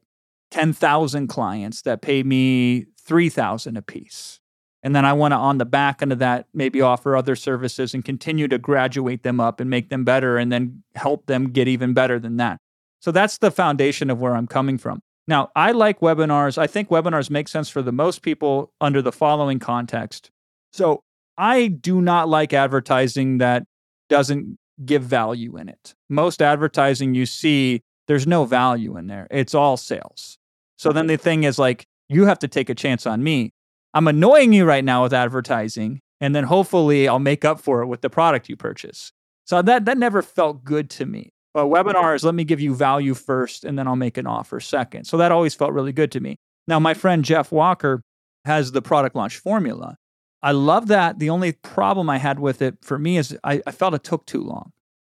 10,000 0.51 1.27
clients 1.27 1.83
that 1.83 2.01
pay 2.01 2.23
me 2.23 2.87
3,000 3.05 3.77
a 3.77 3.83
piece. 3.83 4.41
And 4.83 4.95
then 4.95 5.05
I 5.05 5.13
want 5.13 5.33
to 5.33 5.37
on 5.37 5.59
the 5.59 5.65
back 5.65 6.03
end 6.03 6.13
of 6.13 6.21
that 6.21 6.47
maybe 6.55 6.81
offer 6.81 7.17
other 7.17 7.35
services 7.35 7.95
and 7.95 8.05
continue 8.05 8.47
to 8.49 8.59
graduate 8.59 9.23
them 9.23 9.41
up 9.41 9.61
and 9.61 9.69
make 9.69 9.89
them 9.89 10.05
better 10.05 10.39
and 10.39 10.53
then 10.53 10.83
help 10.95 11.27
them 11.27 11.51
get 11.51 11.67
even 11.67 11.95
better 11.95 12.19
than 12.19 12.37
that. 12.37 12.59
So 13.01 13.11
that's 13.11 13.39
the 13.39 13.51
foundation 13.51 14.11
of 14.11 14.21
where 14.21 14.37
I'm 14.37 14.47
coming 14.47 14.79
from. 14.79 15.01
Now, 15.27 15.51
I 15.55 15.73
like 15.73 16.01
webinars. 16.01 16.59
I 16.59 16.67
think 16.67 16.89
webinars 16.89 17.29
make 17.29 17.49
sense 17.49 17.69
for 17.69 17.83
the 17.83 17.93
most 17.93 18.23
people 18.23 18.73
under 18.81 19.03
the 19.03 19.13
following 19.13 19.59
context. 19.59 20.31
So, 20.73 21.03
I 21.37 21.69
do 21.69 22.03
not 22.03 22.29
like 22.29 22.53
advertising 22.53 23.39
that 23.39 23.65
doesn't 24.09 24.59
give 24.85 25.03
value 25.03 25.57
in 25.57 25.69
it. 25.69 25.95
Most 26.09 26.43
advertising 26.43 27.15
you 27.15 27.27
see 27.27 27.83
there's 28.09 28.27
no 28.27 28.45
value 28.45 28.97
in 28.97 29.07
there. 29.07 29.29
It's 29.31 29.55
all 29.55 29.77
sales. 29.77 30.39
So 30.77 30.93
then 30.93 31.07
the 31.07 31.17
thing 31.17 31.45
is 31.45 31.59
like, 31.59 31.87
you 32.09 32.25
have 32.25 32.39
to 32.41 32.49
take 32.49 32.71
a 32.71 32.75
chance 32.75 33.07
on 33.07 33.23
me. 33.23 33.53
I'm 33.99 34.07
annoying 34.07 34.53
you 34.53 34.65
right 34.65 34.85
now 34.85 35.03
with 35.03 35.13
advertising, 35.13 35.99
and 36.21 36.33
then 36.33 36.45
hopefully 36.45 37.09
I'll 37.09 37.19
make 37.19 37.45
up 37.45 37.61
for 37.61 37.83
it 37.83 37.89
with 37.89 38.01
the 38.01 38.09
product 38.09 38.49
you 38.49 38.57
purchase. 38.57 39.11
So 39.45 39.61
that 39.61 39.87
that 39.87 39.99
never 39.99 40.23
felt 40.23 40.63
good 40.63 40.89
to 40.91 41.05
me. 41.05 41.33
But 41.53 41.65
webinars, 41.65 42.23
let 42.23 42.37
me 42.37 42.45
give 42.45 42.61
you 42.61 42.77
value 42.77 43.15
first, 43.15 43.65
and 43.65 43.77
then 43.77 43.89
I'll 43.89 43.97
make 43.97 44.17
an 44.17 44.25
offer 44.25 44.61
second. 44.61 45.07
So 45.07 45.17
that 45.17 45.33
always 45.33 45.57
felt 45.57 45.73
really 45.73 45.93
good 45.93 46.13
to 46.13 46.21
me. 46.21 46.37
Now, 46.69 46.79
my 46.79 46.95
friend 46.95 47.25
Jeff 47.25 47.51
Walker 47.51 48.01
has 48.45 48.71
the 48.71 48.81
product 48.81 49.17
launch 49.17 49.39
formula. 49.39 49.97
I 50.45 50.53
love 50.53 50.87
that. 50.87 51.19
The 51.19 51.31
only 51.31 51.51
problem 51.51 52.09
I 52.09 52.19
had 52.19 52.39
with 52.39 52.63
it 52.63 52.77
for 52.83 53.01
me 53.01 53.19
is 53.19 53.37
I, 53.43 53.61
I 53.67 53.73
felt 53.73 53.95
it 53.95 54.05
took 54.05 54.27
too 54.27 54.45
long. 54.45 54.71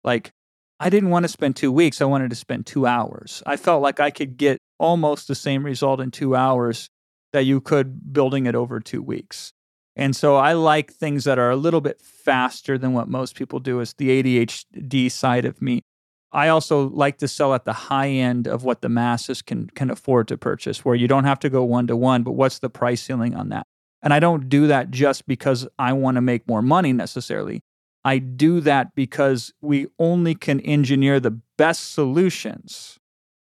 Like 0.04 0.32
I 0.80 0.90
didn't 0.90 1.12
want 1.12 1.26
to 1.26 1.30
spend 1.30 1.56
two 1.56 1.72
weeks. 1.72 2.02
I 2.02 2.06
wanted 2.06 2.32
to 2.32 2.36
spend 2.36 2.66
two 2.66 2.88
hours. 2.88 3.44
I 3.46 3.58
felt 3.58 3.84
like 3.84 4.00
I 4.00 4.10
could 4.10 4.38
get 4.38 4.58
almost 4.80 5.28
the 5.28 5.36
same 5.36 5.64
result 5.64 6.00
in 6.00 6.10
two 6.10 6.36
hours 6.36 6.90
that 7.34 7.46
you 7.46 7.62
could 7.62 8.14
building 8.14 8.46
it 8.46 8.56
over 8.56 8.80
two 8.80 9.02
weeks. 9.02 9.54
And 9.96 10.16
so 10.16 10.36
I 10.36 10.54
like 10.54 10.92
things 10.92 11.26
that 11.26 11.38
are 11.38 11.52
a 11.52 11.56
little 11.56 11.82
bit 11.82 12.02
faster 12.02 12.78
than 12.78 12.94
what 12.94 13.10
most 13.10 13.36
people 13.36 13.60
do. 13.60 13.80
It's 13.80 13.94
the 13.94 14.24
ADHD 14.24 15.12
side 15.12 15.46
of 15.46 15.62
me. 15.62 15.82
I 16.32 16.48
also 16.48 16.90
like 16.90 17.18
to 17.18 17.28
sell 17.28 17.54
at 17.54 17.66
the 17.66 17.74
high 17.74 18.08
end 18.08 18.48
of 18.48 18.64
what 18.64 18.82
the 18.82 18.88
masses 18.88 19.42
can 19.42 19.68
can 19.68 19.90
afford 19.90 20.30
to 20.30 20.38
purchase, 20.38 20.86
where 20.86 20.96
you 20.96 21.08
don't 21.08 21.26
have 21.26 21.40
to 21.40 21.50
go 21.50 21.64
one 21.66 21.88
to 21.88 21.98
one, 21.98 22.24
but 22.24 22.32
what's 22.34 22.60
the 22.60 22.70
price 22.70 23.02
ceiling 23.02 23.36
on 23.36 23.50
that? 23.50 23.68
And 24.02 24.14
I 24.14 24.20
don't 24.20 24.48
do 24.48 24.68
that 24.68 24.92
just 24.92 25.28
because 25.28 25.68
I 25.78 25.92
want 25.94 26.16
to 26.16 26.22
make 26.22 26.48
more 26.48 26.62
money 26.62 26.94
necessarily. 26.94 27.62
I 28.04 28.18
do 28.18 28.62
that 28.62 28.96
because 28.96 29.54
we 29.62 29.88
only 30.00 30.34
can 30.34 30.60
engineer 30.62 31.20
the 31.20 31.40
best 31.58 31.94
solutions 31.94 32.98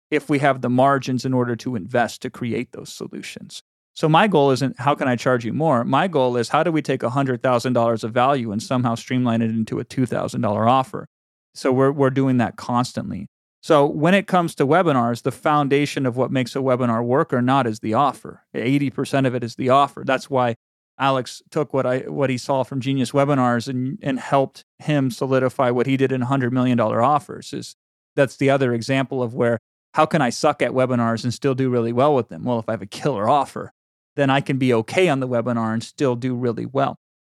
if 0.09 0.29
we 0.29 0.39
have 0.39 0.61
the 0.61 0.69
margins 0.69 1.25
in 1.25 1.33
order 1.33 1.55
to 1.57 1.75
invest 1.75 2.21
to 2.21 2.29
create 2.29 2.71
those 2.71 2.91
solutions. 2.91 3.61
So 3.97 4.07
my 4.07 4.27
goal 4.27 4.51
isn't 4.51 4.79
how 4.79 4.93
can 4.93 5.07
I 5.07 5.15
charge 5.15 5.43
you 5.43 5.53
more? 5.53 5.83
My 5.83 6.07
goal 6.07 6.37
is 6.37 6.49
how 6.49 6.61
do 6.61 6.71
we 6.71 6.83
take 6.83 7.01
$100,000 7.01 8.03
of 8.03 8.11
value 8.11 8.51
and 8.51 8.61
somehow 8.61 8.93
streamline 8.93 9.41
it 9.41 9.49
into 9.49 9.79
a 9.79 9.85
$2,000 9.85 10.69
offer? 10.69 11.07
So 11.55 11.71
we're 11.71 11.91
we're 11.91 12.11
doing 12.11 12.37
that 12.37 12.57
constantly. 12.57 13.25
So 13.63 13.87
when 13.87 14.13
it 14.13 14.27
comes 14.27 14.53
to 14.55 14.67
webinars, 14.67 15.23
the 15.23 15.31
foundation 15.31 16.05
of 16.05 16.15
what 16.15 16.29
makes 16.29 16.55
a 16.55 16.59
webinar 16.59 17.03
work 17.03 17.33
or 17.33 17.41
not 17.41 17.65
is 17.65 17.79
the 17.79 17.95
offer. 17.95 18.43
80% 18.53 19.25
of 19.25 19.33
it 19.33 19.43
is 19.43 19.55
the 19.55 19.69
offer. 19.69 20.03
That's 20.05 20.29
why 20.29 20.53
Alex 20.99 21.41
took 21.49 21.73
what 21.73 21.87
I 21.87 22.01
what 22.01 22.29
he 22.29 22.37
saw 22.37 22.61
from 22.61 22.79
Genius 22.79 23.13
Webinars 23.13 23.67
and 23.67 23.97
and 24.03 24.19
helped 24.19 24.63
him 24.77 25.09
solidify 25.09 25.71
what 25.71 25.87
he 25.87 25.97
did 25.97 26.11
in 26.11 26.21
hundred 26.21 26.53
million 26.53 26.77
dollar 26.77 27.01
offers. 27.01 27.51
Is 27.51 27.75
that's 28.15 28.37
the 28.37 28.51
other 28.51 28.75
example 28.75 29.23
of 29.23 29.33
where 29.33 29.57
how 29.95 30.05
can 30.05 30.21
I 30.21 30.29
suck 30.29 30.61
at 30.61 30.69
webinars 30.69 31.23
and 31.23 31.33
still 31.33 31.55
do 31.55 31.71
really 31.71 31.93
well 31.93 32.13
with 32.13 32.29
them? 32.29 32.43
Well, 32.43 32.59
if 32.59 32.69
I 32.69 32.73
have 32.73 32.83
a 32.83 32.85
killer 32.85 33.27
offer, 33.27 33.73
then 34.17 34.29
I 34.29 34.41
can 34.41 34.57
be 34.57 34.73
okay 34.73 35.07
on 35.07 35.21
the 35.21 35.27
webinar 35.27 35.71
and 35.71 35.83
still 35.83 36.15
do 36.15 36.35
really 36.35 36.65
well. 36.65 36.97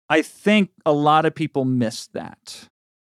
I 0.08 0.22
think 0.22 0.70
a 0.86 0.92
lot 0.92 1.26
of 1.26 1.34
people 1.34 1.66
miss 1.66 2.06
that. 2.08 2.68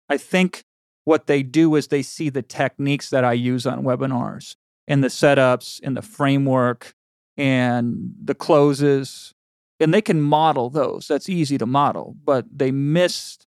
I 0.08 0.16
think 0.16 0.62
what 1.04 1.26
they 1.26 1.42
do 1.42 1.74
is 1.74 1.88
they 1.88 2.02
see 2.02 2.30
the 2.30 2.42
techniques 2.42 3.10
that 3.10 3.24
I 3.24 3.32
use 3.32 3.66
on 3.66 3.82
webinars 3.82 4.54
and 4.86 5.02
the 5.02 5.08
setups 5.08 5.80
and 5.82 5.96
the 5.96 6.02
framework 6.02 6.94
and 7.36 8.14
the 8.22 8.34
closes 8.34 9.34
and 9.80 9.92
they 9.92 10.02
can 10.02 10.20
model 10.20 10.70
those. 10.70 11.08
That's 11.08 11.28
easy 11.28 11.58
to 11.58 11.66
model, 11.66 12.16
but 12.24 12.46
they 12.50 12.70
missed 12.70 13.46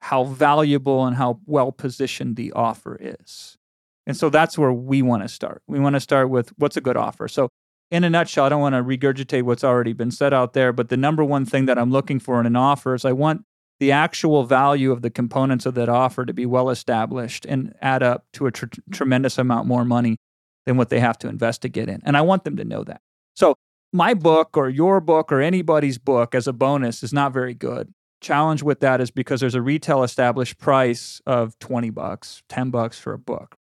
how 0.00 0.24
valuable 0.24 1.06
and 1.06 1.16
how 1.16 1.40
well 1.46 1.72
positioned 1.72 2.36
the 2.36 2.52
offer 2.52 2.98
is. 3.00 3.56
And 4.06 4.16
so 4.16 4.30
that's 4.30 4.56
where 4.56 4.72
we 4.72 5.02
want 5.02 5.22
to 5.22 5.28
start. 5.28 5.62
We 5.66 5.78
want 5.78 5.94
to 5.94 6.00
start 6.00 6.30
with 6.30 6.52
what's 6.56 6.76
a 6.76 6.80
good 6.80 6.96
offer. 6.96 7.28
So, 7.28 7.48
in 7.90 8.04
a 8.04 8.10
nutshell, 8.10 8.44
I 8.44 8.48
don't 8.50 8.60
want 8.60 8.74
to 8.74 8.82
regurgitate 8.82 9.42
what's 9.42 9.64
already 9.64 9.92
been 9.92 10.10
said 10.10 10.34
out 10.34 10.52
there, 10.52 10.72
but 10.72 10.88
the 10.88 10.96
number 10.96 11.24
one 11.24 11.44
thing 11.44 11.66
that 11.66 11.78
I'm 11.78 11.90
looking 11.90 12.18
for 12.18 12.38
in 12.40 12.46
an 12.46 12.56
offer 12.56 12.94
is 12.94 13.04
I 13.04 13.12
want 13.12 13.44
the 13.80 13.92
actual 13.92 14.44
value 14.44 14.90
of 14.92 15.02
the 15.02 15.10
components 15.10 15.64
of 15.64 15.74
that 15.74 15.88
offer 15.88 16.24
to 16.26 16.32
be 16.32 16.44
well 16.44 16.68
established 16.68 17.46
and 17.46 17.74
add 17.80 18.02
up 18.02 18.26
to 18.34 18.46
a 18.46 18.52
tr- 18.52 18.66
tremendous 18.92 19.38
amount 19.38 19.66
more 19.66 19.84
money 19.84 20.16
than 20.66 20.76
what 20.76 20.90
they 20.90 21.00
have 21.00 21.16
to 21.18 21.28
invest 21.28 21.62
to 21.62 21.68
get 21.68 21.88
in. 21.88 22.00
And 22.04 22.16
I 22.16 22.20
want 22.20 22.44
them 22.44 22.56
to 22.56 22.64
know 22.64 22.84
that. 22.84 23.00
So 23.34 23.54
my 23.92 24.14
book 24.14 24.56
or 24.56 24.68
your 24.68 25.00
book 25.00 25.32
or 25.32 25.40
anybody's 25.40 25.98
book 25.98 26.34
as 26.34 26.46
a 26.46 26.52
bonus 26.52 27.02
is 27.02 27.12
not 27.12 27.32
very 27.32 27.54
good. 27.54 27.92
Challenge 28.20 28.62
with 28.62 28.80
that 28.80 29.00
is 29.00 29.10
because 29.10 29.40
there's 29.40 29.54
a 29.54 29.62
retail 29.62 30.02
established 30.02 30.58
price 30.58 31.22
of 31.24 31.58
20 31.60 31.90
bucks, 31.90 32.42
10 32.48 32.70
bucks 32.70 32.98
for 32.98 33.12
a 33.12 33.18
book. 33.18 33.54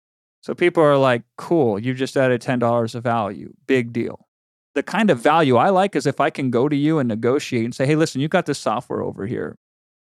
So 0.48 0.56
people 0.56 0.82
are 0.82 0.98
like, 0.98 1.24
cool, 1.38 1.78
you 1.78 1.94
just 1.94 2.16
added 2.16 2.42
$10 2.42 2.96
of 2.96 3.04
value. 3.04 3.52
Big 3.68 3.92
deal. 3.92 4.30
The 4.76 4.84
kind 4.84 5.10
of 5.10 5.20
value 5.20 5.58
I 5.58 5.72
like 5.72 5.94
is 5.94 6.06
if 6.06 6.22
I 6.22 6.30
can 6.30 6.52
go 6.52 6.70
to 6.70 6.76
you 6.76 7.00
and 7.00 7.10
negotiate 7.10 7.66
and 7.66 7.76
say, 7.76 7.86
hey, 7.86 7.98
listen, 7.98 8.22
you've 8.22 8.32
got 8.32 8.46
this 8.46 8.58
software 8.58 9.02
over 9.04 9.26
here. 9.26 9.58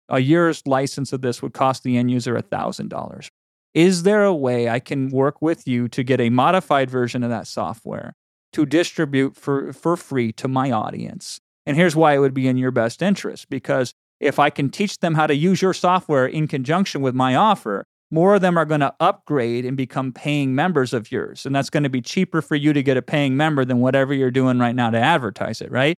A 0.08 0.20
year's 0.20 0.66
license 0.66 1.12
of 1.12 1.22
this 1.22 1.42
would 1.42 1.52
cost 1.52 1.84
the 1.84 1.98
end 1.98 2.12
user 2.12 2.34
$1,000. 2.34 3.28
Is 3.74 4.04
there 4.04 4.24
a 4.24 4.34
way 4.34 4.70
I 4.70 4.80
can 4.80 5.10
work 5.10 5.42
with 5.42 5.68
you 5.68 5.90
to 5.90 6.02
get 6.02 6.22
a 6.22 6.30
modified 6.30 6.90
version 6.90 7.24
of 7.24 7.30
that 7.30 7.46
software 7.46 8.14
to 8.54 8.66
distribute 8.66 9.36
for, 9.36 9.74
for 9.74 9.98
free 9.98 10.32
to 10.32 10.48
my 10.48 10.72
audience? 10.72 11.42
And 11.66 11.76
here's 11.76 11.94
why 11.94 12.16
it 12.16 12.20
would 12.20 12.34
be 12.34 12.48
in 12.48 12.56
your 12.56 12.72
best 12.72 13.02
interest 13.02 13.50
because 13.50 13.94
if 14.22 14.40
I 14.40 14.50
can 14.50 14.70
teach 14.70 15.00
them 15.00 15.16
how 15.16 15.28
to 15.28 15.36
use 15.36 15.62
your 15.62 15.74
software 15.74 16.26
in 16.26 16.48
conjunction 16.48 17.02
with 17.02 17.16
my 17.16 17.36
offer, 17.36 17.84
more 18.10 18.36
of 18.36 18.42
them 18.42 18.58
are 18.58 18.66
going 18.66 18.80
to 18.80 18.94
upgrade 19.00 19.66
and 19.66 19.76
become 19.76 20.14
paying 20.14 20.56
members 20.56 20.94
of 20.94 21.12
yours. 21.12 21.46
And 21.46 21.56
that's 21.56 21.70
going 21.70 21.84
to 21.84 21.90
be 21.90 22.02
cheaper 22.02 22.42
for 22.42 22.56
you 22.56 22.74
to 22.74 22.82
get 22.82 22.98
a 22.98 23.02
paying 23.02 23.36
member 23.36 23.66
than 23.66 23.80
whatever 23.80 24.14
you're 24.14 24.32
doing 24.32 24.60
right 24.60 24.76
now 24.76 24.90
to 24.90 25.00
advertise 25.00 25.62
it, 25.62 25.72
right? 25.72 25.96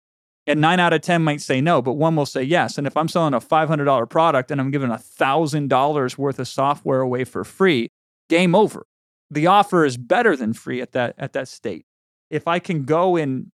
And 0.47 0.63
nine 0.63 0.81
out 0.81 0.95
of 0.95 1.03
10 1.03 1.23
might 1.23 1.43
say 1.43 1.61
no, 1.61 1.83
but 1.83 1.95
one 1.95 2.17
will 2.17 2.25
say 2.25 2.43
yes. 2.43 2.79
And 2.79 2.87
if 2.87 2.97
I'm 2.97 3.09
selling 3.09 3.35
a 3.35 3.41
$500 3.41 4.09
product 4.09 4.51
and 4.51 4.61
I'm 4.61 4.71
giving 4.71 4.89
$1,000 4.89 6.19
worth 6.19 6.39
of 6.39 6.49
software 6.49 7.01
away 7.01 7.25
for 7.25 7.45
free, 7.45 7.91
game 8.31 8.55
over. 8.55 8.87
The 9.31 9.47
offer 9.47 9.85
is 9.85 9.99
better 9.99 10.35
than 10.37 10.55
free 10.55 10.81
at 10.81 10.93
that, 10.93 11.15
at 11.19 11.35
that 11.35 11.49
state. 11.49 11.85
If 12.31 12.49
I 12.49 12.59
can 12.61 12.85
go 12.85 13.17
in 13.17 13.53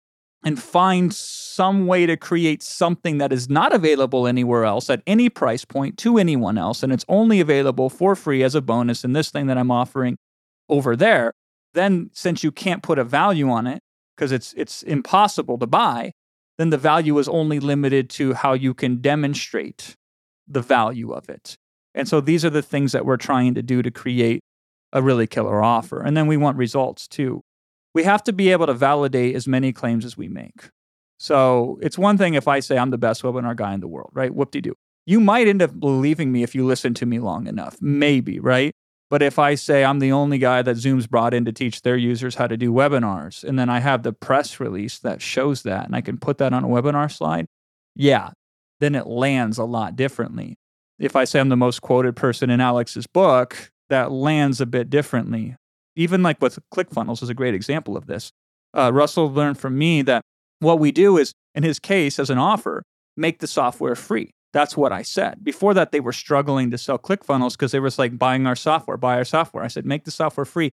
and 0.43 0.61
find 0.61 1.13
some 1.13 1.85
way 1.85 2.05
to 2.05 2.15
create 2.15 2.63
something 2.63 3.17
that 3.17 3.33
is 3.33 3.49
not 3.49 3.73
available 3.73 4.25
anywhere 4.25 4.63
else 4.63 4.89
at 4.89 5.01
any 5.05 5.29
price 5.29 5.65
point 5.65 5.97
to 5.97 6.17
anyone 6.17 6.57
else, 6.57 6.81
and 6.81 6.93
it's 6.93 7.05
only 7.09 7.39
available 7.39 7.89
for 7.89 8.15
free 8.15 8.43
as 8.43 8.55
a 8.55 8.61
bonus 8.61 9.03
in 9.03 9.13
this 9.13 9.29
thing 9.29 9.47
that 9.47 9.57
I'm 9.57 9.71
offering 9.71 10.17
over 10.69 10.95
there, 10.95 11.33
then 11.73 12.09
since 12.13 12.43
you 12.43 12.51
can't 12.51 12.83
put 12.83 12.99
a 12.99 13.03
value 13.03 13.49
on 13.49 13.67
it 13.67 13.81
because 14.15 14.31
it's 14.31 14.53
it's 14.53 14.83
impossible 14.83 15.57
to 15.57 15.67
buy, 15.67 16.11
then 16.57 16.69
the 16.69 16.77
value 16.77 17.17
is 17.19 17.27
only 17.27 17.59
limited 17.59 18.09
to 18.11 18.33
how 18.33 18.53
you 18.53 18.73
can 18.73 19.01
demonstrate 19.01 19.95
the 20.47 20.61
value 20.61 21.11
of 21.11 21.29
it. 21.29 21.57
And 21.93 22.07
so 22.07 22.21
these 22.21 22.45
are 22.45 22.49
the 22.49 22.61
things 22.61 22.91
that 22.91 23.05
we're 23.05 23.17
trying 23.17 23.55
to 23.55 23.61
do 23.61 23.81
to 23.81 23.91
create 23.91 24.41
a 24.91 25.01
really 25.01 25.27
killer 25.27 25.63
offer. 25.63 26.01
And 26.01 26.15
then 26.15 26.27
we 26.27 26.37
want 26.37 26.57
results 26.57 27.07
too. 27.07 27.41
We 27.93 28.03
have 28.03 28.23
to 28.23 28.33
be 28.33 28.51
able 28.51 28.67
to 28.67 28.73
validate 28.73 29.35
as 29.35 29.47
many 29.47 29.73
claims 29.73 30.05
as 30.05 30.17
we 30.17 30.27
make. 30.27 30.69
So 31.17 31.79
it's 31.81 31.97
one 31.97 32.17
thing 32.17 32.33
if 32.35 32.47
I 32.47 32.59
say 32.59 32.77
I'm 32.77 32.91
the 32.91 32.97
best 32.97 33.23
webinar 33.23 33.55
guy 33.55 33.73
in 33.73 33.81
the 33.81 33.87
world, 33.87 34.11
right? 34.13 34.33
Whoop 34.33 34.51
de 34.51 34.61
doo. 34.61 34.75
You 35.05 35.19
might 35.19 35.47
end 35.47 35.61
up 35.61 35.79
believing 35.79 36.31
me 36.31 36.43
if 36.43 36.53
you 36.53 36.65
listen 36.65 36.93
to 36.95 37.05
me 37.05 37.19
long 37.19 37.47
enough, 37.47 37.77
maybe, 37.81 38.39
right? 38.39 38.71
But 39.09 39.23
if 39.23 39.39
I 39.39 39.55
say 39.55 39.83
I'm 39.83 39.99
the 39.99 40.11
only 40.11 40.37
guy 40.37 40.61
that 40.61 40.77
Zoom's 40.77 41.07
brought 41.07 41.33
in 41.33 41.45
to 41.45 41.51
teach 41.51 41.81
their 41.81 41.97
users 41.97 42.35
how 42.35 42.45
to 42.45 42.55
do 42.55 42.71
webinars, 42.71 43.43
and 43.43 43.57
then 43.57 43.69
I 43.69 43.79
have 43.79 44.03
the 44.03 44.13
press 44.13 44.59
release 44.59 44.99
that 44.99 45.21
shows 45.21 45.63
that, 45.63 45.85
and 45.85 45.95
I 45.95 46.01
can 46.01 46.17
put 46.17 46.37
that 46.37 46.53
on 46.53 46.63
a 46.63 46.67
webinar 46.67 47.11
slide, 47.11 47.47
yeah, 47.95 48.29
then 48.79 48.93
it 48.93 49.07
lands 49.07 49.57
a 49.57 49.63
lot 49.63 49.95
differently. 49.95 50.57
If 50.99 51.15
I 51.15 51.23
say 51.23 51.39
I'm 51.39 51.49
the 51.49 51.57
most 51.57 51.81
quoted 51.81 52.15
person 52.15 52.49
in 52.49 52.61
Alex's 52.61 53.07
book, 53.07 53.71
that 53.89 54.11
lands 54.11 54.61
a 54.61 54.67
bit 54.67 54.91
differently. 54.91 55.55
Even 55.95 56.23
like 56.23 56.41
with 56.41 56.59
ClickFunnels 56.73 57.21
is 57.23 57.29
a 57.29 57.33
great 57.33 57.53
example 57.53 57.97
of 57.97 58.07
this. 58.07 58.31
Uh, 58.73 58.91
Russell 58.93 59.31
learned 59.31 59.57
from 59.57 59.77
me 59.77 60.01
that 60.03 60.21
what 60.59 60.79
we 60.79 60.91
do 60.91 61.17
is, 61.17 61.33
in 61.55 61.63
his 61.63 61.79
case, 61.79 62.19
as 62.19 62.29
an 62.29 62.37
offer, 62.37 62.83
make 63.17 63.39
the 63.39 63.47
software 63.47 63.95
free. 63.95 64.31
That's 64.51 64.75
what 64.75 64.91
I 64.91 65.03
said. 65.03 65.43
Before 65.43 65.73
that, 65.73 65.91
they 65.91 65.99
were 65.99 66.13
struggling 66.13 66.71
to 66.71 66.77
sell 66.77 66.97
ClickFunnels 66.97 67.51
because 67.51 67.71
they 67.71 67.79
was 67.79 67.99
like 67.99 68.17
buying 68.17 68.47
our 68.47 68.55
software, 68.55 68.97
buy 68.97 69.15
our 69.15 69.25
software. 69.25 69.63
I 69.63 69.67
said, 69.67 69.85
make 69.85 70.05
the 70.05 70.11
software 70.11 70.45
free, 70.45 70.71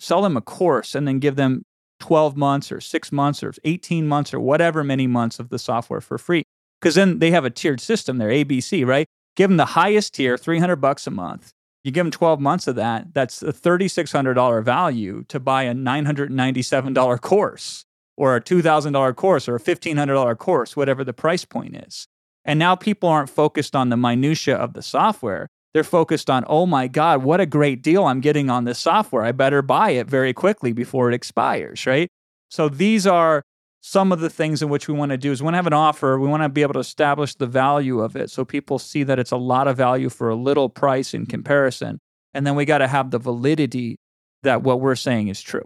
sell 0.00 0.22
them 0.22 0.36
a 0.36 0.40
course, 0.40 0.94
and 0.94 1.06
then 1.06 1.18
give 1.18 1.36
them 1.36 1.62
12 2.00 2.36
months 2.36 2.72
or 2.72 2.80
six 2.80 3.12
months 3.12 3.42
or 3.42 3.52
18 3.64 4.06
months 4.06 4.32
or 4.32 4.40
whatever 4.40 4.82
many 4.82 5.06
months 5.06 5.38
of 5.38 5.50
the 5.50 5.58
software 5.58 6.00
for 6.00 6.16
free. 6.16 6.42
Because 6.80 6.94
then 6.94 7.18
they 7.18 7.30
have 7.32 7.44
a 7.44 7.50
tiered 7.50 7.80
system 7.80 8.18
there, 8.18 8.28
ABC, 8.28 8.86
right? 8.86 9.06
Give 9.36 9.50
them 9.50 9.56
the 9.56 9.66
highest 9.66 10.14
tier, 10.14 10.38
300 10.38 10.76
bucks 10.76 11.06
a 11.06 11.10
month. 11.10 11.52
You 11.84 11.92
give 11.92 12.04
them 12.04 12.10
12 12.10 12.40
months 12.40 12.66
of 12.66 12.76
that, 12.76 13.14
that's 13.14 13.42
a 13.42 13.52
$3,600 13.52 14.64
value 14.64 15.24
to 15.28 15.40
buy 15.40 15.62
a 15.64 15.74
$997 15.74 17.20
course 17.20 17.84
or 18.16 18.36
a 18.36 18.40
$2,000 18.40 19.16
course 19.16 19.48
or 19.48 19.56
a 19.56 19.60
$1,500 19.60 20.38
course, 20.38 20.76
whatever 20.76 21.04
the 21.04 21.12
price 21.12 21.44
point 21.44 21.76
is. 21.76 22.06
And 22.44 22.58
now 22.58 22.74
people 22.74 23.08
aren't 23.08 23.30
focused 23.30 23.76
on 23.76 23.90
the 23.90 23.96
minutia 23.96 24.56
of 24.56 24.72
the 24.72 24.82
software. 24.82 25.48
They're 25.72 25.84
focused 25.84 26.28
on, 26.30 26.44
oh 26.48 26.66
my 26.66 26.88
God, 26.88 27.22
what 27.22 27.40
a 27.40 27.46
great 27.46 27.82
deal 27.82 28.06
I'm 28.06 28.20
getting 28.20 28.50
on 28.50 28.64
this 28.64 28.78
software. 28.78 29.22
I 29.22 29.32
better 29.32 29.62
buy 29.62 29.90
it 29.90 30.08
very 30.08 30.32
quickly 30.32 30.72
before 30.72 31.08
it 31.08 31.14
expires, 31.14 31.86
right? 31.86 32.08
So 32.50 32.68
these 32.68 33.06
are 33.06 33.42
some 33.80 34.12
of 34.12 34.20
the 34.20 34.30
things 34.30 34.60
in 34.60 34.68
which 34.68 34.88
we 34.88 34.94
want 34.94 35.10
to 35.10 35.16
do 35.16 35.30
is 35.30 35.40
we 35.40 35.44
want 35.44 35.54
to 35.54 35.58
have 35.58 35.66
an 35.66 35.72
offer. 35.72 36.18
We 36.18 36.28
want 36.28 36.42
to 36.42 36.48
be 36.48 36.62
able 36.62 36.74
to 36.74 36.80
establish 36.80 37.34
the 37.34 37.46
value 37.46 38.00
of 38.00 38.16
it 38.16 38.30
so 38.30 38.44
people 38.44 38.78
see 38.78 39.04
that 39.04 39.18
it's 39.18 39.30
a 39.30 39.36
lot 39.36 39.68
of 39.68 39.76
value 39.76 40.08
for 40.08 40.28
a 40.28 40.34
little 40.34 40.68
price 40.68 41.14
in 41.14 41.26
comparison. 41.26 42.00
And 42.34 42.46
then 42.46 42.56
we 42.56 42.64
got 42.64 42.78
to 42.78 42.88
have 42.88 43.10
the 43.10 43.18
validity 43.18 43.98
that 44.42 44.62
what 44.62 44.80
we're 44.80 44.96
saying 44.96 45.28
is 45.28 45.40
true. 45.40 45.64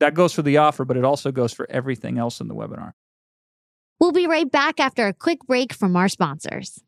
That 0.00 0.14
goes 0.14 0.32
for 0.32 0.42
the 0.42 0.56
offer, 0.56 0.84
but 0.84 0.96
it 0.96 1.04
also 1.04 1.30
goes 1.30 1.52
for 1.52 1.70
everything 1.70 2.18
else 2.18 2.40
in 2.40 2.48
the 2.48 2.54
webinar. 2.54 2.92
We'll 4.00 4.12
be 4.12 4.26
right 4.26 4.50
back 4.50 4.80
after 4.80 5.06
a 5.06 5.12
quick 5.12 5.40
break 5.46 5.74
from 5.74 5.94
our 5.94 6.08
sponsors. 6.08 6.82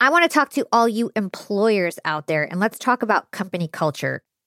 I 0.00 0.08
want 0.08 0.22
to 0.24 0.34
talk 0.34 0.48
to 0.50 0.66
all 0.72 0.88
you 0.88 1.10
employers 1.14 1.98
out 2.06 2.26
there 2.26 2.44
and 2.44 2.58
let's 2.58 2.78
talk 2.78 3.02
about 3.02 3.30
company 3.30 3.68
culture. 3.68 4.22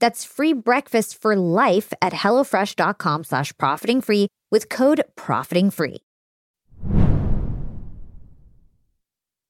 That's 0.00 0.24
free 0.24 0.52
breakfast 0.52 1.20
for 1.20 1.36
life 1.36 1.92
at 2.00 2.12
HelloFresh.com 2.12 3.24
slash 3.24 3.56
profiting 3.58 4.00
free 4.00 4.28
with 4.50 4.68
code 4.68 5.04
profiting 5.16 5.70
free. 5.70 5.98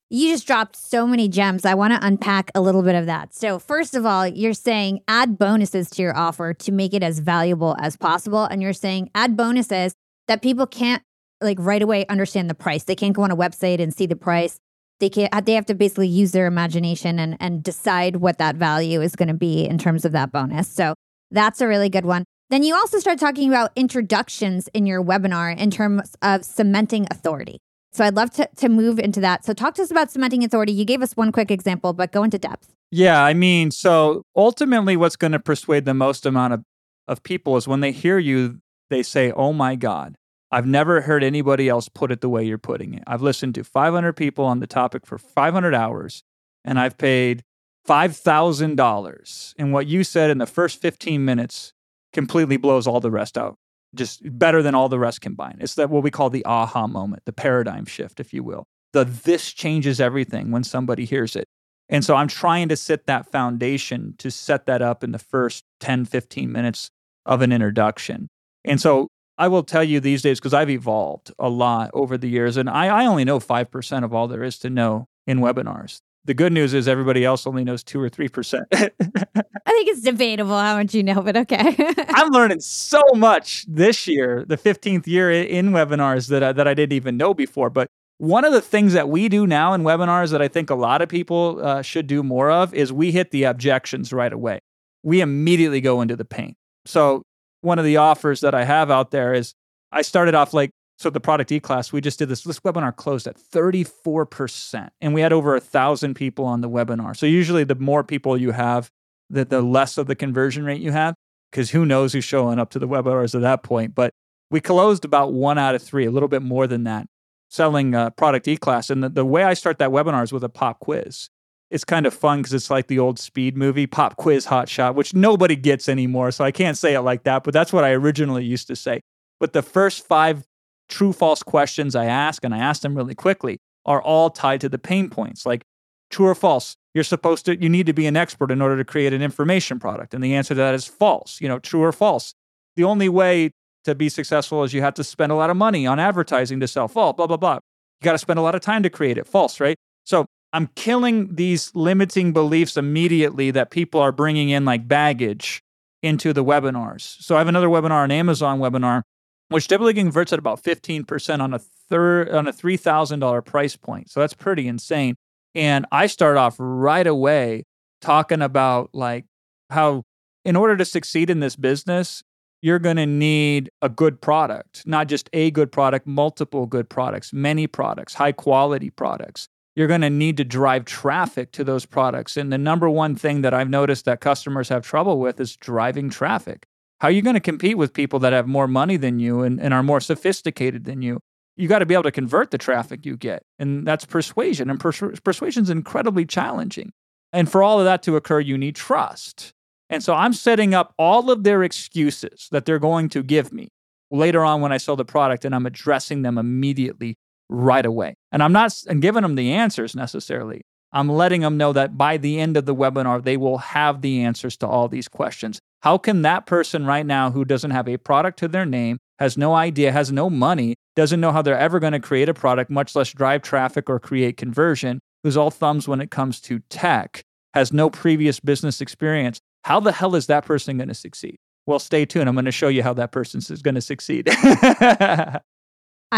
You 0.08 0.28
just 0.28 0.46
dropped 0.46 0.76
so 0.76 1.04
many 1.04 1.28
gems. 1.28 1.64
I 1.64 1.74
want 1.74 1.92
to 1.92 2.06
unpack 2.06 2.52
a 2.54 2.60
little 2.60 2.82
bit 2.82 2.94
of 2.94 3.06
that. 3.06 3.34
So, 3.34 3.58
first 3.58 3.96
of 3.96 4.06
all, 4.06 4.24
you're 4.24 4.54
saying 4.54 5.00
add 5.08 5.36
bonuses 5.36 5.90
to 5.90 6.02
your 6.02 6.16
offer 6.16 6.54
to 6.54 6.70
make 6.70 6.94
it 6.94 7.02
as 7.02 7.18
valuable 7.18 7.76
as 7.80 7.96
possible. 7.96 8.44
And 8.44 8.62
you're 8.62 8.72
saying 8.72 9.10
add 9.16 9.36
bonuses 9.36 9.94
that 10.28 10.42
people 10.42 10.66
can't 10.66 11.02
like 11.40 11.58
right 11.60 11.82
away 11.82 12.06
understand 12.06 12.48
the 12.48 12.54
price. 12.54 12.84
They 12.84 12.94
can't 12.94 13.14
go 13.14 13.22
on 13.22 13.32
a 13.32 13.36
website 13.36 13.80
and 13.80 13.92
see 13.92 14.06
the 14.06 14.16
price 14.16 14.60
they 15.00 15.10
can 15.10 15.28
they 15.44 15.54
have 15.54 15.66
to 15.66 15.74
basically 15.74 16.08
use 16.08 16.32
their 16.32 16.46
imagination 16.46 17.18
and 17.18 17.36
and 17.40 17.62
decide 17.62 18.16
what 18.16 18.38
that 18.38 18.56
value 18.56 19.00
is 19.00 19.16
going 19.16 19.28
to 19.28 19.34
be 19.34 19.66
in 19.66 19.78
terms 19.78 20.04
of 20.04 20.12
that 20.12 20.32
bonus. 20.32 20.68
So 20.68 20.94
that's 21.30 21.60
a 21.60 21.66
really 21.66 21.88
good 21.88 22.04
one. 22.04 22.24
Then 22.48 22.62
you 22.62 22.74
also 22.74 22.98
start 22.98 23.18
talking 23.18 23.48
about 23.48 23.72
introductions 23.74 24.68
in 24.72 24.86
your 24.86 25.02
webinar 25.02 25.56
in 25.56 25.70
terms 25.70 26.14
of 26.22 26.44
cementing 26.44 27.06
authority. 27.10 27.58
So 27.92 28.04
I'd 28.04 28.14
love 28.14 28.30
to, 28.32 28.48
to 28.56 28.68
move 28.68 28.98
into 28.98 29.20
that. 29.20 29.44
So 29.44 29.52
talk 29.52 29.74
to 29.76 29.82
us 29.82 29.90
about 29.90 30.10
cementing 30.10 30.44
authority. 30.44 30.72
You 30.72 30.84
gave 30.84 31.02
us 31.02 31.14
one 31.14 31.32
quick 31.32 31.50
example, 31.50 31.92
but 31.92 32.12
go 32.12 32.22
into 32.22 32.38
depth. 32.38 32.68
Yeah, 32.90 33.24
I 33.24 33.34
mean, 33.34 33.70
so 33.70 34.22
ultimately 34.36 34.96
what's 34.96 35.16
going 35.16 35.32
to 35.32 35.40
persuade 35.40 35.86
the 35.86 35.94
most 35.94 36.26
amount 36.26 36.52
of, 36.52 36.62
of 37.08 37.22
people 37.22 37.56
is 37.56 37.66
when 37.66 37.80
they 37.80 37.92
hear 37.92 38.18
you, 38.18 38.60
they 38.90 39.02
say, 39.02 39.32
Oh 39.32 39.52
my 39.52 39.74
God, 39.74 40.14
I've 40.50 40.66
never 40.66 41.00
heard 41.00 41.24
anybody 41.24 41.68
else 41.68 41.88
put 41.88 42.12
it 42.12 42.20
the 42.20 42.28
way 42.28 42.44
you're 42.44 42.58
putting 42.58 42.94
it. 42.94 43.02
I've 43.06 43.22
listened 43.22 43.54
to 43.56 43.64
500 43.64 44.12
people 44.12 44.44
on 44.44 44.60
the 44.60 44.66
topic 44.66 45.04
for 45.04 45.18
500 45.18 45.74
hours, 45.74 46.22
and 46.64 46.78
I've 46.78 46.96
paid 46.98 47.42
$5,000. 47.86 49.54
And 49.58 49.72
what 49.72 49.86
you 49.86 50.04
said 50.04 50.30
in 50.30 50.38
the 50.38 50.46
first 50.46 50.80
15 50.80 51.24
minutes 51.24 51.72
completely 52.12 52.56
blows 52.56 52.86
all 52.86 53.00
the 53.00 53.10
rest 53.10 53.36
out, 53.36 53.56
just 53.94 54.20
better 54.38 54.62
than 54.62 54.74
all 54.74 54.88
the 54.88 54.98
rest 54.98 55.20
combined. 55.20 55.58
It's 55.60 55.74
that 55.74 55.90
what 55.90 56.02
we 56.02 56.10
call 56.10 56.30
the 56.30 56.44
aha 56.44 56.86
moment, 56.86 57.24
the 57.26 57.32
paradigm 57.32 57.84
shift, 57.84 58.20
if 58.20 58.32
you 58.32 58.42
will. 58.42 58.64
The 58.92 59.04
this 59.04 59.52
changes 59.52 60.00
everything 60.00 60.50
when 60.50 60.64
somebody 60.64 61.04
hears 61.04 61.36
it. 61.36 61.46
And 61.88 62.04
so 62.04 62.16
I'm 62.16 62.28
trying 62.28 62.68
to 62.68 62.76
set 62.76 63.06
that 63.06 63.30
foundation 63.30 64.14
to 64.18 64.30
set 64.30 64.66
that 64.66 64.82
up 64.82 65.04
in 65.04 65.12
the 65.12 65.18
first 65.18 65.64
10, 65.80 66.04
15 66.04 66.50
minutes 66.50 66.90
of 67.24 67.42
an 67.42 67.52
introduction. 67.52 68.28
And 68.64 68.80
so 68.80 69.08
I 69.38 69.48
will 69.48 69.62
tell 69.62 69.84
you 69.84 70.00
these 70.00 70.22
days 70.22 70.38
because 70.38 70.54
I've 70.54 70.70
evolved 70.70 71.32
a 71.38 71.48
lot 71.48 71.90
over 71.92 72.16
the 72.16 72.28
years, 72.28 72.56
and 72.56 72.70
I, 72.70 72.86
I 72.86 73.06
only 73.06 73.24
know 73.24 73.38
5% 73.38 74.04
of 74.04 74.14
all 74.14 74.28
there 74.28 74.42
is 74.42 74.58
to 74.60 74.70
know 74.70 75.08
in 75.26 75.40
webinars. 75.40 76.00
The 76.24 76.34
good 76.34 76.52
news 76.52 76.74
is 76.74 76.88
everybody 76.88 77.24
else 77.24 77.46
only 77.46 77.62
knows 77.62 77.84
2 77.84 78.00
or 78.00 78.10
3%. 78.10 78.64
I 78.72 79.70
think 79.70 79.88
it's 79.88 80.00
debatable 80.00 80.58
how 80.58 80.76
much 80.76 80.92
you 80.92 81.04
know, 81.04 81.22
but 81.22 81.36
okay. 81.36 81.76
I'm 82.08 82.30
learning 82.30 82.60
so 82.60 83.00
much 83.14 83.64
this 83.68 84.08
year, 84.08 84.44
the 84.46 84.56
15th 84.56 85.06
year 85.06 85.30
in 85.30 85.70
webinars 85.70 86.28
that 86.28 86.42
I, 86.42 86.52
that 86.52 86.66
I 86.66 86.74
didn't 86.74 86.94
even 86.94 87.16
know 87.16 87.32
before. 87.32 87.70
But 87.70 87.88
one 88.18 88.44
of 88.44 88.52
the 88.52 88.60
things 88.60 88.92
that 88.94 89.08
we 89.08 89.28
do 89.28 89.46
now 89.46 89.72
in 89.72 89.82
webinars 89.82 90.32
that 90.32 90.42
I 90.42 90.48
think 90.48 90.68
a 90.68 90.74
lot 90.74 91.00
of 91.00 91.08
people 91.08 91.60
uh, 91.62 91.82
should 91.82 92.08
do 92.08 92.24
more 92.24 92.50
of 92.50 92.74
is 92.74 92.92
we 92.92 93.12
hit 93.12 93.30
the 93.30 93.44
objections 93.44 94.12
right 94.12 94.32
away. 94.32 94.58
We 95.04 95.20
immediately 95.20 95.80
go 95.80 96.00
into 96.00 96.16
the 96.16 96.24
paint. 96.24 96.56
So 96.86 97.22
one 97.66 97.78
of 97.78 97.84
the 97.84 97.96
offers 97.96 98.40
that 98.40 98.54
I 98.54 98.64
have 98.64 98.90
out 98.90 99.10
there 99.10 99.34
is 99.34 99.52
I 99.92 100.02
started 100.02 100.34
off 100.34 100.54
like 100.54 100.70
so 100.98 101.10
the 101.10 101.20
product 101.20 101.52
e 101.52 101.60
class 101.60 101.92
we 101.92 102.00
just 102.00 102.18
did 102.18 102.28
this 102.28 102.42
this 102.42 102.60
webinar 102.60 102.94
closed 102.94 103.26
at 103.26 103.36
34% 103.36 104.88
and 105.00 105.12
we 105.12 105.20
had 105.20 105.32
over 105.32 105.54
a 105.54 105.60
thousand 105.60 106.14
people 106.14 106.44
on 106.46 106.60
the 106.62 106.70
webinar. 106.70 107.14
So 107.16 107.26
usually 107.26 107.64
the 107.64 107.74
more 107.74 108.02
people 108.02 108.38
you 108.38 108.52
have 108.52 108.90
the, 109.28 109.44
the 109.44 109.60
less 109.60 109.98
of 109.98 110.06
the 110.06 110.14
conversion 110.14 110.64
rate 110.64 110.80
you 110.80 110.92
have 110.92 111.14
because 111.50 111.70
who 111.70 111.84
knows 111.84 112.12
who's 112.12 112.24
showing 112.24 112.58
up 112.58 112.70
to 112.70 112.78
the 112.78 112.88
webinars 112.88 113.34
at 113.34 113.40
that 113.40 113.62
point 113.62 113.94
but 113.94 114.12
we 114.50 114.60
closed 114.60 115.04
about 115.04 115.32
one 115.32 115.58
out 115.58 115.74
of 115.74 115.82
three 115.82 116.06
a 116.06 116.10
little 116.10 116.28
bit 116.28 116.42
more 116.42 116.66
than 116.66 116.84
that 116.84 117.06
selling 117.48 117.94
uh, 117.94 118.10
product 118.10 118.46
e 118.46 118.56
class 118.56 118.90
and 118.90 119.02
the, 119.02 119.08
the 119.08 119.24
way 119.24 119.42
i 119.42 119.54
start 119.54 119.78
that 119.78 119.90
webinar 119.90 120.22
is 120.22 120.32
with 120.32 120.44
a 120.44 120.48
pop 120.48 120.78
quiz 120.80 121.28
it's 121.70 121.84
kind 121.84 122.06
of 122.06 122.14
fun 122.14 122.38
because 122.38 122.54
it's 122.54 122.70
like 122.70 122.86
the 122.86 122.98
old 122.98 123.18
speed 123.18 123.56
movie, 123.56 123.86
pop 123.86 124.16
quiz 124.16 124.44
hot 124.44 124.68
shot, 124.68 124.94
which 124.94 125.14
nobody 125.14 125.56
gets 125.56 125.88
anymore. 125.88 126.30
So 126.30 126.44
I 126.44 126.52
can't 126.52 126.78
say 126.78 126.94
it 126.94 127.00
like 127.00 127.24
that, 127.24 127.44
but 127.44 127.52
that's 127.52 127.72
what 127.72 127.84
I 127.84 127.90
originally 127.92 128.44
used 128.44 128.68
to 128.68 128.76
say. 128.76 129.00
But 129.40 129.52
the 129.52 129.62
first 129.62 130.06
five 130.06 130.44
true 130.88 131.12
false 131.12 131.42
questions 131.42 131.96
I 131.96 132.04
ask, 132.04 132.44
and 132.44 132.54
I 132.54 132.58
ask 132.58 132.82
them 132.82 132.96
really 132.96 133.14
quickly, 133.14 133.58
are 133.84 134.00
all 134.00 134.30
tied 134.30 134.60
to 134.62 134.68
the 134.68 134.78
pain 134.78 135.10
points. 135.10 135.44
Like 135.44 135.64
true 136.10 136.26
or 136.26 136.34
false, 136.34 136.76
you're 136.94 137.04
supposed 137.04 137.44
to, 137.46 137.60
you 137.60 137.68
need 137.68 137.86
to 137.86 137.92
be 137.92 138.06
an 138.06 138.16
expert 138.16 138.50
in 138.50 138.62
order 138.62 138.76
to 138.76 138.84
create 138.84 139.12
an 139.12 139.22
information 139.22 139.78
product. 139.78 140.14
And 140.14 140.22
the 140.22 140.34
answer 140.34 140.54
to 140.54 140.60
that 140.60 140.74
is 140.74 140.86
false. 140.86 141.40
You 141.40 141.48
know, 141.48 141.58
true 141.58 141.82
or 141.82 141.92
false. 141.92 142.34
The 142.76 142.84
only 142.84 143.08
way 143.08 143.50
to 143.84 143.94
be 143.94 144.08
successful 144.08 144.62
is 144.64 144.72
you 144.72 144.82
have 144.82 144.94
to 144.94 145.04
spend 145.04 145.32
a 145.32 145.34
lot 145.34 145.50
of 145.50 145.56
money 145.56 145.86
on 145.86 145.98
advertising 145.98 146.60
to 146.60 146.68
sell. 146.68 146.88
False, 146.88 147.16
blah, 147.16 147.26
blah, 147.26 147.36
blah. 147.36 147.54
You 147.54 148.04
got 148.04 148.12
to 148.12 148.18
spend 148.18 148.38
a 148.38 148.42
lot 148.42 148.54
of 148.54 148.60
time 148.60 148.82
to 148.82 148.90
create 148.90 149.18
it. 149.18 149.26
False, 149.26 149.58
right? 149.58 149.76
So 150.04 150.26
I'm 150.56 150.68
killing 150.68 151.34
these 151.34 151.70
limiting 151.74 152.32
beliefs 152.32 152.78
immediately 152.78 153.50
that 153.50 153.70
people 153.70 154.00
are 154.00 154.10
bringing 154.10 154.48
in 154.48 154.64
like 154.64 154.88
baggage 154.88 155.62
into 156.02 156.32
the 156.32 156.42
webinars. 156.42 157.02
So 157.22 157.34
I 157.34 157.38
have 157.38 157.48
another 157.48 157.68
webinar, 157.68 158.02
an 158.02 158.10
Amazon 158.10 158.58
webinar, 158.58 159.02
which 159.50 159.68
typically 159.68 159.92
converts 159.92 160.32
at 160.32 160.38
about 160.38 160.62
15% 160.62 161.40
on 161.40 161.52
a 161.52 161.58
third 161.58 162.30
on 162.30 162.48
a 162.48 162.54
$3,000 162.54 163.44
price 163.44 163.76
point. 163.76 164.10
So 164.10 164.20
that's 164.20 164.32
pretty 164.32 164.66
insane. 164.66 165.16
And 165.54 165.84
I 165.92 166.06
start 166.06 166.38
off 166.38 166.56
right 166.58 167.06
away 167.06 167.64
talking 168.00 168.40
about 168.40 168.88
like 168.94 169.26
how 169.68 170.04
in 170.46 170.56
order 170.56 170.74
to 170.78 170.86
succeed 170.86 171.28
in 171.28 171.40
this 171.40 171.56
business, 171.56 172.22
you're 172.62 172.78
going 172.78 172.96
to 172.96 173.04
need 173.04 173.68
a 173.82 173.90
good 173.90 174.22
product, 174.22 174.86
not 174.86 175.06
just 175.06 175.28
a 175.34 175.50
good 175.50 175.70
product, 175.70 176.06
multiple 176.06 176.64
good 176.64 176.88
products, 176.88 177.34
many 177.34 177.66
products, 177.66 178.14
high 178.14 178.32
quality 178.32 178.88
products 178.88 179.50
you're 179.76 179.86
going 179.86 180.00
to 180.00 180.10
need 180.10 180.38
to 180.38 180.44
drive 180.44 180.86
traffic 180.86 181.52
to 181.52 181.62
those 181.62 181.86
products. 181.86 182.36
And 182.36 182.50
the 182.50 182.58
number 182.58 182.88
one 182.88 183.14
thing 183.14 183.42
that 183.42 183.54
I've 183.54 183.68
noticed 183.68 184.06
that 184.06 184.20
customers 184.20 184.70
have 184.70 184.84
trouble 184.84 185.20
with 185.20 185.38
is 185.38 185.54
driving 185.56 186.10
traffic. 186.10 186.66
How 187.00 187.08
are 187.08 187.12
you 187.12 187.20
going 187.20 187.34
to 187.34 187.40
compete 187.40 187.76
with 187.76 187.92
people 187.92 188.18
that 188.20 188.32
have 188.32 188.46
more 188.46 188.66
money 188.66 188.96
than 188.96 189.20
you 189.20 189.42
and, 189.42 189.60
and 189.60 189.74
are 189.74 189.82
more 189.82 190.00
sophisticated 190.00 190.84
than 190.84 191.02
you? 191.02 191.20
You 191.56 191.68
got 191.68 191.80
to 191.80 191.86
be 191.86 191.94
able 191.94 192.04
to 192.04 192.10
convert 192.10 192.50
the 192.50 192.58
traffic 192.58 193.04
you 193.04 193.18
get. 193.18 193.42
And 193.58 193.86
that's 193.86 194.06
persuasion. 194.06 194.70
And 194.70 194.80
pers- 194.80 195.20
persuasion 195.22 195.62
is 195.62 195.70
incredibly 195.70 196.24
challenging. 196.24 196.92
And 197.32 197.50
for 197.50 197.62
all 197.62 197.78
of 197.78 197.84
that 197.84 198.02
to 198.04 198.16
occur, 198.16 198.40
you 198.40 198.56
need 198.56 198.76
trust. 198.76 199.52
And 199.90 200.02
so 200.02 200.14
I'm 200.14 200.32
setting 200.32 200.74
up 200.74 200.94
all 200.98 201.30
of 201.30 201.44
their 201.44 201.62
excuses 201.62 202.48
that 202.50 202.64
they're 202.64 202.78
going 202.78 203.10
to 203.10 203.22
give 203.22 203.52
me 203.52 203.68
later 204.10 204.42
on 204.42 204.60
when 204.62 204.72
I 204.72 204.78
sell 204.78 204.96
the 204.96 205.04
product, 205.04 205.44
and 205.44 205.54
I'm 205.54 205.66
addressing 205.66 206.22
them 206.22 206.38
immediately 206.38 207.16
right 207.48 207.84
away. 207.84 208.14
And 208.32 208.42
I'm 208.42 208.52
not 208.52 208.74
giving 209.00 209.22
them 209.22 209.34
the 209.34 209.52
answers 209.52 209.94
necessarily. 209.94 210.62
I'm 210.92 211.08
letting 211.08 211.42
them 211.42 211.56
know 211.56 211.72
that 211.72 211.98
by 211.98 212.16
the 212.16 212.38
end 212.40 212.56
of 212.56 212.64
the 212.64 212.74
webinar, 212.74 213.22
they 213.22 213.36
will 213.36 213.58
have 213.58 214.00
the 214.00 214.22
answers 214.22 214.56
to 214.58 214.66
all 214.66 214.88
these 214.88 215.08
questions. 215.08 215.58
How 215.80 215.98
can 215.98 216.22
that 216.22 216.46
person 216.46 216.86
right 216.86 217.04
now 217.04 217.30
who 217.30 217.44
doesn't 217.44 217.70
have 217.70 217.88
a 217.88 217.96
product 217.96 218.38
to 218.38 218.48
their 218.48 218.64
name, 218.64 218.98
has 219.18 219.36
no 219.36 219.54
idea, 219.54 219.92
has 219.92 220.10
no 220.10 220.30
money, 220.30 220.74
doesn't 220.94 221.20
know 221.20 221.32
how 221.32 221.42
they're 221.42 221.58
ever 221.58 221.80
going 221.80 221.92
to 221.92 222.00
create 222.00 222.28
a 222.28 222.34
product, 222.34 222.70
much 222.70 222.96
less 222.96 223.12
drive 223.12 223.42
traffic 223.42 223.90
or 223.90 224.00
create 224.00 224.36
conversion, 224.36 225.00
who's 225.22 225.36
all 225.36 225.50
thumbs 225.50 225.86
when 225.86 226.00
it 226.00 226.10
comes 226.10 226.40
to 226.40 226.60
tech, 226.70 227.22
has 227.52 227.72
no 227.72 227.90
previous 227.90 228.40
business 228.40 228.80
experience, 228.80 229.40
how 229.64 229.80
the 229.80 229.92
hell 229.92 230.14
is 230.14 230.26
that 230.26 230.44
person 230.44 230.78
going 230.78 230.88
to 230.88 230.94
succeed? 230.94 231.36
Well, 231.66 231.78
stay 231.78 232.06
tuned. 232.06 232.28
I'm 232.28 232.36
going 232.36 232.44
to 232.44 232.52
show 232.52 232.68
you 232.68 232.82
how 232.82 232.94
that 232.94 233.10
person 233.10 233.38
is 233.38 233.62
going 233.62 233.74
to 233.74 233.80
succeed. 233.80 234.28
I 234.30 235.40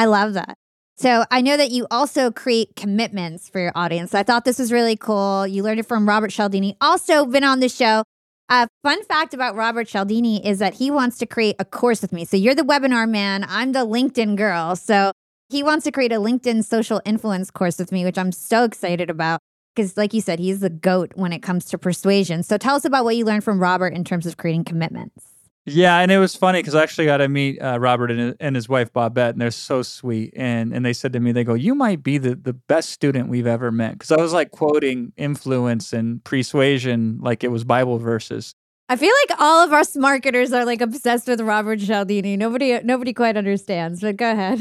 love 0.04 0.34
that. 0.34 0.56
So 1.00 1.24
I 1.30 1.42
know 1.42 1.56
that 1.56 1.70
you 1.70 1.86
also 1.92 2.32
create 2.32 2.74
commitments 2.74 3.48
for 3.48 3.60
your 3.60 3.70
audience. 3.76 4.14
I 4.14 4.24
thought 4.24 4.44
this 4.44 4.58
was 4.58 4.72
really 4.72 4.96
cool. 4.96 5.46
You 5.46 5.62
learned 5.62 5.78
it 5.78 5.86
from 5.86 6.08
Robert 6.08 6.32
Cialdini, 6.32 6.76
also 6.80 7.24
been 7.24 7.44
on 7.44 7.60
the 7.60 7.68
show. 7.68 8.02
A 8.48 8.66
fun 8.82 9.04
fact 9.04 9.32
about 9.32 9.54
Robert 9.54 9.86
Cialdini 9.86 10.44
is 10.44 10.58
that 10.58 10.74
he 10.74 10.90
wants 10.90 11.16
to 11.18 11.26
create 11.26 11.54
a 11.60 11.64
course 11.64 12.02
with 12.02 12.12
me. 12.12 12.24
So 12.24 12.36
you're 12.36 12.54
the 12.56 12.62
webinar 12.62 13.08
man, 13.08 13.46
I'm 13.48 13.70
the 13.70 13.86
LinkedIn 13.86 14.36
girl. 14.36 14.74
So 14.74 15.12
he 15.48 15.62
wants 15.62 15.84
to 15.84 15.92
create 15.92 16.12
a 16.12 16.16
LinkedIn 16.16 16.64
social 16.64 17.00
influence 17.04 17.52
course 17.52 17.78
with 17.78 17.92
me, 17.92 18.04
which 18.04 18.18
I'm 18.18 18.32
so 18.32 18.64
excited 18.64 19.08
about 19.08 19.38
because, 19.76 19.96
like 19.96 20.12
you 20.12 20.20
said, 20.20 20.40
he's 20.40 20.58
the 20.58 20.70
goat 20.70 21.12
when 21.14 21.32
it 21.32 21.44
comes 21.44 21.66
to 21.66 21.78
persuasion. 21.78 22.42
So 22.42 22.58
tell 22.58 22.74
us 22.74 22.84
about 22.84 23.04
what 23.04 23.14
you 23.14 23.24
learned 23.24 23.44
from 23.44 23.60
Robert 23.60 23.92
in 23.92 24.02
terms 24.02 24.26
of 24.26 24.36
creating 24.36 24.64
commitments. 24.64 25.37
Yeah, 25.70 25.98
and 25.98 26.10
it 26.10 26.18
was 26.18 26.34
funny 26.34 26.60
because 26.60 26.74
I 26.74 26.82
actually 26.82 27.06
got 27.06 27.18
to 27.18 27.28
meet 27.28 27.60
uh, 27.60 27.78
Robert 27.78 28.10
and, 28.10 28.36
and 28.40 28.56
his 28.56 28.68
wife 28.68 28.92
Bobette, 28.92 29.30
and 29.30 29.40
they're 29.40 29.50
so 29.50 29.82
sweet. 29.82 30.32
And 30.36 30.72
and 30.72 30.84
they 30.84 30.92
said 30.92 31.12
to 31.12 31.20
me, 31.20 31.32
they 31.32 31.44
go, 31.44 31.54
"You 31.54 31.74
might 31.74 32.02
be 32.02 32.18
the 32.18 32.34
the 32.34 32.52
best 32.52 32.90
student 32.90 33.28
we've 33.28 33.46
ever 33.46 33.70
met," 33.70 33.92
because 33.92 34.12
I 34.12 34.20
was 34.20 34.32
like 34.32 34.50
quoting 34.50 35.12
influence 35.16 35.92
and 35.92 36.22
persuasion 36.24 37.18
like 37.20 37.44
it 37.44 37.48
was 37.48 37.64
Bible 37.64 37.98
verses. 37.98 38.54
I 38.90 38.96
feel 38.96 39.12
like 39.28 39.38
all 39.38 39.62
of 39.62 39.72
us 39.72 39.94
marketers 39.96 40.52
are 40.52 40.64
like 40.64 40.80
obsessed 40.80 41.28
with 41.28 41.40
Robert 41.42 41.78
Cialdini. 41.80 42.36
Nobody 42.36 42.80
nobody 42.82 43.12
quite 43.12 43.36
understands, 43.36 44.00
but 44.00 44.16
go 44.16 44.30
ahead. 44.30 44.58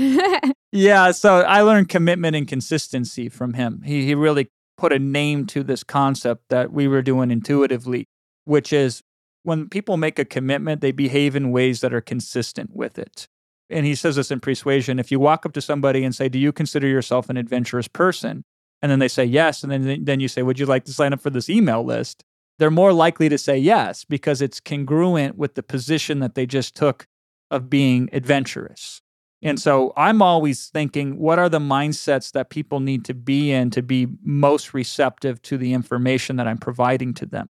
yeah, 0.71 1.11
so 1.11 1.41
I 1.41 1.61
learned 1.61 1.87
commitment 1.87 2.35
and 2.35 2.47
consistency 2.47 3.29
from 3.29 3.53
him. 3.53 3.81
He 3.85 4.05
he 4.05 4.15
really 4.15 4.49
put 4.77 4.91
a 4.91 4.99
name 4.99 5.45
to 5.47 5.63
this 5.63 5.83
concept 5.83 6.43
that 6.49 6.71
we 6.71 6.87
were 6.87 7.01
doing 7.01 7.31
intuitively, 7.31 8.05
which 8.43 8.73
is 8.73 9.01
when 9.47 9.69
people 9.69 9.95
make 9.95 10.19
a 10.19 10.25
commitment, 10.25 10.81
they 10.81 10.91
behave 10.91 11.33
in 11.33 11.51
ways 11.51 11.79
that 11.79 11.93
are 11.93 12.01
consistent 12.01 12.75
with 12.75 12.99
it. 12.99 13.29
And 13.69 13.85
he 13.85 13.95
says 13.95 14.17
this 14.17 14.29
in 14.29 14.41
Persuasion 14.41 14.99
if 14.99 15.09
you 15.09 15.21
walk 15.21 15.45
up 15.45 15.53
to 15.53 15.61
somebody 15.61 16.03
and 16.03 16.13
say, 16.13 16.27
Do 16.27 16.37
you 16.37 16.51
consider 16.51 16.85
yourself 16.85 17.29
an 17.29 17.37
adventurous 17.37 17.87
person? 17.87 18.43
And 18.81 18.91
then 18.91 18.99
they 18.99 19.07
say 19.07 19.23
yes. 19.23 19.63
And 19.63 19.71
then, 19.71 20.03
then 20.03 20.19
you 20.19 20.27
say, 20.27 20.41
Would 20.41 20.59
you 20.59 20.65
like 20.65 20.83
to 20.83 20.93
sign 20.93 21.13
up 21.13 21.21
for 21.21 21.29
this 21.29 21.49
email 21.49 21.81
list? 21.81 22.25
They're 22.59 22.69
more 22.69 22.91
likely 22.91 23.29
to 23.29 23.37
say 23.37 23.57
yes 23.57 24.03
because 24.03 24.41
it's 24.41 24.59
congruent 24.59 25.37
with 25.37 25.55
the 25.55 25.63
position 25.63 26.19
that 26.19 26.35
they 26.35 26.45
just 26.45 26.75
took 26.75 27.07
of 27.49 27.69
being 27.69 28.09
adventurous. 28.11 29.01
And 29.41 29.61
so 29.61 29.93
I'm 29.95 30.21
always 30.21 30.67
thinking, 30.67 31.19
what 31.19 31.39
are 31.39 31.47
the 31.47 31.59
mindsets 31.59 32.33
that 32.33 32.49
people 32.49 32.81
need 32.81 33.05
to 33.05 33.13
be 33.13 33.53
in 33.53 33.69
to 33.69 33.81
be 33.81 34.07
most 34.21 34.73
receptive 34.73 35.41
to 35.43 35.57
the 35.57 35.71
information 35.71 36.35
that 36.35 36.49
I'm 36.49 36.57
providing 36.57 37.13
to 37.13 37.25
them? 37.25 37.47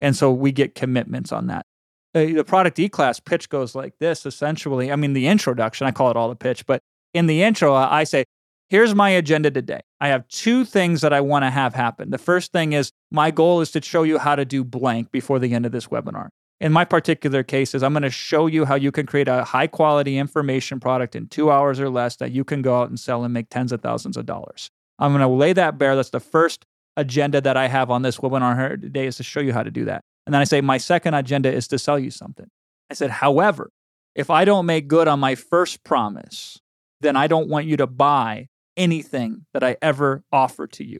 And 0.00 0.16
so 0.16 0.32
we 0.32 0.52
get 0.52 0.74
commitments 0.74 1.32
on 1.32 1.46
that. 1.48 1.66
Uh, 2.14 2.24
the 2.26 2.44
product 2.44 2.78
E 2.78 2.88
class 2.88 3.20
pitch 3.20 3.48
goes 3.48 3.74
like 3.74 3.98
this 3.98 4.24
essentially. 4.24 4.90
I 4.90 4.96
mean, 4.96 5.12
the 5.12 5.26
introduction, 5.26 5.86
I 5.86 5.90
call 5.90 6.10
it 6.10 6.16
all 6.16 6.28
the 6.28 6.36
pitch, 6.36 6.66
but 6.66 6.80
in 7.14 7.26
the 7.26 7.42
intro, 7.42 7.74
I 7.74 8.04
say, 8.04 8.24
here's 8.68 8.94
my 8.94 9.10
agenda 9.10 9.50
today. 9.50 9.80
I 10.00 10.08
have 10.08 10.26
two 10.28 10.64
things 10.64 11.00
that 11.00 11.12
I 11.12 11.20
want 11.20 11.44
to 11.44 11.50
have 11.50 11.74
happen. 11.74 12.10
The 12.10 12.18
first 12.18 12.52
thing 12.52 12.72
is 12.72 12.92
my 13.10 13.30
goal 13.30 13.60
is 13.60 13.70
to 13.72 13.82
show 13.82 14.02
you 14.02 14.18
how 14.18 14.36
to 14.36 14.44
do 14.44 14.64
blank 14.64 15.10
before 15.10 15.38
the 15.38 15.54
end 15.54 15.66
of 15.66 15.72
this 15.72 15.88
webinar. 15.88 16.28
In 16.60 16.72
my 16.72 16.84
particular 16.84 17.42
case 17.42 17.74
is 17.74 17.82
I'm 17.82 17.92
going 17.92 18.02
to 18.02 18.10
show 18.10 18.46
you 18.46 18.64
how 18.64 18.74
you 18.74 18.90
can 18.90 19.06
create 19.06 19.28
a 19.28 19.44
high 19.44 19.68
quality 19.68 20.18
information 20.18 20.80
product 20.80 21.14
in 21.14 21.28
2 21.28 21.50
hours 21.50 21.78
or 21.78 21.88
less 21.88 22.16
that 22.16 22.32
you 22.32 22.44
can 22.44 22.62
go 22.62 22.80
out 22.80 22.88
and 22.88 22.98
sell 22.98 23.24
and 23.24 23.32
make 23.32 23.48
tens 23.48 23.70
of 23.70 23.80
thousands 23.80 24.16
of 24.16 24.26
dollars. 24.26 24.70
I'm 24.98 25.12
going 25.12 25.20
to 25.20 25.28
lay 25.28 25.52
that 25.52 25.78
bare. 25.78 25.94
That's 25.94 26.10
the 26.10 26.20
first 26.20 26.64
agenda 26.98 27.40
that 27.40 27.56
I 27.56 27.68
have 27.68 27.90
on 27.90 28.02
this 28.02 28.18
webinar 28.18 28.58
here 28.58 28.76
today 28.76 29.06
is 29.06 29.16
to 29.16 29.22
show 29.22 29.40
you 29.40 29.52
how 29.52 29.62
to 29.62 29.70
do 29.70 29.84
that. 29.86 30.02
And 30.26 30.34
then 30.34 30.40
I 30.40 30.44
say, 30.44 30.60
my 30.60 30.76
second 30.76 31.14
agenda 31.14 31.50
is 31.50 31.68
to 31.68 31.78
sell 31.78 31.98
you 31.98 32.10
something. 32.10 32.46
I 32.90 32.94
said, 32.94 33.10
however, 33.10 33.70
if 34.14 34.30
I 34.30 34.44
don't 34.44 34.66
make 34.66 34.88
good 34.88 35.08
on 35.08 35.20
my 35.20 35.34
first 35.34 35.84
promise, 35.84 36.58
then 37.00 37.16
I 37.16 37.28
don't 37.28 37.48
want 37.48 37.66
you 37.66 37.76
to 37.76 37.86
buy 37.86 38.48
anything 38.76 39.46
that 39.54 39.62
I 39.62 39.76
ever 39.80 40.24
offer 40.32 40.66
to 40.66 40.84
you. 40.84 40.98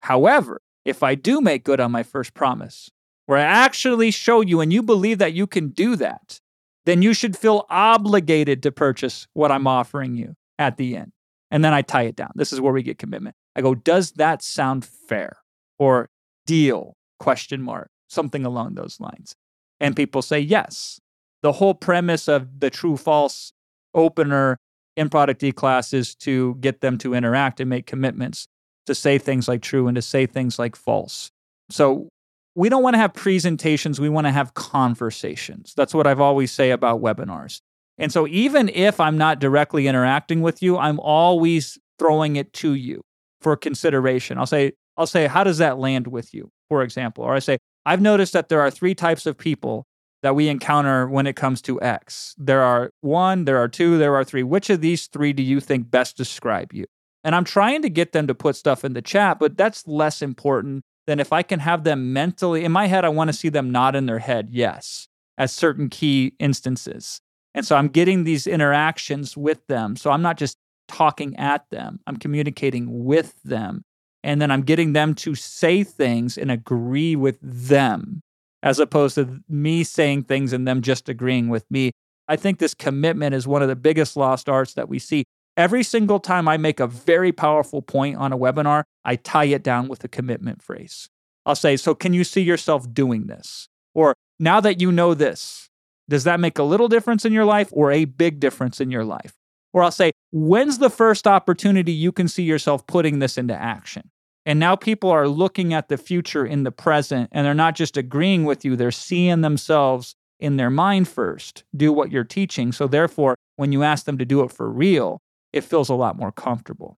However, 0.00 0.60
if 0.84 1.02
I 1.02 1.14
do 1.14 1.40
make 1.40 1.64
good 1.64 1.80
on 1.80 1.92
my 1.92 2.02
first 2.02 2.32
promise, 2.32 2.90
where 3.26 3.38
I 3.38 3.42
actually 3.42 4.10
show 4.10 4.40
you 4.40 4.60
and 4.60 4.72
you 4.72 4.82
believe 4.82 5.18
that 5.18 5.34
you 5.34 5.46
can 5.46 5.68
do 5.68 5.96
that, 5.96 6.40
then 6.86 7.02
you 7.02 7.12
should 7.12 7.36
feel 7.36 7.66
obligated 7.68 8.62
to 8.62 8.72
purchase 8.72 9.26
what 9.34 9.52
I'm 9.52 9.66
offering 9.66 10.14
you 10.14 10.34
at 10.58 10.76
the 10.76 10.96
end. 10.96 11.12
And 11.50 11.64
then 11.64 11.74
I 11.74 11.82
tie 11.82 12.04
it 12.04 12.16
down. 12.16 12.30
This 12.36 12.52
is 12.52 12.60
where 12.60 12.72
we 12.72 12.82
get 12.82 12.98
commitment. 12.98 13.36
I 13.56 13.62
go, 13.62 13.74
does 13.74 14.12
that 14.12 14.42
sound 14.42 14.84
fair? 14.84 15.38
Or 15.78 16.08
deal? 16.46 16.94
Question 17.18 17.62
mark. 17.62 17.88
Something 18.08 18.44
along 18.44 18.74
those 18.74 19.00
lines. 19.00 19.34
And 19.80 19.96
people 19.96 20.22
say 20.22 20.38
yes. 20.38 21.00
The 21.42 21.52
whole 21.52 21.74
premise 21.74 22.28
of 22.28 22.60
the 22.60 22.70
true 22.70 22.96
false 22.96 23.52
opener 23.94 24.58
in 24.96 25.08
product 25.08 25.42
E 25.42 25.52
class 25.52 25.92
is 25.92 26.14
to 26.16 26.56
get 26.60 26.80
them 26.82 26.98
to 26.98 27.14
interact 27.14 27.60
and 27.60 27.68
make 27.68 27.86
commitments 27.86 28.46
to 28.86 28.94
say 28.94 29.18
things 29.18 29.48
like 29.48 29.62
true 29.62 29.88
and 29.88 29.96
to 29.96 30.02
say 30.02 30.26
things 30.26 30.58
like 30.58 30.76
false. 30.76 31.30
So 31.70 32.08
we 32.54 32.68
don't 32.68 32.82
want 32.82 32.94
to 32.94 32.98
have 32.98 33.12
presentations, 33.12 34.00
we 34.00 34.08
want 34.08 34.26
to 34.26 34.32
have 34.32 34.54
conversations. 34.54 35.74
That's 35.76 35.92
what 35.92 36.06
I've 36.06 36.20
always 36.20 36.52
say 36.52 36.70
about 36.70 37.02
webinars. 37.02 37.60
And 37.98 38.12
so 38.12 38.26
even 38.26 38.68
if 38.70 39.00
I'm 39.00 39.18
not 39.18 39.40
directly 39.40 39.86
interacting 39.86 40.40
with 40.42 40.62
you, 40.62 40.78
I'm 40.78 41.00
always 41.00 41.78
throwing 41.98 42.36
it 42.36 42.52
to 42.54 42.74
you 42.74 43.02
for 43.40 43.56
consideration. 43.56 44.38
I'll 44.38 44.46
say, 44.46 44.72
I'll 44.96 45.06
say, 45.06 45.26
how 45.26 45.44
does 45.44 45.58
that 45.58 45.78
land 45.78 46.06
with 46.06 46.32
you, 46.32 46.50
for 46.68 46.82
example? 46.82 47.24
Or 47.24 47.34
I 47.34 47.38
say, 47.38 47.58
I've 47.84 48.00
noticed 48.00 48.32
that 48.32 48.48
there 48.48 48.60
are 48.60 48.70
three 48.70 48.94
types 48.94 49.26
of 49.26 49.36
people 49.38 49.86
that 50.22 50.34
we 50.34 50.48
encounter 50.48 51.06
when 51.08 51.26
it 51.26 51.36
comes 51.36 51.62
to 51.62 51.80
X. 51.80 52.34
There 52.38 52.62
are 52.62 52.90
one, 53.00 53.44
there 53.44 53.58
are 53.58 53.68
two, 53.68 53.98
there 53.98 54.16
are 54.16 54.24
three. 54.24 54.42
Which 54.42 54.70
of 54.70 54.80
these 54.80 55.06
three 55.06 55.32
do 55.32 55.42
you 55.42 55.60
think 55.60 55.90
best 55.90 56.16
describe 56.16 56.72
you? 56.72 56.86
And 57.22 57.34
I'm 57.34 57.44
trying 57.44 57.82
to 57.82 57.90
get 57.90 58.12
them 58.12 58.26
to 58.26 58.34
put 58.34 58.56
stuff 58.56 58.84
in 58.84 58.94
the 58.94 59.02
chat, 59.02 59.38
but 59.38 59.56
that's 59.56 59.86
less 59.86 60.22
important 60.22 60.84
than 61.06 61.20
if 61.20 61.32
I 61.32 61.42
can 61.42 61.60
have 61.60 61.84
them 61.84 62.12
mentally, 62.12 62.64
in 62.64 62.72
my 62.72 62.86
head, 62.86 63.04
I 63.04 63.08
want 63.08 63.28
to 63.28 63.36
see 63.36 63.48
them 63.48 63.70
nod 63.70 63.94
in 63.94 64.06
their 64.06 64.18
head, 64.18 64.48
yes, 64.50 65.06
at 65.38 65.50
certain 65.50 65.88
key 65.88 66.34
instances. 66.38 67.20
And 67.54 67.64
so 67.64 67.76
I'm 67.76 67.88
getting 67.88 68.24
these 68.24 68.46
interactions 68.46 69.36
with 69.36 69.66
them. 69.66 69.96
So 69.96 70.10
I'm 70.10 70.22
not 70.22 70.36
just 70.36 70.56
talking 70.88 71.36
at 71.36 71.68
them, 71.70 72.00
I'm 72.06 72.16
communicating 72.16 73.04
with 73.04 73.34
them. 73.42 73.82
And 74.24 74.42
then 74.42 74.50
I'm 74.50 74.62
getting 74.62 74.92
them 74.92 75.14
to 75.16 75.34
say 75.34 75.84
things 75.84 76.36
and 76.36 76.50
agree 76.50 77.14
with 77.14 77.38
them, 77.40 78.22
as 78.62 78.80
opposed 78.80 79.14
to 79.14 79.40
me 79.48 79.84
saying 79.84 80.24
things 80.24 80.52
and 80.52 80.66
them 80.66 80.82
just 80.82 81.08
agreeing 81.08 81.48
with 81.48 81.64
me. 81.70 81.92
I 82.28 82.34
think 82.34 82.58
this 82.58 82.74
commitment 82.74 83.34
is 83.34 83.46
one 83.46 83.62
of 83.62 83.68
the 83.68 83.76
biggest 83.76 84.16
lost 84.16 84.48
arts 84.48 84.74
that 84.74 84.88
we 84.88 84.98
see. 84.98 85.24
Every 85.56 85.84
single 85.84 86.18
time 86.18 86.48
I 86.48 86.56
make 86.56 86.80
a 86.80 86.86
very 86.86 87.30
powerful 87.32 87.82
point 87.82 88.16
on 88.16 88.32
a 88.32 88.38
webinar, 88.38 88.82
I 89.04 89.16
tie 89.16 89.44
it 89.44 89.62
down 89.62 89.88
with 89.88 90.02
a 90.02 90.08
commitment 90.08 90.60
phrase. 90.60 91.08
I'll 91.46 91.54
say, 91.54 91.76
So, 91.76 91.94
can 91.94 92.12
you 92.12 92.24
see 92.24 92.42
yourself 92.42 92.92
doing 92.92 93.28
this? 93.28 93.68
Or, 93.94 94.14
now 94.38 94.60
that 94.60 94.80
you 94.80 94.90
know 94.92 95.14
this, 95.14 95.68
does 96.08 96.24
that 96.24 96.40
make 96.40 96.58
a 96.58 96.62
little 96.62 96.88
difference 96.88 97.24
in 97.24 97.32
your 97.32 97.44
life 97.44 97.68
or 97.72 97.90
a 97.90 98.04
big 98.04 98.40
difference 98.40 98.80
in 98.80 98.90
your 98.90 99.04
life? 99.04 99.34
Or 99.76 99.82
I'll 99.82 99.90
say, 99.90 100.12
When's 100.32 100.78
the 100.78 100.88
first 100.88 101.26
opportunity 101.26 101.92
you 101.92 102.10
can 102.10 102.28
see 102.28 102.42
yourself 102.42 102.86
putting 102.86 103.18
this 103.18 103.36
into 103.36 103.54
action? 103.54 104.10
And 104.46 104.58
now 104.58 104.74
people 104.74 105.10
are 105.10 105.28
looking 105.28 105.74
at 105.74 105.88
the 105.88 105.98
future 105.98 106.46
in 106.46 106.62
the 106.62 106.72
present 106.72 107.28
and 107.30 107.44
they're 107.44 107.52
not 107.52 107.74
just 107.74 107.98
agreeing 107.98 108.44
with 108.44 108.64
you, 108.64 108.74
they're 108.74 108.90
seeing 108.90 109.42
themselves 109.42 110.14
in 110.40 110.56
their 110.56 110.70
mind 110.70 111.08
first 111.08 111.64
do 111.76 111.92
what 111.92 112.10
you're 112.10 112.24
teaching. 112.24 112.72
So, 112.72 112.86
therefore, 112.86 113.36
when 113.56 113.70
you 113.70 113.82
ask 113.82 114.06
them 114.06 114.16
to 114.16 114.24
do 114.24 114.42
it 114.42 114.50
for 114.50 114.70
real, 114.70 115.20
it 115.52 115.62
feels 115.62 115.90
a 115.90 115.94
lot 115.94 116.16
more 116.16 116.32
comfortable. 116.32 116.96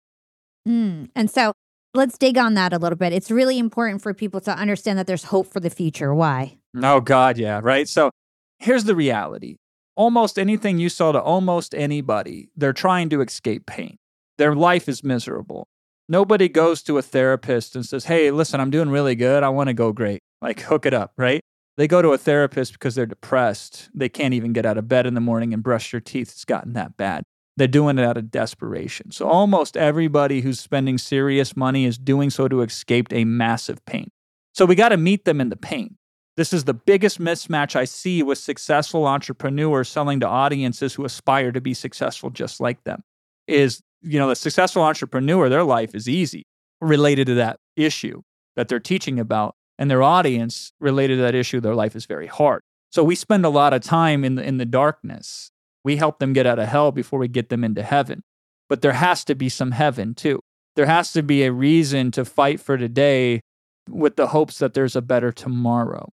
Mm. 0.67 1.09
And 1.15 1.31
so 1.31 1.53
let's 1.95 2.17
dig 2.17 2.37
on 2.37 2.53
that 2.55 2.73
a 2.73 2.77
little 2.77 2.97
bit. 2.97 3.11
It's 3.11 3.31
really 3.31 3.57
important 3.57 4.03
for 4.03 4.13
people 4.13 4.41
to 4.41 4.51
understand 4.51 4.99
that 4.99 5.07
there's 5.07 5.25
hope 5.25 5.51
for 5.51 5.59
the 5.59 5.71
future. 5.71 6.13
Why? 6.13 6.57
Oh, 6.83 6.99
God, 6.99 7.39
yeah, 7.39 7.59
right? 7.63 7.87
So 7.87 8.11
here's 8.59 8.83
the 8.83 8.95
reality 8.95 9.57
almost 9.97 10.39
anything 10.39 10.77
you 10.77 10.87
sell 10.87 11.11
to 11.11 11.21
almost 11.21 11.75
anybody, 11.75 12.49
they're 12.55 12.71
trying 12.71 13.09
to 13.09 13.21
escape 13.21 13.65
pain. 13.65 13.97
Their 14.37 14.55
life 14.55 14.87
is 14.87 15.03
miserable. 15.03 15.67
Nobody 16.07 16.47
goes 16.47 16.81
to 16.83 16.97
a 16.97 17.01
therapist 17.01 17.75
and 17.75 17.85
says, 17.85 18.05
Hey, 18.05 18.31
listen, 18.31 18.61
I'm 18.61 18.69
doing 18.69 18.89
really 18.89 19.15
good. 19.15 19.43
I 19.43 19.49
want 19.49 19.67
to 19.67 19.73
go 19.73 19.91
great. 19.91 20.21
Like, 20.41 20.61
hook 20.61 20.85
it 20.85 20.93
up, 20.93 21.11
right? 21.17 21.41
They 21.75 21.87
go 21.87 22.01
to 22.01 22.13
a 22.13 22.17
therapist 22.17 22.73
because 22.73 22.95
they're 22.95 23.05
depressed. 23.05 23.89
They 23.93 24.07
can't 24.07 24.33
even 24.33 24.53
get 24.53 24.65
out 24.65 24.77
of 24.77 24.87
bed 24.87 25.05
in 25.05 25.15
the 25.15 25.21
morning 25.21 25.53
and 25.53 25.61
brush 25.61 25.91
their 25.91 25.99
teeth. 25.99 26.29
It's 26.29 26.45
gotten 26.45 26.73
that 26.73 26.95
bad. 26.95 27.23
They're 27.57 27.67
doing 27.67 27.97
it 27.97 28.05
out 28.05 28.17
of 28.17 28.31
desperation. 28.31 29.11
So 29.11 29.27
almost 29.27 29.75
everybody 29.75 30.41
who's 30.41 30.59
spending 30.59 30.99
serious 30.99 31.57
money 31.57 31.85
is 31.85 31.97
doing 31.97 32.29
so 32.29 32.47
to 32.47 32.61
escape 32.61 33.07
a 33.11 33.25
massive 33.25 33.83
pain. 33.85 34.09
So 34.53 34.65
we 34.65 34.75
got 34.75 34.89
to 34.89 34.97
meet 34.97 35.25
them 35.25 35.41
in 35.41 35.49
the 35.49 35.55
pain. 35.55 35.97
This 36.37 36.53
is 36.53 36.63
the 36.63 36.73
biggest 36.73 37.19
mismatch 37.19 37.75
I 37.75 37.85
see 37.85 38.23
with 38.23 38.37
successful 38.37 39.07
entrepreneurs 39.07 39.89
selling 39.89 40.19
to 40.19 40.27
audiences 40.27 40.93
who 40.93 41.03
aspire 41.03 41.51
to 41.51 41.59
be 41.59 41.73
successful 41.73 42.29
just 42.29 42.59
like 42.61 42.83
them. 42.83 43.03
Is, 43.47 43.81
you 44.01 44.19
know, 44.19 44.29
the 44.29 44.35
successful 44.35 44.83
entrepreneur, 44.83 45.49
their 45.49 45.63
life 45.63 45.95
is 45.95 46.07
easy 46.07 46.45
related 46.79 47.25
to 47.27 47.33
that 47.35 47.59
issue 47.75 48.21
that 48.55 48.67
they're 48.67 48.79
teaching 48.79 49.19
about, 49.19 49.55
and 49.79 49.89
their 49.89 50.03
audience 50.03 50.71
related 50.79 51.17
to 51.17 51.21
that 51.23 51.35
issue, 51.35 51.59
their 51.59 51.75
life 51.75 51.95
is 51.95 52.05
very 52.05 52.27
hard. 52.27 52.61
So 52.91 53.03
we 53.03 53.15
spend 53.15 53.45
a 53.45 53.49
lot 53.49 53.73
of 53.73 53.81
time 53.81 54.23
in 54.23 54.35
the 54.35 54.43
in 54.43 54.57
the 54.57 54.65
darkness 54.65 55.51
we 55.87 55.95
help 55.95 56.19
them 56.19 56.33
get 56.33 56.45
out 56.45 56.59
of 56.59 56.67
hell 56.67 56.91
before 56.91 57.17
we 57.17 57.29
get 57.29 57.47
them 57.47 57.63
into 57.63 57.81
heaven. 57.81 58.21
But 58.67 58.81
there 58.81 58.91
has 58.91 59.23
to 59.23 59.35
be 59.35 59.47
some 59.47 59.71
heaven 59.71 60.15
too. 60.15 60.41
There 60.75 60.85
has 60.85 61.13
to 61.13 61.23
be 61.23 61.43
a 61.43 61.51
reason 61.53 62.11
to 62.11 62.25
fight 62.25 62.59
for 62.59 62.77
today 62.77 63.39
with 63.89 64.17
the 64.17 64.27
hopes 64.27 64.59
that 64.59 64.73
there's 64.73 64.97
a 64.97 65.01
better 65.01 65.31
tomorrow. 65.31 66.09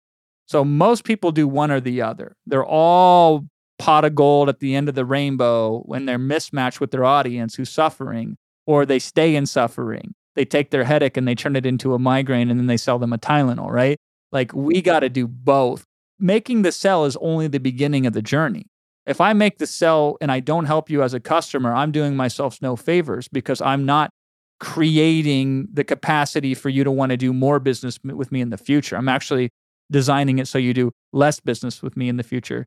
So 0.46 0.64
most 0.64 1.04
people 1.04 1.32
do 1.32 1.48
one 1.48 1.70
or 1.70 1.80
the 1.80 2.02
other. 2.02 2.36
They're 2.46 2.64
all 2.64 3.46
pot 3.78 4.04
of 4.04 4.14
gold 4.14 4.48
at 4.48 4.60
the 4.60 4.74
end 4.74 4.88
of 4.88 4.94
the 4.94 5.04
rainbow 5.04 5.80
when 5.86 6.06
they're 6.06 6.18
mismatched 6.18 6.80
with 6.80 6.90
their 6.90 7.04
audience 7.04 7.54
who's 7.54 7.70
suffering, 7.70 8.36
or 8.66 8.86
they 8.86 8.98
stay 8.98 9.34
in 9.34 9.46
suffering. 9.46 10.14
They 10.36 10.44
take 10.44 10.70
their 10.70 10.84
headache 10.84 11.16
and 11.16 11.26
they 11.26 11.34
turn 11.34 11.56
it 11.56 11.66
into 11.66 11.94
a 11.94 11.98
migraine 11.98 12.50
and 12.50 12.58
then 12.58 12.66
they 12.66 12.76
sell 12.76 12.98
them 12.98 13.12
a 13.12 13.18
Tylenol, 13.18 13.70
right? 13.70 13.96
Like 14.32 14.52
we 14.52 14.82
got 14.82 15.00
to 15.00 15.08
do 15.08 15.26
both. 15.26 15.84
Making 16.18 16.62
the 16.62 16.72
sell 16.72 17.04
is 17.04 17.16
only 17.16 17.48
the 17.48 17.60
beginning 17.60 18.06
of 18.06 18.12
the 18.12 18.22
journey. 18.22 18.66
If 19.06 19.20
I 19.20 19.32
make 19.32 19.58
the 19.58 19.66
sell 19.66 20.16
and 20.20 20.32
I 20.32 20.40
don't 20.40 20.64
help 20.64 20.88
you 20.88 21.02
as 21.02 21.14
a 21.14 21.20
customer, 21.20 21.74
I'm 21.74 21.92
doing 21.92 22.16
myself 22.16 22.58
no 22.62 22.74
favors 22.74 23.28
because 23.28 23.60
I'm 23.60 23.84
not 23.84 24.10
creating 24.60 25.68
the 25.72 25.84
capacity 25.84 26.54
for 26.54 26.68
you 26.68 26.84
to 26.84 26.90
want 26.90 27.10
to 27.10 27.16
do 27.16 27.32
more 27.32 27.60
business 27.60 27.98
with 28.02 28.32
me 28.32 28.40
in 28.40 28.50
the 28.50 28.56
future. 28.56 28.96
I'm 28.96 29.08
actually 29.08 29.50
designing 29.90 30.38
it 30.38 30.48
so 30.48 30.58
you 30.58 30.74
do 30.74 30.90
less 31.12 31.40
business 31.40 31.82
with 31.82 31.96
me 31.96 32.08
in 32.08 32.16
the 32.16 32.22
future. 32.22 32.66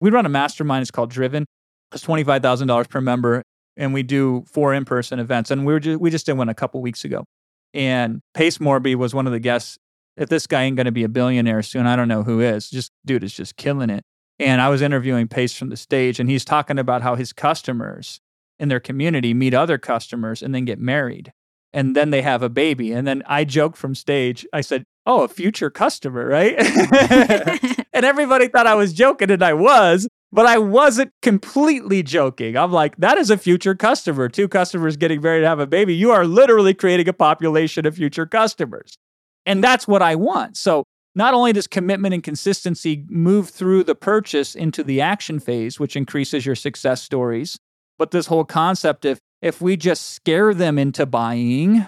We 0.00 0.10
run 0.10 0.26
a 0.26 0.28
mastermind, 0.28 0.82
it's 0.82 0.90
called 0.90 1.10
Driven. 1.10 1.46
It's 1.92 2.04
$25,000 2.04 2.88
per 2.88 3.00
member 3.00 3.42
and 3.76 3.94
we 3.94 4.02
do 4.02 4.44
four 4.46 4.74
in-person 4.74 5.18
events 5.18 5.50
and 5.50 5.64
we 5.64 5.72
were 5.72 5.80
just, 5.80 6.00
we 6.00 6.10
just 6.10 6.26
did 6.26 6.34
one 6.34 6.48
a 6.48 6.54
couple 6.54 6.82
weeks 6.82 7.04
ago. 7.04 7.24
And 7.72 8.20
Pace 8.34 8.58
Morby 8.58 8.94
was 8.94 9.14
one 9.14 9.26
of 9.26 9.32
the 9.32 9.40
guests. 9.40 9.78
If 10.16 10.28
this 10.28 10.46
guy 10.46 10.64
ain't 10.64 10.76
going 10.76 10.86
to 10.86 10.92
be 10.92 11.04
a 11.04 11.08
billionaire 11.08 11.62
soon, 11.62 11.86
I 11.86 11.94
don't 11.94 12.08
know 12.08 12.24
who 12.24 12.40
is. 12.40 12.68
Just 12.68 12.90
dude 13.06 13.22
is 13.22 13.32
just 13.32 13.56
killing 13.56 13.88
it. 13.90 14.02
And 14.38 14.60
I 14.60 14.68
was 14.68 14.82
interviewing 14.82 15.28
Pace 15.28 15.56
from 15.56 15.68
the 15.68 15.76
stage, 15.76 16.20
and 16.20 16.30
he's 16.30 16.44
talking 16.44 16.78
about 16.78 17.02
how 17.02 17.16
his 17.16 17.32
customers 17.32 18.20
in 18.58 18.68
their 18.68 18.80
community 18.80 19.34
meet 19.34 19.54
other 19.54 19.78
customers 19.78 20.42
and 20.42 20.54
then 20.54 20.64
get 20.64 20.78
married. 20.78 21.32
And 21.72 21.94
then 21.94 22.10
they 22.10 22.22
have 22.22 22.42
a 22.42 22.48
baby. 22.48 22.92
And 22.92 23.06
then 23.06 23.22
I 23.26 23.44
joked 23.44 23.76
from 23.76 23.94
stage, 23.94 24.46
I 24.52 24.62
said, 24.62 24.84
Oh, 25.06 25.22
a 25.22 25.28
future 25.28 25.70
customer, 25.70 26.26
right? 26.26 26.54
and 27.92 28.04
everybody 28.04 28.48
thought 28.48 28.66
I 28.66 28.74
was 28.74 28.92
joking, 28.92 29.30
and 29.30 29.42
I 29.42 29.54
was, 29.54 30.06
but 30.30 30.44
I 30.44 30.58
wasn't 30.58 31.12
completely 31.22 32.02
joking. 32.02 32.58
I'm 32.58 32.72
like, 32.72 32.96
that 32.98 33.16
is 33.16 33.30
a 33.30 33.38
future 33.38 33.74
customer. 33.74 34.28
Two 34.28 34.48
customers 34.48 34.98
getting 34.98 35.22
married 35.22 35.40
to 35.40 35.48
have 35.48 35.60
a 35.60 35.66
baby. 35.66 35.94
You 35.94 36.10
are 36.10 36.26
literally 36.26 36.74
creating 36.74 37.08
a 37.08 37.14
population 37.14 37.86
of 37.86 37.96
future 37.96 38.26
customers. 38.26 38.98
And 39.46 39.64
that's 39.64 39.88
what 39.88 40.02
I 40.02 40.14
want. 40.14 40.58
So 40.58 40.84
not 41.14 41.32
only 41.32 41.54
does 41.54 41.66
commitment 41.66 42.12
and 42.12 42.22
consistency 42.22 43.04
move 43.08 43.48
through 43.48 43.84
the 43.84 43.94
purchase 43.94 44.54
into 44.54 44.84
the 44.84 45.00
action 45.00 45.40
phase, 45.40 45.80
which 45.80 45.96
increases 45.96 46.44
your 46.44 46.54
success 46.54 47.02
stories, 47.02 47.58
but 47.98 48.10
this 48.10 48.26
whole 48.26 48.44
concept 48.44 49.04
of 49.04 49.18
if 49.42 49.60
we 49.60 49.76
just 49.76 50.12
scare 50.14 50.52
them 50.52 50.78
into 50.78 51.06
buying, 51.06 51.86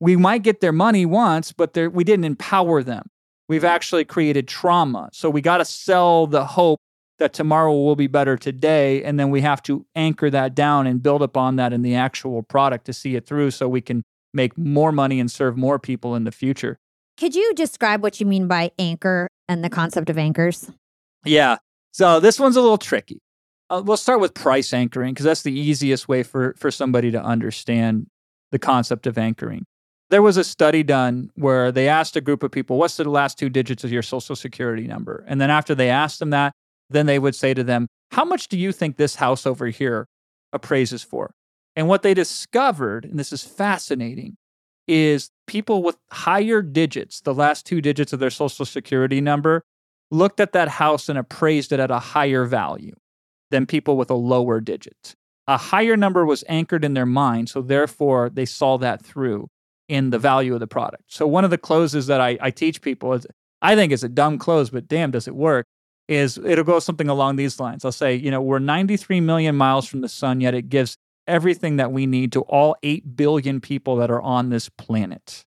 we 0.00 0.16
might 0.16 0.42
get 0.42 0.60
their 0.60 0.72
money 0.72 1.06
once, 1.06 1.52
but 1.52 1.76
we 1.92 2.04
didn't 2.04 2.24
empower 2.24 2.82
them. 2.82 3.08
We've 3.48 3.64
actually 3.64 4.04
created 4.04 4.48
trauma. 4.48 5.10
So 5.12 5.28
we 5.28 5.40
got 5.40 5.58
to 5.58 5.64
sell 5.64 6.26
the 6.26 6.44
hope 6.44 6.80
that 7.18 7.32
tomorrow 7.32 7.72
will 7.72 7.96
be 7.96 8.06
better 8.06 8.36
today. 8.36 9.02
And 9.04 9.18
then 9.18 9.30
we 9.30 9.42
have 9.42 9.62
to 9.64 9.84
anchor 9.94 10.30
that 10.30 10.54
down 10.54 10.86
and 10.86 11.02
build 11.02 11.22
upon 11.22 11.56
that 11.56 11.72
in 11.72 11.82
the 11.82 11.94
actual 11.94 12.42
product 12.42 12.86
to 12.86 12.92
see 12.92 13.14
it 13.14 13.26
through 13.26 13.50
so 13.52 13.68
we 13.68 13.80
can 13.80 14.02
make 14.34 14.56
more 14.56 14.90
money 14.90 15.20
and 15.20 15.30
serve 15.30 15.56
more 15.56 15.78
people 15.78 16.14
in 16.14 16.24
the 16.24 16.32
future. 16.32 16.78
Could 17.18 17.34
you 17.34 17.52
describe 17.54 18.02
what 18.02 18.18
you 18.20 18.26
mean 18.26 18.48
by 18.48 18.72
anchor 18.78 19.28
and 19.48 19.62
the 19.62 19.70
concept 19.70 20.08
of 20.08 20.18
anchors? 20.18 20.70
Yeah. 21.24 21.58
So 21.92 22.18
this 22.18 22.40
one's 22.40 22.56
a 22.56 22.60
little 22.60 22.78
tricky. 22.78 23.20
Uh, 23.72 23.80
we'll 23.82 23.96
start 23.96 24.20
with 24.20 24.34
price 24.34 24.74
anchoring 24.74 25.14
because 25.14 25.24
that's 25.24 25.42
the 25.42 25.58
easiest 25.58 26.06
way 26.06 26.22
for, 26.22 26.54
for 26.58 26.70
somebody 26.70 27.10
to 27.10 27.22
understand 27.24 28.06
the 28.50 28.58
concept 28.58 29.06
of 29.06 29.16
anchoring. 29.16 29.64
There 30.10 30.20
was 30.20 30.36
a 30.36 30.44
study 30.44 30.82
done 30.82 31.30
where 31.36 31.72
they 31.72 31.88
asked 31.88 32.14
a 32.14 32.20
group 32.20 32.42
of 32.42 32.50
people, 32.50 32.76
What's 32.76 32.98
the 32.98 33.08
last 33.08 33.38
two 33.38 33.48
digits 33.48 33.82
of 33.82 33.90
your 33.90 34.02
social 34.02 34.36
security 34.36 34.86
number? 34.86 35.24
And 35.26 35.40
then 35.40 35.50
after 35.50 35.74
they 35.74 35.88
asked 35.88 36.18
them 36.18 36.28
that, 36.30 36.52
then 36.90 37.06
they 37.06 37.18
would 37.18 37.34
say 37.34 37.54
to 37.54 37.64
them, 37.64 37.86
How 38.10 38.26
much 38.26 38.48
do 38.48 38.58
you 38.58 38.72
think 38.72 38.98
this 38.98 39.14
house 39.14 39.46
over 39.46 39.68
here 39.68 40.06
appraises 40.52 41.02
for? 41.02 41.32
And 41.74 41.88
what 41.88 42.02
they 42.02 42.12
discovered, 42.12 43.06
and 43.06 43.18
this 43.18 43.32
is 43.32 43.42
fascinating, 43.42 44.36
is 44.86 45.30
people 45.46 45.82
with 45.82 45.96
higher 46.10 46.60
digits, 46.60 47.22
the 47.22 47.32
last 47.32 47.64
two 47.64 47.80
digits 47.80 48.12
of 48.12 48.20
their 48.20 48.28
social 48.28 48.66
security 48.66 49.22
number, 49.22 49.62
looked 50.10 50.40
at 50.40 50.52
that 50.52 50.68
house 50.68 51.08
and 51.08 51.18
appraised 51.18 51.72
it 51.72 51.80
at 51.80 51.90
a 51.90 51.98
higher 51.98 52.44
value 52.44 52.94
than 53.52 53.66
people 53.66 53.96
with 53.96 54.10
a 54.10 54.14
lower 54.14 54.60
digit. 54.60 55.14
A 55.46 55.56
higher 55.56 55.96
number 55.96 56.24
was 56.24 56.42
anchored 56.48 56.84
in 56.84 56.94
their 56.94 57.06
mind, 57.06 57.48
so 57.48 57.62
therefore 57.62 58.30
they 58.30 58.44
saw 58.44 58.78
that 58.78 59.04
through 59.04 59.48
in 59.88 60.10
the 60.10 60.18
value 60.18 60.54
of 60.54 60.60
the 60.60 60.66
product. 60.66 61.04
So 61.08 61.26
one 61.26 61.44
of 61.44 61.50
the 61.50 61.58
closes 61.58 62.06
that 62.06 62.20
I, 62.20 62.38
I 62.40 62.50
teach 62.50 62.80
people 62.80 63.12
is 63.12 63.26
I 63.60 63.76
think 63.76 63.92
it's 63.92 64.02
a 64.02 64.08
dumb 64.08 64.38
close, 64.38 64.70
but 64.70 64.88
damn, 64.88 65.10
does 65.10 65.28
it 65.28 65.36
work? 65.36 65.66
Is 66.08 66.38
it'll 66.38 66.64
go 66.64 66.80
something 66.80 67.08
along 67.08 67.36
these 67.36 67.60
lines. 67.60 67.84
I'll 67.84 67.92
say, 67.92 68.14
you 68.16 68.30
know, 68.30 68.40
we're 68.40 68.58
93 68.58 69.20
million 69.20 69.54
miles 69.54 69.86
from 69.86 70.00
the 70.00 70.08
sun, 70.08 70.40
yet 70.40 70.54
it 70.54 70.68
gives 70.68 70.96
everything 71.28 71.76
that 71.76 71.92
we 71.92 72.06
need 72.06 72.32
to 72.32 72.40
all 72.42 72.74
8 72.82 73.16
billion 73.16 73.60
people 73.60 73.96
that 73.96 74.10
are 74.10 74.20
on 74.20 74.48
this 74.48 74.68
planet. 74.68 75.44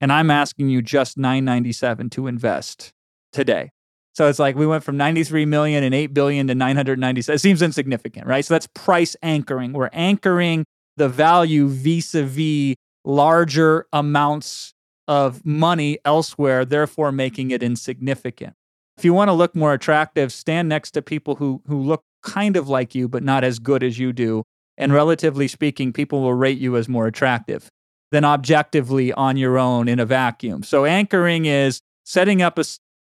And 0.00 0.12
I'm 0.12 0.30
asking 0.30 0.68
you 0.68 0.82
just 0.82 1.16
997 1.16 2.10
to 2.10 2.26
invest 2.26 2.92
today. 3.32 3.70
So 4.14 4.28
it's 4.28 4.38
like 4.38 4.56
we 4.56 4.66
went 4.66 4.84
from 4.84 4.96
93 4.96 5.46
million 5.46 5.84
and 5.84 5.94
8 5.94 6.08
billion 6.08 6.46
to 6.48 6.54
997. 6.54 7.34
It 7.34 7.38
seems 7.38 7.62
insignificant, 7.62 8.26
right? 8.26 8.44
So 8.44 8.54
that's 8.54 8.68
price 8.74 9.16
anchoring. 9.22 9.72
We're 9.72 9.90
anchoring 9.92 10.64
the 10.96 11.08
value 11.08 11.68
vis-a-vis 11.68 12.76
larger 13.04 13.86
amounts 13.92 14.74
of 15.08 15.44
money 15.44 15.98
elsewhere, 16.04 16.64
therefore 16.64 17.10
making 17.10 17.50
it 17.50 17.62
insignificant. 17.62 18.54
If 18.98 19.04
you 19.04 19.14
want 19.14 19.28
to 19.28 19.32
look 19.32 19.56
more 19.56 19.72
attractive, 19.72 20.32
stand 20.32 20.68
next 20.68 20.92
to 20.92 21.02
people 21.02 21.36
who, 21.36 21.62
who 21.66 21.80
look 21.80 22.02
kind 22.22 22.56
of 22.56 22.68
like 22.68 22.94
you, 22.94 23.08
but 23.08 23.22
not 23.22 23.44
as 23.44 23.58
good 23.58 23.82
as 23.82 23.98
you 23.98 24.12
do. 24.12 24.44
And 24.76 24.92
relatively 24.92 25.48
speaking, 25.48 25.92
people 25.92 26.22
will 26.22 26.34
rate 26.34 26.58
you 26.58 26.76
as 26.76 26.88
more 26.88 27.06
attractive 27.06 27.68
than 28.10 28.24
objectively 28.24 29.12
on 29.12 29.36
your 29.36 29.58
own 29.58 29.88
in 29.88 29.98
a 29.98 30.06
vacuum. 30.06 30.62
So, 30.62 30.84
anchoring 30.84 31.46
is 31.46 31.80
setting 32.04 32.42
up 32.42 32.58
a, 32.58 32.64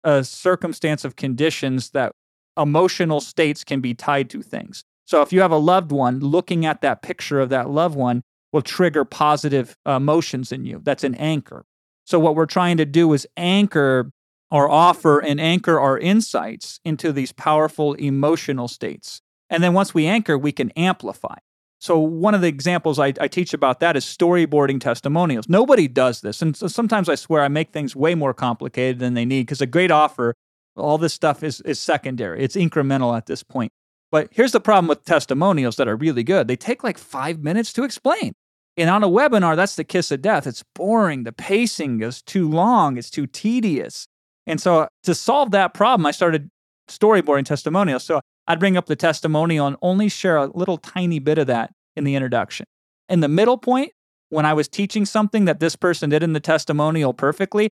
a 0.05 0.25
circumstance 0.25 1.05
of 1.05 1.17
conditions 1.17 1.91
that 1.91 2.13
emotional 2.59 3.21
states 3.21 3.65
can 3.65 3.81
be 3.81 3.95
tied 3.95 4.31
to 4.31 4.43
things. 4.43 4.85
So, 5.07 5.23
if 5.23 5.33
you 5.33 5.41
have 5.41 5.51
a 5.51 5.57
loved 5.57 5.93
one, 5.93 6.21
looking 6.21 6.65
at 6.67 6.83
that 6.83 7.03
picture 7.03 7.41
of 7.41 7.49
that 7.49 7.71
loved 7.71 7.97
one 7.97 8.23
will 8.53 8.63
trigger 8.63 9.05
positive 9.05 9.77
emotions 9.87 10.53
in 10.53 10.65
you. 10.65 10.81
That's 10.83 11.05
an 11.05 11.15
anchor. 11.17 11.65
So, 12.05 12.19
what 12.19 12.35
we're 12.35 12.47
trying 12.47 12.77
to 12.77 12.87
do 12.87 13.13
is 13.13 13.27
anchor 13.37 14.11
or 14.51 14.69
offer 14.71 15.21
and 15.21 15.41
anchor 15.41 15.79
our 15.79 15.99
insights 15.99 16.81
into 16.85 17.13
these 17.13 17.33
powerful 17.33 17.95
emotional 17.95 18.69
states. 18.69 19.21
And 19.49 19.63
then 19.63 19.75
once 19.75 19.95
we 19.95 20.07
anchor, 20.07 20.37
we 20.37 20.53
can 20.53 20.71
amplify. 20.73 21.37
So, 21.81 21.99
one 21.99 22.35
of 22.35 22.43
the 22.43 22.47
examples 22.47 22.99
I, 22.99 23.15
I, 23.19 23.27
teach 23.27 23.55
about 23.55 23.81
that 23.81 23.97
is 23.97 24.05
storyboarding 24.05 24.83
testimonials. 24.83 25.49
Nobody 25.49 25.89
does 25.89 26.21
this. 26.21 26.43
And 26.43 26.55
so 26.55 26.67
sometimes 26.67 27.09
I 27.09 27.15
swear 27.15 27.43
I 27.43 27.49
make 27.49 27.73
things 27.73 27.97
way 27.97 28.15
more 28.15 28.35
complicated 28.35 28.99
than 28.99 29.15
they 29.15 29.25
need 29.25 29.47
because 29.47 29.63
a 29.63 29.67
great 29.67 29.91
offer, 29.91 30.35
all 30.77 30.99
this 30.99 31.15
stuff 31.15 31.43
is, 31.43 31.63
is 31.63 31.81
secondary, 31.81 32.43
it's 32.43 32.55
incremental 32.55 33.17
at 33.17 33.25
this 33.25 33.43
point. 33.43 33.73
But 34.13 34.29
here's 34.31 34.53
the 34.53 34.61
problem 34.61 34.89
with 34.89 35.05
testimonials 35.05 35.77
that 35.77 35.89
are 35.89 35.97
really 35.97 36.23
good 36.23 36.49
they 36.49 36.57
take 36.57 36.85
like 36.85 36.99
five 36.99 37.39
minutes 37.39 37.73
to 37.73 37.85
explain. 37.85 38.35
And 38.77 38.91
on 38.91 39.03
a 39.03 39.09
webinar, 39.09 39.57
that's 39.57 39.77
the 39.77 39.85
kiss 39.85 40.11
of 40.11 40.21
death. 40.21 40.47
It's 40.47 40.63
boring. 40.75 41.25
The 41.25 41.33
pacing 41.33 42.03
is 42.03 42.21
too 42.21 42.49
long, 42.49 42.99
it's 42.99 43.11
too 43.11 43.27
tedious. 43.27 44.07
And 44.47 44.61
so 44.61 44.89
to 45.05 45.15
solve 45.15 45.51
that 45.53 45.73
problem, 45.73 46.05
I 46.05 46.11
started 46.11 46.51
storyboarding 46.89 47.47
testimonials. 47.47 48.05
So 48.05 48.21
I'd 48.47 48.61
bring 48.61 48.77
up 48.77 48.87
the 48.87 48.97
testimonial 48.97 49.67
and 49.67 49.77
only 49.83 50.09
share 50.09 50.37
a 50.37 50.47
little 50.47 50.79
tiny 50.79 51.19
bit 51.19 51.39
of 51.39 51.47
that 51.47 51.73
in 51.97 52.05
the 52.05 52.15
introduction. 52.15 52.67
In 53.09 53.21
the 53.21 53.29
middle 53.29 53.59
point, 53.59 53.93
when 54.29 54.47
I 54.47 54.55
was 54.55 54.69
teaching 54.69 55.05
something 55.05 55.45
that 55.45 55.61
this 55.61 55.77
person 55.77 56.11
did 56.11 56.23
in 56.23 56.33
the 56.33 56.41
testimonial 56.41 57.13
perfectly, 57.13 57.71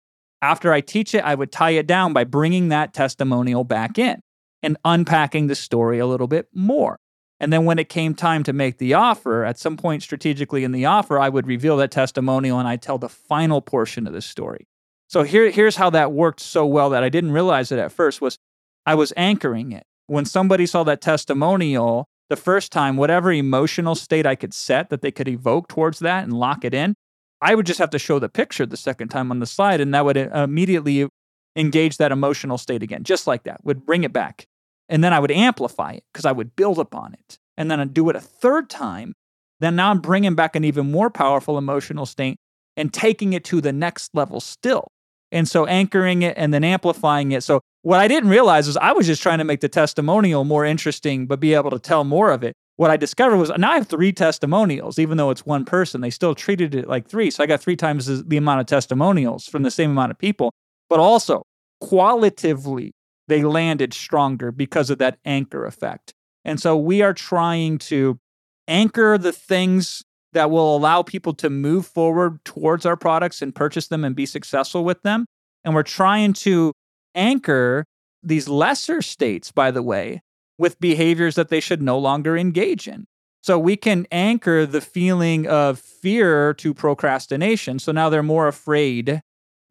after 0.42 0.74
I 0.74 0.82
teach 0.82 1.14
it, 1.14 1.24
I 1.24 1.36
would 1.36 1.52
tie 1.52 1.72
it 1.72 1.88
down 1.88 2.14
by 2.14 2.24
bringing 2.24 2.70
that 2.70 2.94
testimonial 2.94 3.64
back 3.64 3.98
in 3.98 4.22
and 4.64 4.78
unpacking 4.84 5.48
the 5.48 5.56
story 5.56 6.00
a 6.00 6.06
little 6.06 6.28
bit 6.28 6.48
more. 6.54 6.98
And 7.40 7.52
then 7.52 7.66
when 7.66 7.80
it 7.80 7.90
came 7.90 8.14
time 8.14 8.44
to 8.44 8.54
make 8.54 8.78
the 8.78 8.94
offer, 8.94 9.44
at 9.44 9.58
some 9.58 9.76
point 9.76 10.04
strategically 10.04 10.64
in 10.64 10.72
the 10.72 10.86
offer, 10.86 11.18
I 11.18 11.30
would 11.30 11.48
reveal 11.48 11.78
that 11.78 11.90
testimonial 11.90 12.60
and 12.60 12.68
I'd 12.68 12.84
tell 12.84 13.00
the 13.00 13.10
final 13.10 13.62
portion 13.62 14.06
of 14.06 14.14
the 14.14 14.22
story. 14.22 14.68
So 15.08 15.24
here, 15.24 15.50
here's 15.50 15.76
how 15.76 15.90
that 15.90 16.12
worked 16.12 16.40
so 16.40 16.66
well 16.66 16.92
that 16.92 17.04
I 17.04 17.10
didn't 17.10 17.32
realize 17.32 17.72
it 17.72 17.80
at 17.80 17.92
first 17.92 18.22
was 18.22 18.38
I 18.86 18.96
was 18.96 19.12
anchoring 19.18 19.72
it. 19.72 19.86
When 20.12 20.26
somebody 20.26 20.66
saw 20.66 20.84
that 20.84 21.00
testimonial 21.00 22.06
the 22.28 22.36
first 22.36 22.74
time, 22.74 22.98
whatever 22.98 23.32
emotional 23.32 23.96
state 23.96 24.26
I 24.26 24.36
could 24.36 24.54
set 24.54 24.90
that 24.90 25.02
they 25.02 25.10
could 25.10 25.30
evoke 25.30 25.70
towards 25.70 26.00
that 26.00 26.26
and 26.26 26.34
lock 26.34 26.66
it 26.66 26.74
in, 26.74 26.96
I 27.40 27.56
would 27.56 27.66
just 27.66 27.80
have 27.80 27.92
to 27.92 27.98
show 27.98 28.20
the 28.20 28.28
picture 28.28 28.66
the 28.66 28.76
second 28.76 29.08
time 29.08 29.32
on 29.32 29.40
the 29.40 29.46
slide, 29.46 29.80
and 29.80 29.94
that 29.94 30.04
would 30.04 30.18
uh, 30.18 30.30
immediately 30.34 31.08
engage 31.56 31.96
that 31.96 32.12
emotional 32.12 32.58
state 32.58 32.84
again, 32.84 33.06
just 33.06 33.26
like 33.26 33.44
that, 33.44 33.64
would 33.64 33.86
bring 33.86 34.04
it 34.04 34.12
back. 34.12 34.48
And 34.90 35.02
then 35.02 35.14
I 35.14 35.20
would 35.22 35.32
amplify 35.32 35.94
it 35.94 36.04
because 36.12 36.26
I 36.26 36.34
would 36.34 36.58
build 36.58 36.78
upon 36.78 37.14
it. 37.14 37.40
And 37.56 37.72
then 37.72 37.80
I'd 37.80 37.94
do 37.94 38.10
it 38.10 38.18
a 38.18 38.20
third 38.20 38.70
time. 38.70 39.14
Then 39.62 39.78
now 39.78 39.92
I'm 39.92 40.02
bringing 40.02 40.36
back 40.36 40.58
an 40.58 40.66
even 40.66 40.92
more 40.92 41.10
powerful 41.10 41.58
emotional 41.58 42.06
state 42.06 42.36
and 42.76 42.94
taking 42.94 43.32
it 43.32 43.46
to 43.46 43.62
the 43.62 43.72
next 43.72 44.10
level 44.14 44.42
still. 44.42 44.90
And 45.32 45.48
so 45.48 45.66
anchoring 45.66 46.24
it 46.24 46.34
and 46.38 46.54
then 46.54 46.64
amplifying 46.64 47.32
it. 47.32 47.44
So 47.44 47.62
what 47.84 48.00
I 48.00 48.08
didn't 48.08 48.30
realize 48.30 48.68
is 48.68 48.78
I 48.78 48.92
was 48.92 49.08
just 49.08 49.22
trying 49.22 49.38
to 49.38 49.44
make 49.44 49.62
the 49.62 49.70
testimonial 49.70 50.44
more 50.44 50.66
interesting, 50.66 51.26
but 51.26 51.40
be 51.40 51.54
able 51.54 51.72
to 51.72 51.80
tell 51.80 52.04
more 52.04 52.32
of 52.32 52.44
it. 52.44 52.54
What 52.76 52.92
I 52.92 52.98
discovered 52.98 53.38
was 53.38 53.52
now 53.58 53.72
I 53.72 53.76
have 53.76 53.88
three 53.88 54.12
testimonials, 54.12 55.00
even 55.00 55.18
though 55.18 55.30
it's 55.30 55.46
one 55.46 55.66
person. 55.66 56.02
They 56.02 56.10
still 56.10 56.36
treated 56.36 56.74
it 56.76 56.88
like 56.88 57.08
three. 57.08 57.30
So 57.30 57.44
I 57.44 57.48
got 57.48 57.62
three 57.62 57.76
times 57.76 58.24
the 58.24 58.38
amount 58.38 58.62
of 58.62 58.66
testimonials 58.66 59.48
from 59.48 59.64
the 59.64 59.72
same 59.72 59.92
amount 59.92 60.12
of 60.12 60.18
people. 60.18 60.52
But 60.90 61.00
also, 61.00 61.44
qualitatively, 61.80 62.94
they 63.28 63.44
landed 63.44 63.94
stronger 63.94 64.52
because 64.52 64.90
of 64.90 64.98
that 64.98 65.20
anchor 65.26 65.66
effect. 65.66 66.14
And 66.44 66.60
so 66.60 66.76
we 66.76 67.02
are 67.02 67.14
trying 67.14 67.78
to 67.80 68.20
anchor 68.68 69.18
the 69.18 69.32
things 69.32 70.04
that 70.34 70.50
will 70.50 70.76
allow 70.76 71.02
people 71.02 71.34
to 71.36 71.50
move 71.50 71.86
forward 71.86 72.44
towards 72.46 72.86
our 72.86 72.96
products 72.96 73.42
and 73.42 73.54
purchase 73.54 73.88
them 73.88 74.04
and 74.04 74.16
be 74.16 74.26
successful 74.26 74.84
with 74.84 75.02
them. 75.04 75.26
And 75.64 75.76
we're 75.76 75.84
trying 75.84 76.34
to 76.34 76.74
anchor 77.16 77.86
these 78.24 78.48
lesser 78.48 79.02
states, 79.02 79.52
by 79.52 79.72
the 79.72 79.84
way, 79.84 80.22
with 80.58 80.80
behaviors 80.80 81.36
that 81.36 81.50
they 81.50 81.60
should 81.60 81.82
no 81.82 81.98
longer 81.98 82.38
engage 82.38 82.88
in. 82.88 83.06
So 83.44 83.58
we 83.58 83.76
can 83.76 84.06
anchor 84.12 84.66
the 84.66 84.82
feeling 84.82 85.48
of 85.48 85.80
fear 85.80 86.54
to 86.56 86.74
procrastination. 86.74 87.80
So 87.80 87.92
now 87.92 88.10
they're 88.10 88.22
more 88.22 88.48
afraid 88.48 89.22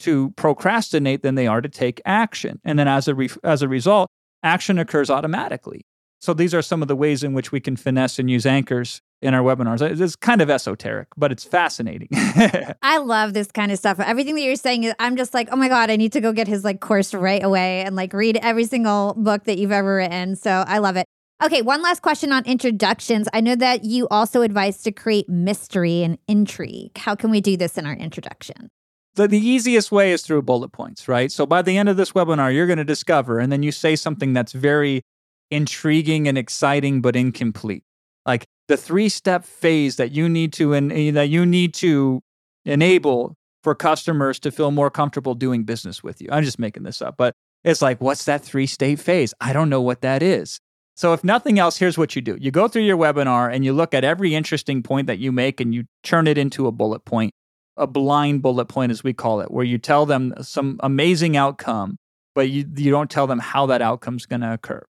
to 0.00 0.30
procrastinate 0.30 1.22
than 1.22 1.36
they 1.36 1.46
are 1.46 1.60
to 1.60 1.68
take 1.68 2.00
action. 2.04 2.60
And 2.64 2.78
then 2.78 2.88
as 2.88 3.06
a, 3.06 3.14
re- 3.14 3.28
as 3.44 3.62
a 3.62 3.68
result, 3.68 4.08
action 4.42 4.78
occurs 4.78 5.10
automatically. 5.10 5.82
So 6.20 6.34
these 6.34 6.54
are 6.54 6.62
some 6.62 6.82
of 6.82 6.88
the 6.88 6.96
ways 6.96 7.22
in 7.22 7.32
which 7.32 7.52
we 7.52 7.60
can 7.60 7.76
finesse 7.76 8.18
and 8.18 8.28
use 8.28 8.44
anchors 8.44 9.00
in 9.22 9.34
our 9.34 9.42
webinars. 9.42 9.82
It's 9.82 10.16
kind 10.16 10.40
of 10.40 10.48
esoteric, 10.48 11.08
but 11.16 11.30
it's 11.30 11.44
fascinating. 11.44 12.08
I 12.82 12.98
love 12.98 13.34
this 13.34 13.50
kind 13.52 13.70
of 13.70 13.78
stuff. 13.78 14.00
Everything 14.00 14.34
that 14.36 14.42
you're 14.42 14.56
saying 14.56 14.84
is 14.84 14.94
I'm 14.98 15.16
just 15.16 15.34
like, 15.34 15.48
oh 15.52 15.56
my 15.56 15.68
God, 15.68 15.90
I 15.90 15.96
need 15.96 16.12
to 16.12 16.20
go 16.20 16.32
get 16.32 16.48
his 16.48 16.64
like 16.64 16.80
course 16.80 17.12
right 17.12 17.42
away 17.42 17.82
and 17.82 17.96
like 17.96 18.12
read 18.12 18.38
every 18.42 18.64
single 18.64 19.14
book 19.14 19.44
that 19.44 19.58
you've 19.58 19.72
ever 19.72 19.96
written. 19.96 20.36
So 20.36 20.64
I 20.66 20.78
love 20.78 20.96
it. 20.96 21.06
Okay, 21.42 21.62
one 21.62 21.80
last 21.80 22.02
question 22.02 22.32
on 22.32 22.44
introductions. 22.44 23.26
I 23.32 23.40
know 23.40 23.56
that 23.56 23.84
you 23.84 24.06
also 24.08 24.42
advise 24.42 24.82
to 24.82 24.92
create 24.92 25.28
mystery 25.28 26.02
and 26.02 26.18
intrigue. 26.28 26.96
How 26.98 27.14
can 27.14 27.30
we 27.30 27.40
do 27.40 27.56
this 27.56 27.78
in 27.78 27.86
our 27.86 27.94
introduction? 27.94 28.68
The, 29.14 29.26
the 29.26 29.38
easiest 29.38 29.90
way 29.90 30.12
is 30.12 30.22
through 30.22 30.42
bullet 30.42 30.70
points, 30.70 31.08
right? 31.08 31.32
So 31.32 31.46
by 31.46 31.62
the 31.62 31.78
end 31.78 31.88
of 31.88 31.96
this 31.96 32.12
webinar, 32.12 32.54
you're 32.54 32.66
going 32.66 32.78
to 32.78 32.84
discover, 32.84 33.38
and 33.38 33.50
then 33.50 33.62
you 33.62 33.72
say 33.72 33.96
something 33.96 34.34
that's 34.34 34.52
very 34.52 35.02
intriguing 35.50 36.28
and 36.28 36.36
exciting 36.36 37.00
but 37.00 37.16
incomplete. 37.16 37.84
Like 38.26 38.44
the 38.70 38.76
three-step 38.76 39.44
phase 39.44 39.96
that 39.96 40.12
you 40.12 40.28
need 40.28 40.52
to 40.52 40.72
and 40.74 40.92
en- 40.92 40.98
eh, 40.98 41.10
that 41.10 41.28
you 41.28 41.44
need 41.44 41.74
to 41.74 42.22
enable 42.64 43.34
for 43.64 43.74
customers 43.74 44.38
to 44.38 44.52
feel 44.52 44.70
more 44.70 44.90
comfortable 44.90 45.34
doing 45.34 45.64
business 45.64 46.04
with 46.04 46.22
you. 46.22 46.28
I'm 46.30 46.44
just 46.44 46.60
making 46.60 46.84
this 46.84 47.02
up, 47.02 47.16
but 47.18 47.34
it's 47.64 47.82
like 47.82 48.00
what's 48.00 48.24
that 48.26 48.42
three-state 48.42 49.00
phase? 49.00 49.34
I 49.40 49.52
don't 49.52 49.70
know 49.70 49.82
what 49.82 50.02
that 50.02 50.22
is. 50.22 50.60
So 50.94 51.12
if 51.12 51.24
nothing 51.24 51.58
else, 51.58 51.78
here's 51.78 51.98
what 51.98 52.14
you 52.14 52.22
do. 52.22 52.36
You 52.40 52.52
go 52.52 52.68
through 52.68 52.82
your 52.82 52.96
webinar 52.96 53.52
and 53.52 53.64
you 53.64 53.72
look 53.72 53.92
at 53.92 54.04
every 54.04 54.36
interesting 54.36 54.84
point 54.84 55.08
that 55.08 55.18
you 55.18 55.32
make 55.32 55.60
and 55.60 55.74
you 55.74 55.84
turn 56.04 56.28
it 56.28 56.38
into 56.38 56.68
a 56.68 56.72
bullet 56.72 57.04
point, 57.04 57.32
a 57.76 57.88
blind 57.88 58.40
bullet 58.40 58.66
point 58.66 58.92
as 58.92 59.02
we 59.02 59.12
call 59.12 59.40
it, 59.40 59.50
where 59.50 59.64
you 59.64 59.78
tell 59.78 60.06
them 60.06 60.32
some 60.42 60.78
amazing 60.80 61.36
outcome, 61.36 61.96
but 62.36 62.50
you 62.50 62.64
you 62.76 62.92
don't 62.92 63.10
tell 63.10 63.26
them 63.26 63.40
how 63.40 63.66
that 63.66 63.82
outcome's 63.82 64.26
going 64.26 64.42
to 64.42 64.52
occur 64.52 64.84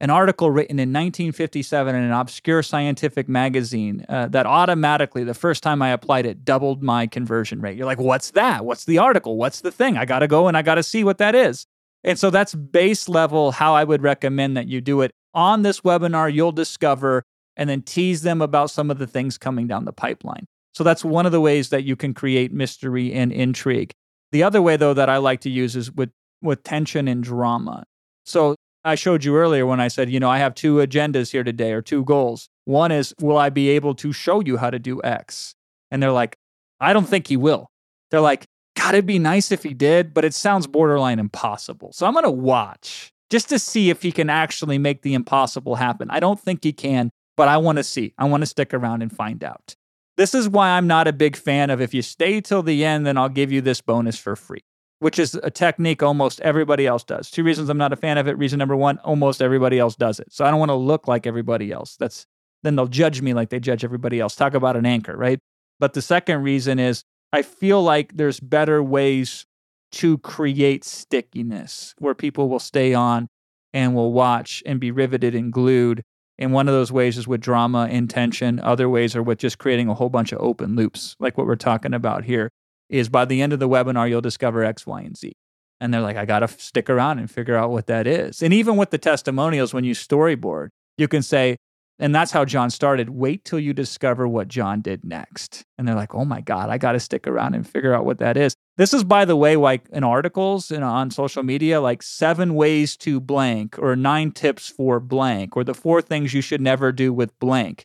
an 0.00 0.10
article 0.10 0.50
written 0.50 0.78
in 0.78 0.90
1957 0.90 1.94
in 1.94 2.02
an 2.02 2.12
obscure 2.12 2.62
scientific 2.62 3.28
magazine 3.28 4.04
uh, 4.08 4.26
that 4.28 4.44
automatically, 4.44 5.24
the 5.24 5.34
first 5.34 5.62
time 5.62 5.80
I 5.80 5.90
applied 5.90 6.26
it, 6.26 6.44
doubled 6.44 6.82
my 6.82 7.06
conversion 7.06 7.60
rate. 7.60 7.76
You're 7.76 7.86
like, 7.86 8.00
what's 8.00 8.32
that? 8.32 8.64
What's 8.64 8.84
the 8.84 8.98
article? 8.98 9.36
What's 9.36 9.60
the 9.60 9.70
thing? 9.70 9.96
I 9.96 10.04
got 10.04 10.18
to 10.18 10.28
go 10.28 10.48
and 10.48 10.56
I 10.56 10.62
got 10.62 10.74
to 10.74 10.82
see 10.82 11.04
what 11.04 11.18
that 11.18 11.34
is. 11.34 11.66
And 12.02 12.18
so 12.18 12.30
that's 12.30 12.54
base 12.54 13.08
level 13.08 13.52
how 13.52 13.74
I 13.74 13.84
would 13.84 14.02
recommend 14.02 14.56
that 14.56 14.68
you 14.68 14.80
do 14.80 15.00
it. 15.00 15.12
On 15.32 15.62
this 15.62 15.80
webinar, 15.80 16.32
you'll 16.32 16.52
discover 16.52 17.24
and 17.56 17.70
then 17.70 17.82
tease 17.82 18.22
them 18.22 18.42
about 18.42 18.70
some 18.70 18.90
of 18.90 18.98
the 18.98 19.06
things 19.06 19.38
coming 19.38 19.66
down 19.66 19.84
the 19.84 19.92
pipeline. 19.92 20.46
So 20.72 20.84
that's 20.84 21.04
one 21.04 21.24
of 21.24 21.32
the 21.32 21.40
ways 21.40 21.68
that 21.70 21.84
you 21.84 21.96
can 21.96 22.14
create 22.14 22.52
mystery 22.52 23.12
and 23.12 23.32
intrigue. 23.32 23.92
The 24.32 24.42
other 24.42 24.60
way, 24.60 24.76
though, 24.76 24.94
that 24.94 25.08
I 25.08 25.18
like 25.18 25.40
to 25.42 25.50
use 25.50 25.76
is 25.76 25.92
with, 25.92 26.10
with 26.42 26.64
tension 26.64 27.06
and 27.06 27.22
drama. 27.22 27.84
So 28.26 28.56
I 28.84 28.96
showed 28.96 29.24
you 29.24 29.34
earlier 29.36 29.64
when 29.64 29.80
I 29.80 29.88
said, 29.88 30.10
you 30.10 30.20
know, 30.20 30.28
I 30.28 30.38
have 30.38 30.54
two 30.54 30.76
agendas 30.76 31.32
here 31.32 31.42
today 31.42 31.72
or 31.72 31.80
two 31.80 32.04
goals. 32.04 32.50
One 32.66 32.92
is, 32.92 33.14
will 33.18 33.38
I 33.38 33.48
be 33.48 33.70
able 33.70 33.94
to 33.96 34.12
show 34.12 34.40
you 34.40 34.58
how 34.58 34.68
to 34.68 34.78
do 34.78 35.00
X? 35.02 35.54
And 35.90 36.02
they're 36.02 36.12
like, 36.12 36.36
I 36.80 36.92
don't 36.92 37.08
think 37.08 37.28
he 37.28 37.38
will. 37.38 37.70
They're 38.10 38.20
like, 38.20 38.46
God, 38.76 38.94
it'd 38.94 39.06
be 39.06 39.18
nice 39.18 39.50
if 39.50 39.62
he 39.62 39.72
did, 39.72 40.12
but 40.12 40.24
it 40.24 40.34
sounds 40.34 40.66
borderline 40.66 41.18
impossible. 41.18 41.92
So 41.92 42.06
I'm 42.06 42.12
going 42.12 42.24
to 42.24 42.30
watch 42.30 43.10
just 43.30 43.48
to 43.48 43.58
see 43.58 43.88
if 43.88 44.02
he 44.02 44.12
can 44.12 44.28
actually 44.28 44.76
make 44.76 45.00
the 45.00 45.14
impossible 45.14 45.76
happen. 45.76 46.10
I 46.10 46.20
don't 46.20 46.38
think 46.38 46.62
he 46.62 46.72
can, 46.72 47.10
but 47.36 47.48
I 47.48 47.56
want 47.56 47.78
to 47.78 47.84
see. 47.84 48.12
I 48.18 48.24
want 48.24 48.42
to 48.42 48.46
stick 48.46 48.74
around 48.74 49.00
and 49.00 49.10
find 49.10 49.42
out. 49.42 49.76
This 50.16 50.34
is 50.34 50.48
why 50.48 50.70
I'm 50.70 50.86
not 50.86 51.08
a 51.08 51.12
big 51.12 51.36
fan 51.36 51.70
of 51.70 51.80
if 51.80 51.94
you 51.94 52.02
stay 52.02 52.40
till 52.40 52.62
the 52.62 52.84
end, 52.84 53.06
then 53.06 53.16
I'll 53.16 53.30
give 53.30 53.50
you 53.50 53.62
this 53.62 53.80
bonus 53.80 54.18
for 54.18 54.36
free 54.36 54.62
which 55.00 55.18
is 55.18 55.34
a 55.42 55.50
technique 55.50 56.02
almost 56.02 56.40
everybody 56.40 56.86
else 56.86 57.04
does. 57.04 57.30
Two 57.30 57.44
reasons 57.44 57.68
I'm 57.68 57.78
not 57.78 57.92
a 57.92 57.96
fan 57.96 58.18
of 58.18 58.28
it. 58.28 58.38
Reason 58.38 58.58
number 58.58 58.76
one, 58.76 58.98
almost 58.98 59.42
everybody 59.42 59.78
else 59.78 59.96
does 59.96 60.20
it. 60.20 60.32
So 60.32 60.44
I 60.44 60.50
don't 60.50 60.60
want 60.60 60.70
to 60.70 60.74
look 60.76 61.08
like 61.08 61.26
everybody 61.26 61.72
else. 61.72 61.96
That's 61.96 62.26
then 62.62 62.76
they'll 62.76 62.86
judge 62.86 63.20
me 63.20 63.34
like 63.34 63.50
they 63.50 63.60
judge 63.60 63.84
everybody 63.84 64.20
else. 64.20 64.34
Talk 64.34 64.54
about 64.54 64.76
an 64.76 64.86
anchor, 64.86 65.16
right? 65.16 65.38
But 65.78 65.92
the 65.92 66.02
second 66.02 66.42
reason 66.42 66.78
is 66.78 67.04
I 67.32 67.42
feel 67.42 67.82
like 67.82 68.16
there's 68.16 68.40
better 68.40 68.82
ways 68.82 69.44
to 69.92 70.18
create 70.18 70.84
stickiness 70.84 71.94
where 71.98 72.14
people 72.14 72.48
will 72.48 72.58
stay 72.58 72.94
on 72.94 73.28
and 73.72 73.94
will 73.94 74.12
watch 74.12 74.62
and 74.64 74.80
be 74.80 74.90
riveted 74.90 75.34
and 75.34 75.52
glued. 75.52 76.02
And 76.38 76.52
one 76.52 76.68
of 76.68 76.74
those 76.74 76.90
ways 76.90 77.18
is 77.18 77.28
with 77.28 77.40
drama, 77.40 77.86
intention. 77.88 78.58
Other 78.60 78.88
ways 78.88 79.14
are 79.14 79.22
with 79.22 79.38
just 79.38 79.58
creating 79.58 79.88
a 79.88 79.94
whole 79.94 80.08
bunch 80.08 80.32
of 80.32 80.40
open 80.40 80.74
loops, 80.74 81.16
like 81.20 81.36
what 81.36 81.46
we're 81.46 81.56
talking 81.56 81.94
about 81.94 82.24
here. 82.24 82.50
Is 82.88 83.08
by 83.08 83.24
the 83.24 83.40
end 83.42 83.52
of 83.52 83.58
the 83.58 83.68
webinar, 83.68 84.08
you'll 84.08 84.20
discover 84.20 84.62
X, 84.62 84.86
Y, 84.86 85.00
and 85.00 85.16
Z. 85.16 85.32
And 85.80 85.92
they're 85.92 86.00
like, 86.00 86.16
I 86.16 86.24
got 86.24 86.40
to 86.40 86.48
stick 86.48 86.88
around 86.88 87.18
and 87.18 87.30
figure 87.30 87.56
out 87.56 87.70
what 87.70 87.86
that 87.88 88.06
is. 88.06 88.42
And 88.42 88.52
even 88.52 88.76
with 88.76 88.90
the 88.90 88.98
testimonials, 88.98 89.74
when 89.74 89.84
you 89.84 89.94
storyboard, 89.94 90.68
you 90.96 91.08
can 91.08 91.22
say, 91.22 91.56
and 91.98 92.14
that's 92.14 92.32
how 92.32 92.44
John 92.44 92.70
started. 92.70 93.10
Wait 93.10 93.44
till 93.44 93.58
you 93.58 93.72
discover 93.72 94.26
what 94.26 94.48
John 94.48 94.80
did 94.80 95.04
next. 95.04 95.64
And 95.78 95.86
they're 95.86 95.94
like, 95.94 96.14
oh 96.14 96.24
my 96.24 96.40
God, 96.40 96.68
I 96.68 96.78
got 96.78 96.92
to 96.92 97.00
stick 97.00 97.26
around 97.26 97.54
and 97.54 97.68
figure 97.68 97.94
out 97.94 98.04
what 98.04 98.18
that 98.18 98.36
is. 98.36 98.54
This 98.76 98.92
is, 98.92 99.04
by 99.04 99.24
the 99.24 99.36
way, 99.36 99.54
like 99.54 99.88
in 99.92 100.02
articles 100.02 100.72
and 100.72 100.82
on 100.82 101.10
social 101.10 101.44
media, 101.44 101.80
like 101.80 102.02
seven 102.02 102.54
ways 102.54 102.96
to 102.98 103.20
blank 103.20 103.78
or 103.78 103.94
nine 103.94 104.32
tips 104.32 104.68
for 104.68 104.98
blank 104.98 105.56
or 105.56 105.62
the 105.62 105.74
four 105.74 106.02
things 106.02 106.34
you 106.34 106.40
should 106.40 106.60
never 106.60 106.90
do 106.90 107.12
with 107.12 107.38
blank 107.38 107.84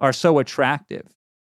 are 0.00 0.12
so 0.12 0.38
attractive 0.38 1.06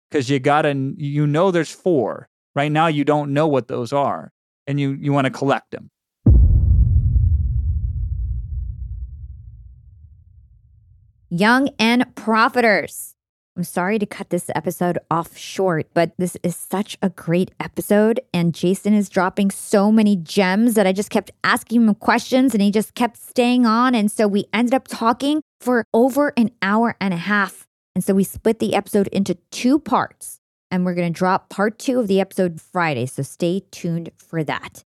because 0.10 0.30
you 0.30 0.40
got 0.40 0.62
to, 0.62 0.94
you 0.98 1.28
know, 1.28 1.52
there's 1.52 1.72
four. 1.72 2.30
Right 2.58 2.72
now, 2.72 2.88
you 2.88 3.06
don't 3.06 3.34
know 3.34 3.48
what 3.48 3.68
those 3.68 3.94
are 3.94 4.34
and 4.66 4.80
you, 4.80 4.94
you 5.00 5.14
want 5.14 5.26
to 5.26 5.32
collect 5.32 5.70
them. 5.70 5.92
young 11.30 11.70
and 11.78 12.04
profiters. 12.16 13.14
I'm 13.58 13.64
sorry 13.64 14.00
to 14.00 14.06
cut 14.06 14.30
this 14.30 14.50
episode 14.56 14.98
off 15.12 15.36
short, 15.36 15.88
but 15.94 16.14
this 16.18 16.38
is 16.42 16.56
such 16.56 16.98
a 17.02 17.10
great 17.10 17.52
episode. 17.60 18.20
And 18.34 18.56
Jason 18.56 18.94
is 18.94 19.10
dropping 19.10 19.52
so 19.52 19.92
many 19.92 20.16
gems 20.16 20.76
that 20.76 20.88
I 20.88 20.94
just 20.94 21.10
kept 21.10 21.32
asking 21.44 21.84
him 21.84 21.96
questions 21.96 22.54
and 22.54 22.62
he 22.62 22.72
just 22.72 22.96
kept 22.96 23.18
staying 23.18 23.66
on. 23.66 23.94
And 23.94 24.12
so 24.12 24.28
we 24.28 24.46
ended 24.54 24.74
up 24.74 24.88
talking 24.88 25.42
for 25.60 25.84
over 25.94 26.34
an 26.38 26.52
hour 26.62 26.96
and 27.02 27.14
a 27.14 27.18
half. 27.18 27.68
And 27.94 28.04
so 28.04 28.14
we 28.14 28.24
split 28.24 28.60
the 28.60 28.74
episode 28.74 29.08
into 29.08 29.36
two 29.52 29.80
parts. 29.80 30.40
And 30.70 30.86
we're 30.86 30.96
going 30.96 31.12
to 31.12 31.18
drop 31.18 31.50
part 31.50 31.80
two 31.80 32.00
of 32.00 32.08
the 32.08 32.20
episode 32.20 32.60
Friday. 32.62 33.06
So 33.06 33.24
stay 33.24 33.64
tuned 33.72 34.12
for 34.18 34.44
that. 34.44 34.84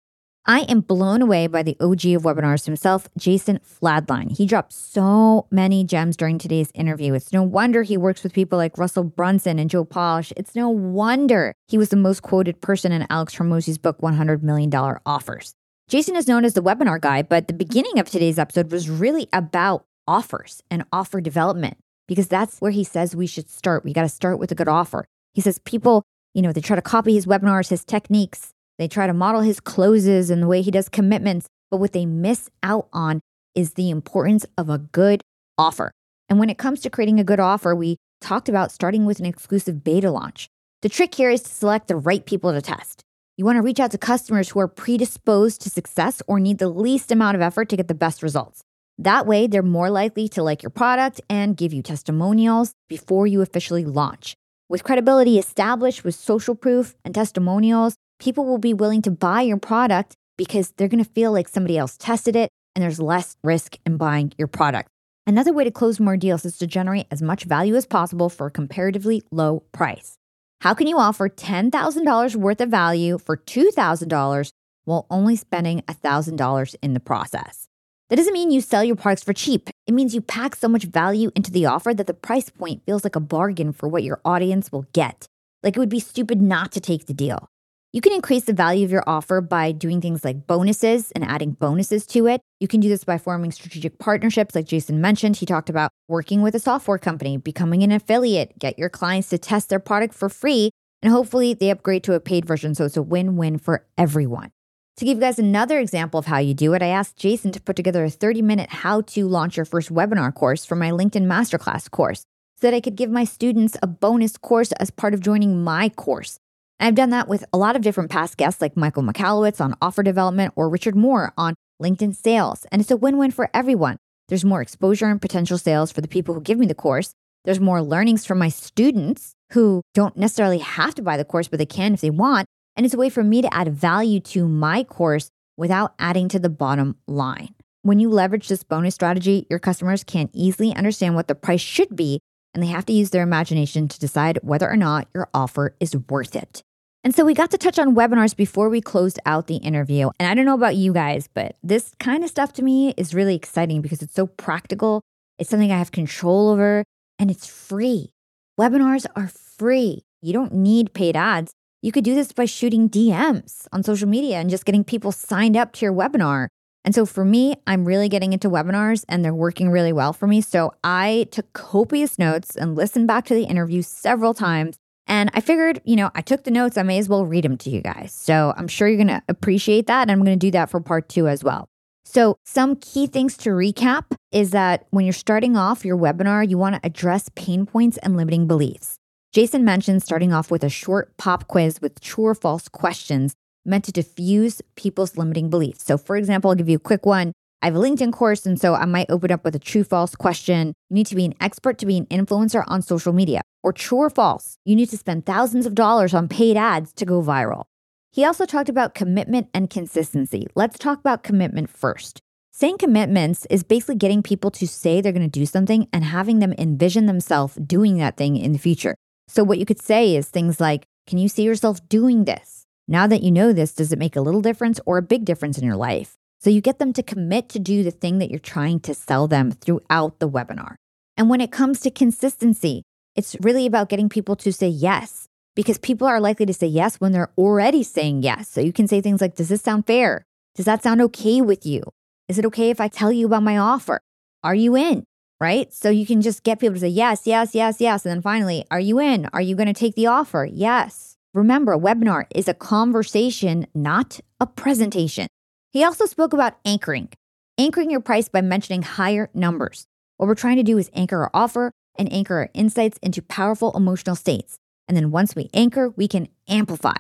I 0.48 0.60
am 0.62 0.82
blown 0.82 1.24
away 1.24 1.48
by 1.48 1.64
the 1.64 1.76
OG 1.80 2.06
of 2.06 2.22
webinars 2.22 2.66
himself, 2.66 3.10
Jason 3.18 3.60
Fladlien. 3.60 4.32
He 4.32 4.46
dropped 4.46 4.74
so 4.74 5.48
many 5.50 5.84
gems 5.84 6.16
during 6.16 6.38
today's 6.38 6.70
interview. 6.76 7.16
It's 7.16 7.34
no 7.34 7.42
wonder 7.42 7.82
he 7.82 7.98
works 7.98 8.22
with 8.22 8.32
people 8.32 8.60
like 8.60 8.78
Russell 8.78 9.04
Brunson 9.04 9.58
and 9.58 9.72
Joe 9.72 9.84
Polish. 9.84 10.32
It's 10.38 10.56
no 10.56 10.70
wonder 10.70 11.52
he 11.68 11.80
was 11.80 11.90
the 11.90 11.96
most 11.96 12.22
quoted 12.22 12.62
person 12.62 12.92
in 12.92 13.08
Alex 13.10 13.36
Hormozi's 13.36 13.80
book, 13.80 14.00
$100 14.02 14.44
Million 14.44 14.72
Offers. 15.04 15.56
Jason 15.88 16.16
is 16.16 16.28
known 16.28 16.46
as 16.46 16.54
the 16.54 16.62
webinar 16.62 17.02
guy, 17.02 17.24
but 17.24 17.48
the 17.48 17.54
beginning 17.54 17.98
of 17.98 18.08
today's 18.08 18.38
episode 18.38 18.72
was 18.72 18.88
really 18.88 19.28
about 19.34 19.86
offers 20.08 20.62
and 20.70 20.86
offer 20.92 21.22
development 21.22 21.78
because 22.08 22.28
that's 22.28 22.60
where 22.60 22.72
he 22.72 22.84
says 22.84 23.16
we 23.16 23.26
should 23.26 23.50
start. 23.50 23.84
We 23.84 23.94
got 23.94 24.04
to 24.04 24.10
start 24.10 24.38
with 24.38 24.52
a 24.52 24.56
good 24.56 24.68
offer. 24.68 25.06
He 25.36 25.42
says 25.42 25.60
people, 25.60 26.04
you 26.34 26.42
know, 26.42 26.52
they 26.52 26.62
try 26.62 26.76
to 26.76 26.82
copy 26.82 27.14
his 27.14 27.28
webinars, 27.28 27.70
his 27.70 27.86
techniques, 27.86 28.54
they 28.80 28.88
try 28.88 29.06
to 29.06 29.14
model 29.14 29.42
his 29.42 29.60
closes 29.60 30.30
and 30.30 30.42
the 30.42 30.48
way 30.48 30.62
he 30.62 30.72
does 30.72 30.90
commitments, 30.90 31.48
but 31.70 31.78
what 31.78 31.92
they 31.92 32.06
miss 32.06 32.50
out 32.64 32.88
on 32.94 33.22
is 33.54 33.74
the 33.74 33.90
importance 33.90 34.46
of 34.58 34.70
a 34.70 34.78
good 34.78 35.22
offer. 35.58 35.92
And 36.30 36.40
when 36.40 36.50
it 36.50 36.58
comes 36.58 36.80
to 36.82 36.90
creating 36.90 37.20
a 37.20 37.24
good 37.24 37.40
offer, 37.40 37.76
we 37.76 37.98
talked 38.22 38.50
about 38.50 38.72
starting 38.72 39.06
with 39.06 39.20
an 39.20 39.26
exclusive 39.26 39.84
beta 39.84 40.10
launch. 40.10 40.48
The 40.82 40.90
trick 40.90 41.14
here 41.16 41.30
is 41.30 41.44
to 41.44 41.50
select 41.50 41.88
the 41.88 41.96
right 41.96 42.26
people 42.26 42.52
to 42.52 42.62
test. 42.62 43.02
You 43.38 43.44
want 43.44 43.58
to 43.58 43.62
reach 43.62 43.82
out 43.82 43.92
to 43.92 43.98
customers 43.98 44.50
who 44.50 44.60
are 44.62 44.68
predisposed 44.68 45.62
to 45.62 45.70
success 45.70 46.22
or 46.28 46.40
need 46.40 46.58
the 46.58 46.70
least 46.70 47.12
amount 47.12 47.36
of 47.36 47.42
effort 47.42 47.68
to 47.70 47.78
get 47.78 47.90
the 47.90 47.94
best 47.94 48.24
results. 48.24 48.62
That 48.98 49.26
way, 49.26 49.48
they're 49.48 49.62
more 49.62 49.90
likely 49.90 50.30
to 50.30 50.44
like 50.44 50.64
your 50.64 50.70
product 50.70 51.20
and 51.30 51.58
give 51.58 51.74
you 51.74 51.82
testimonials 51.82 52.72
before 52.88 53.28
you 53.28 53.42
officially 53.42 53.84
launch. 53.84 54.36
With 54.68 54.84
credibility 54.84 55.38
established 55.38 56.04
with 56.04 56.16
social 56.16 56.56
proof 56.56 56.96
and 57.06 57.14
testimonials, 57.14 57.96
people 58.20 58.46
will 58.46 58.58
be 58.58 58.74
willing 58.74 59.04
to 59.04 59.12
buy 59.12 59.42
your 59.42 59.58
product 59.58 60.16
because 60.38 60.72
they're 60.72 60.88
going 60.88 61.04
to 61.04 61.10
feel 61.10 61.32
like 61.32 61.48
somebody 61.48 61.78
else 61.78 61.98
tested 61.98 62.36
it 62.36 62.50
and 62.76 62.82
there's 62.82 63.00
less 63.00 63.36
risk 63.44 63.78
in 63.86 63.98
buying 63.98 64.34
your 64.40 64.48
product. 64.48 64.90
Another 65.28 65.54
way 65.54 65.66
to 65.66 65.72
close 65.72 66.00
more 66.00 66.18
deals 66.18 66.46
is 66.46 66.58
to 66.58 66.66
generate 66.66 67.06
as 67.12 67.22
much 67.22 67.44
value 67.44 67.76
as 67.76 67.86
possible 67.86 68.28
for 68.28 68.48
a 68.48 68.52
comparatively 68.52 69.22
low 69.32 69.60
price. 69.72 70.18
How 70.62 70.74
can 70.74 70.88
you 70.88 70.98
offer 70.98 71.30
$10,000 71.30 72.36
worth 72.36 72.60
of 72.60 72.70
value 72.70 73.20
for 73.20 73.38
$2,000 73.38 74.50
while 74.86 75.06
only 75.12 75.36
spending 75.36 75.82
$1,000 75.82 76.76
in 76.82 76.94
the 76.96 77.00
process? 77.00 77.68
That 78.10 78.18
doesn't 78.18 78.34
mean 78.34 78.52
you 78.52 78.62
sell 78.62 78.84
your 78.84 78.96
products 78.96 79.24
for 79.24 79.34
cheap. 79.34 79.70
It 79.88 79.94
means 79.94 80.14
you 80.14 80.22
pack 80.22 80.56
so 80.56 80.68
much 80.68 80.84
value 80.84 81.32
into 81.36 81.50
the 81.50 81.66
offer 81.66 81.92
that 81.92 82.06
the 82.06 82.14
price 82.14 82.52
point 82.52 82.86
feels 82.86 83.04
like 83.04 83.16
a 83.16 83.20
bargain 83.20 83.74
for 83.74 83.90
what 83.90 84.04
your 84.04 84.22
audience 84.24 84.72
will 84.72 84.86
get. 84.94 85.28
Like 85.64 85.76
it 85.76 85.80
would 85.80 85.90
be 85.90 86.00
stupid 86.00 86.40
not 86.40 86.72
to 86.74 86.80
take 86.80 87.08
the 87.08 87.16
deal. 87.16 87.50
You 87.94 88.02
can 88.02 88.14
increase 88.14 88.44
the 88.44 88.54
value 88.54 88.86
of 88.86 88.92
your 88.92 89.04
offer 89.08 89.42
by 89.42 89.72
doing 89.72 90.02
things 90.02 90.24
like 90.24 90.46
bonuses 90.46 91.12
and 91.14 91.24
adding 91.24 91.54
bonuses 91.54 92.06
to 92.08 92.28
it. 92.28 92.42
You 92.60 92.68
can 92.68 92.80
do 92.80 92.90
this 92.90 93.04
by 93.04 93.18
forming 93.18 93.52
strategic 93.52 93.98
partnerships, 93.98 94.54
like 94.54 94.68
Jason 94.68 95.02
mentioned. 95.02 95.38
He 95.38 95.48
talked 95.48 95.70
about 95.70 95.90
working 96.08 96.44
with 96.44 96.54
a 96.54 96.60
software 96.60 97.00
company, 97.00 97.38
becoming 97.38 97.82
an 97.82 97.92
affiliate, 97.92 98.60
get 98.60 98.78
your 98.78 98.90
clients 98.90 99.30
to 99.30 99.40
test 99.40 99.70
their 99.70 99.80
product 99.80 100.14
for 100.14 100.30
free, 100.30 100.70
and 101.02 101.12
hopefully 101.12 101.54
they 101.56 101.72
upgrade 101.72 102.04
to 102.04 102.14
a 102.14 102.20
paid 102.20 102.46
version. 102.46 102.76
So 102.76 102.86
it's 102.86 102.98
a 102.98 103.02
win 103.02 103.38
win 103.38 103.58
for 103.58 103.88
everyone. 103.98 104.52
To 104.98 105.04
give 105.04 105.18
you 105.18 105.22
guys 105.22 105.40
another 105.40 105.78
example 105.80 106.18
of 106.18 106.26
how 106.26 106.38
you 106.38 106.54
do 106.54 106.74
it, 106.74 106.82
I 106.82 106.88
asked 106.88 107.18
Jason 107.18 107.52
to 107.52 107.60
put 107.60 107.76
together 107.76 108.06
a 108.06 108.10
30 108.10 108.42
minute 108.42 108.70
how 108.70 109.02
to 109.02 109.28
launch 109.28 109.58
your 109.58 109.66
first 109.66 109.94
webinar 109.94 110.34
course 110.34 110.64
for 110.64 110.78
my 110.78 110.90
LinkedIn 110.90 111.26
Masterclass 111.26 111.92
course 111.92 112.24
so 112.62 112.68
that 112.68 112.74
I 112.74 112.80
could 112.80 112.96
give 112.96 113.10
my 113.10 113.26
students 113.26 113.76
a 113.84 113.88
bonus 113.88 114.38
course 114.38 114.72
as 114.74 114.92
part 114.92 115.14
of 115.14 115.20
joining 115.20 115.62
my 115.62 115.90
course. 115.90 116.40
I've 116.80 116.96
done 116.96 117.10
that 117.10 117.28
with 117.28 117.44
a 117.52 117.58
lot 117.58 117.76
of 117.76 117.82
different 117.82 118.10
past 118.10 118.38
guests 118.38 118.62
like 118.62 118.78
Michael 118.78 119.04
Michalowicz 119.04 119.60
on 119.60 119.76
offer 119.82 120.02
development 120.02 120.54
or 120.56 120.70
Richard 120.70 120.96
Moore 120.96 121.34
on 121.38 121.56
LinkedIn 121.82 122.16
sales. 122.16 122.66
And 122.72 122.82
it's 122.82 122.92
a 122.92 122.96
win 122.96 123.18
win 123.18 123.32
for 123.32 123.50
everyone. 123.54 123.98
There's 124.30 124.46
more 124.46 124.62
exposure 124.62 125.08
and 125.08 125.22
potential 125.22 125.58
sales 125.58 125.92
for 125.92 126.00
the 126.00 126.08
people 126.08 126.34
who 126.34 126.42
give 126.42 126.58
me 126.58 126.68
the 126.68 126.74
course. 126.74 127.12
There's 127.44 127.60
more 127.60 127.82
learnings 127.82 128.26
from 128.26 128.40
my 128.40 128.48
students 128.48 129.34
who 129.52 129.82
don't 129.94 130.16
necessarily 130.16 130.60
have 130.60 130.96
to 130.96 131.02
buy 131.02 131.18
the 131.18 131.26
course, 131.26 131.50
but 131.50 131.60
they 131.60 131.66
can 131.66 131.94
if 131.94 132.02
they 132.02 132.10
want. 132.10 132.48
And 132.76 132.86
it's 132.86 132.96
a 132.96 132.98
way 132.98 133.10
for 133.10 133.24
me 133.24 133.42
to 133.42 133.54
add 133.54 133.70
value 133.70 134.20
to 134.22 134.48
my 134.48 134.84
course 134.84 135.30
without 135.58 135.94
adding 136.00 136.28
to 136.30 136.40
the 136.40 136.50
bottom 136.50 136.98
line. 137.08 137.56
When 137.82 138.00
you 138.00 138.10
leverage 138.10 138.48
this 138.48 138.64
bonus 138.64 138.96
strategy, 138.96 139.46
your 139.50 139.60
customers 139.60 140.04
can 140.04 140.30
easily 140.34 140.74
understand 140.76 141.16
what 141.16 141.28
the 141.28 141.36
price 141.36 141.62
should 141.62 141.96
be 141.96 142.20
and 142.54 142.64
they 142.64 142.68
have 142.68 142.86
to 142.86 142.94
use 142.94 143.10
their 143.10 143.22
imagination 143.22 143.88
to 143.88 144.00
decide 144.00 144.40
whether 144.42 144.70
or 144.70 144.78
not 144.78 145.08
your 145.14 145.30
offer 145.34 145.76
is 145.80 145.96
worth 146.10 146.36
it. 146.36 146.64
And 147.04 147.14
so 147.14 147.24
we 147.24 147.36
got 147.36 147.52
to 147.52 147.58
touch 147.58 147.78
on 147.78 147.96
webinars 147.96 148.36
before 148.36 148.70
we 148.70 148.82
closed 148.82 149.20
out 149.28 149.46
the 149.46 149.58
interview. 149.58 150.10
And 150.20 150.28
I 150.28 150.34
don't 150.34 150.46
know 150.46 150.56
about 150.56 150.76
you 150.76 150.92
guys, 150.92 151.30
but 151.32 151.58
this 151.62 151.94
kind 152.00 152.24
of 152.24 152.30
stuff 152.32 152.54
to 152.54 152.64
me 152.64 152.96
is 152.98 153.14
really 153.14 153.36
exciting 153.36 153.82
because 153.82 154.02
it's 154.02 154.16
so 154.16 154.26
practical. 154.26 155.02
It's 155.38 155.50
something 155.50 155.72
I 155.72 155.78
have 155.78 155.92
control 155.92 156.50
over 156.50 156.84
and 157.20 157.30
it's 157.30 157.46
free. 157.46 158.12
Webinars 158.60 159.06
are 159.16 159.28
free. 159.28 160.02
You 160.22 160.34
don't 160.34 160.54
need 160.54 160.94
paid 160.94 161.16
ads. 161.16 161.52
You 161.86 161.92
could 161.92 162.04
do 162.04 162.16
this 162.16 162.32
by 162.32 162.46
shooting 162.46 162.90
DMs 162.90 163.68
on 163.72 163.84
social 163.84 164.08
media 164.08 164.38
and 164.38 164.50
just 164.50 164.66
getting 164.66 164.84
people 164.84 165.12
signed 165.12 165.56
up 165.56 165.72
to 165.74 165.86
your 165.86 165.94
webinar. 165.94 166.48
And 166.84 166.96
so 166.96 167.06
for 167.06 167.24
me, 167.24 167.58
I'm 167.68 167.86
really 167.86 168.10
getting 168.10 168.34
into 168.34 168.50
webinars 168.50 169.06
and 169.08 169.24
they're 169.24 169.36
working 169.36 169.70
really 169.70 169.94
well 169.94 170.12
for 170.12 170.26
me. 170.26 170.42
So 170.42 170.74
I 170.84 171.28
took 171.30 171.54
copious 171.54 172.18
notes 172.18 172.56
and 172.56 172.74
listened 172.76 173.06
back 173.06 173.26
to 173.26 173.36
the 173.36 173.44
interview 173.44 173.84
several 173.84 174.34
times. 174.34 174.78
And 175.06 175.30
I 175.36 175.42
figured, 175.42 175.80
you 175.86 175.96
know, 175.96 176.10
I 176.16 176.22
took 176.22 176.44
the 176.44 176.50
notes, 176.50 176.76
I 176.76 176.82
may 176.82 176.98
as 176.98 177.08
well 177.08 177.24
read 177.24 177.44
them 177.44 177.56
to 177.58 177.70
you 177.70 177.82
guys. 177.82 178.12
So 178.12 178.56
I'm 178.58 178.68
sure 178.68 178.88
you're 178.88 178.98
going 178.98 179.20
to 179.20 179.22
appreciate 179.30 179.86
that. 179.86 180.02
And 180.02 180.12
I'm 180.12 180.26
going 180.26 180.40
to 180.40 180.44
do 180.48 180.50
that 180.54 180.72
for 180.72 180.80
part 180.80 181.08
two 181.08 181.28
as 181.28 181.44
well. 181.44 181.70
So, 182.04 182.38
some 182.46 182.78
key 182.78 183.06
things 183.06 183.38
to 183.38 183.52
recap 183.52 184.06
is 184.32 184.52
that 184.52 184.88
when 184.90 185.06
you're 185.06 185.14
starting 185.14 185.56
off 185.56 185.86
your 185.86 185.98
webinar, 185.98 186.48
you 186.48 186.58
want 186.58 186.76
to 186.76 186.82
address 186.84 187.30
pain 187.36 187.68
points 187.68 187.98
and 187.98 188.16
limiting 188.16 188.48
beliefs. 188.48 188.98
Jason 189.36 189.66
mentioned 189.66 190.02
starting 190.02 190.32
off 190.32 190.50
with 190.50 190.64
a 190.64 190.70
short 190.70 191.18
pop 191.18 191.50
quiz 191.50 191.82
with 191.82 192.00
true 192.00 192.24
or 192.24 192.34
false 192.34 192.70
questions 192.70 193.36
meant 193.66 193.84
to 193.84 193.92
diffuse 193.92 194.62
people's 194.78 195.18
limiting 195.18 195.50
beliefs. 195.50 195.84
So, 195.84 195.98
for 195.98 196.16
example, 196.16 196.50
I'll 196.50 196.56
give 196.56 196.70
you 196.70 196.78
a 196.78 196.80
quick 196.80 197.06
one. 197.06 197.34
I 197.62 197.66
have 197.66 197.76
a 197.76 197.80
LinkedIn 197.80 198.14
course, 198.14 198.46
and 198.46 198.58
so 198.58 198.76
I 198.76 198.86
might 198.86 199.10
open 199.10 199.32
up 199.32 199.44
with 199.44 199.54
a 199.54 199.60
true 199.60 199.84
false 199.84 200.16
question. 200.16 200.68
You 200.90 200.94
need 200.94 201.08
to 201.08 201.18
be 201.18 201.26
an 201.26 201.34
expert 201.42 201.78
to 201.80 201.86
be 201.86 201.98
an 201.98 202.06
influencer 202.06 202.64
on 202.68 202.82
social 202.82 203.12
media. 203.12 203.42
Or 203.62 203.74
true 203.74 203.98
or 203.98 204.10
false, 204.10 204.56
you 204.64 204.74
need 204.74 204.90
to 204.92 204.98
spend 204.98 205.26
thousands 205.26 205.66
of 205.66 205.76
dollars 205.76 206.14
on 206.14 206.30
paid 206.30 206.56
ads 206.56 206.94
to 206.94 207.04
go 207.04 207.22
viral. 207.22 207.66
He 208.14 208.24
also 208.24 208.46
talked 208.46 208.70
about 208.70 208.96
commitment 208.96 209.50
and 209.54 209.70
consistency. 209.70 210.48
Let's 210.56 210.80
talk 210.80 211.02
about 211.02 211.24
commitment 211.24 211.70
first. 211.70 212.22
Saying 212.54 212.78
commitments 212.78 213.46
is 213.50 213.64
basically 213.64 213.96
getting 213.96 214.24
people 214.24 214.52
to 214.52 214.66
say 214.66 215.02
they're 215.02 215.12
going 215.12 215.30
to 215.30 215.40
do 215.40 215.46
something 215.46 215.90
and 215.92 216.06
having 216.06 216.40
them 216.40 216.54
envision 216.58 217.06
themselves 217.06 217.56
doing 217.56 217.98
that 217.98 218.16
thing 218.16 218.38
in 218.38 218.54
the 218.54 218.60
future. 218.60 218.96
So, 219.28 219.44
what 219.44 219.58
you 219.58 219.66
could 219.66 219.82
say 219.82 220.16
is 220.16 220.28
things 220.28 220.60
like, 220.60 220.86
Can 221.08 221.18
you 221.18 221.28
see 221.28 221.44
yourself 221.44 221.88
doing 221.90 222.26
this? 222.26 222.66
Now 222.88 223.08
that 223.08 223.24
you 223.24 223.32
know 223.32 223.52
this, 223.52 223.74
does 223.74 223.92
it 223.92 224.00
make 224.00 224.16
a 224.16 224.22
little 224.22 224.42
difference 224.42 224.80
or 224.86 224.98
a 224.98 225.02
big 225.02 225.26
difference 225.26 225.58
in 225.58 225.66
your 225.66 225.76
life? 225.76 226.16
So 226.40 226.52
you 226.52 226.62
get 226.62 226.78
them 226.78 226.94
to 226.94 227.02
commit 227.02 227.50
to 227.50 227.60
do 227.60 227.84
the 227.84 227.92
thing 227.92 228.20
that 228.20 228.30
you're 228.30 228.40
trying 228.40 228.80
to 228.82 228.94
sell 228.94 229.28
them 229.28 229.52
throughout 229.52 230.20
the 230.20 230.30
webinar. 230.30 230.76
And 231.18 231.30
when 231.30 231.42
it 231.42 231.52
comes 231.52 231.80
to 231.80 231.90
consistency, 231.90 232.84
it's 233.16 233.36
really 233.42 233.66
about 233.66 233.90
getting 233.90 234.10
people 234.10 234.36
to 234.36 234.54
say 234.54 234.68
yes 234.68 235.28
because 235.56 235.80
people 235.80 236.06
are 236.06 236.20
likely 236.20 236.46
to 236.46 236.54
say 236.54 236.68
yes 236.68 236.98
when 236.98 237.14
they're 237.14 237.32
already 237.38 237.82
saying 237.82 238.22
yes. 238.22 238.50
So 238.50 238.62
you 238.62 238.74
can 238.74 238.88
say 238.88 239.02
things 239.02 239.22
like, 239.22 239.36
Does 239.36 239.50
this 239.50 239.62
sound 239.62 239.88
fair? 239.88 240.24
Does 240.56 240.66
that 240.66 240.84
sound 240.84 241.02
okay 241.02 241.42
with 241.42 241.66
you? 241.66 241.82
Is 242.28 242.38
it 242.38 242.46
okay 242.46 242.70
if 242.70 242.80
I 242.80 242.88
tell 242.88 243.12
you 243.12 243.26
about 243.26 243.44
my 243.44 243.58
offer? 243.58 244.00
Are 244.44 244.56
you 244.56 244.76
in? 244.76 245.04
Right? 245.42 245.74
So 245.74 245.90
you 245.90 246.06
can 246.06 246.22
just 246.22 246.44
get 246.44 246.60
people 246.60 246.76
to 246.76 246.80
say 246.80 246.88
yes, 246.88 247.24
yes, 247.26 247.54
yes, 247.54 247.82
yes. 247.82 248.06
And 248.06 248.12
then 248.12 248.22
finally, 248.22 248.66
are 248.72 248.80
you 248.80 249.00
in? 249.00 249.28
Are 249.34 249.42
you 249.42 249.56
going 249.56 249.68
to 249.68 249.74
take 249.74 249.96
the 249.96 250.08
offer? 250.08 250.48
Yes. 250.50 251.18
Remember, 251.34 251.74
a 251.74 251.80
webinar 251.80 252.26
is 252.34 252.48
a 252.48 252.54
conversation, 252.54 253.68
not 253.76 254.22
a 254.40 254.48
presentation. 254.48 255.28
He 255.72 255.84
also 255.84 256.06
spoke 256.06 256.32
about 256.32 256.58
anchoring, 256.64 257.10
anchoring 257.58 257.92
your 257.92 258.00
price 258.00 258.30
by 258.30 258.40
mentioning 258.40 258.84
higher 258.84 259.30
numbers. 259.34 259.86
What 260.16 260.28
we're 260.28 260.36
trying 260.36 260.56
to 260.56 260.64
do 260.64 260.78
is 260.78 260.90
anchor 260.94 261.24
our 261.24 261.32
offer 261.34 261.72
and 261.98 262.12
anchor 262.14 262.36
our 262.36 262.50
insights 262.54 262.98
into 263.02 263.22
powerful 263.22 263.76
emotional 263.76 264.16
states. 264.16 264.58
And 264.88 264.96
then 264.96 265.12
once 265.12 265.36
we 265.36 265.50
anchor, 265.54 265.90
we 265.90 266.08
can 266.08 266.30
amplify. 266.48 266.96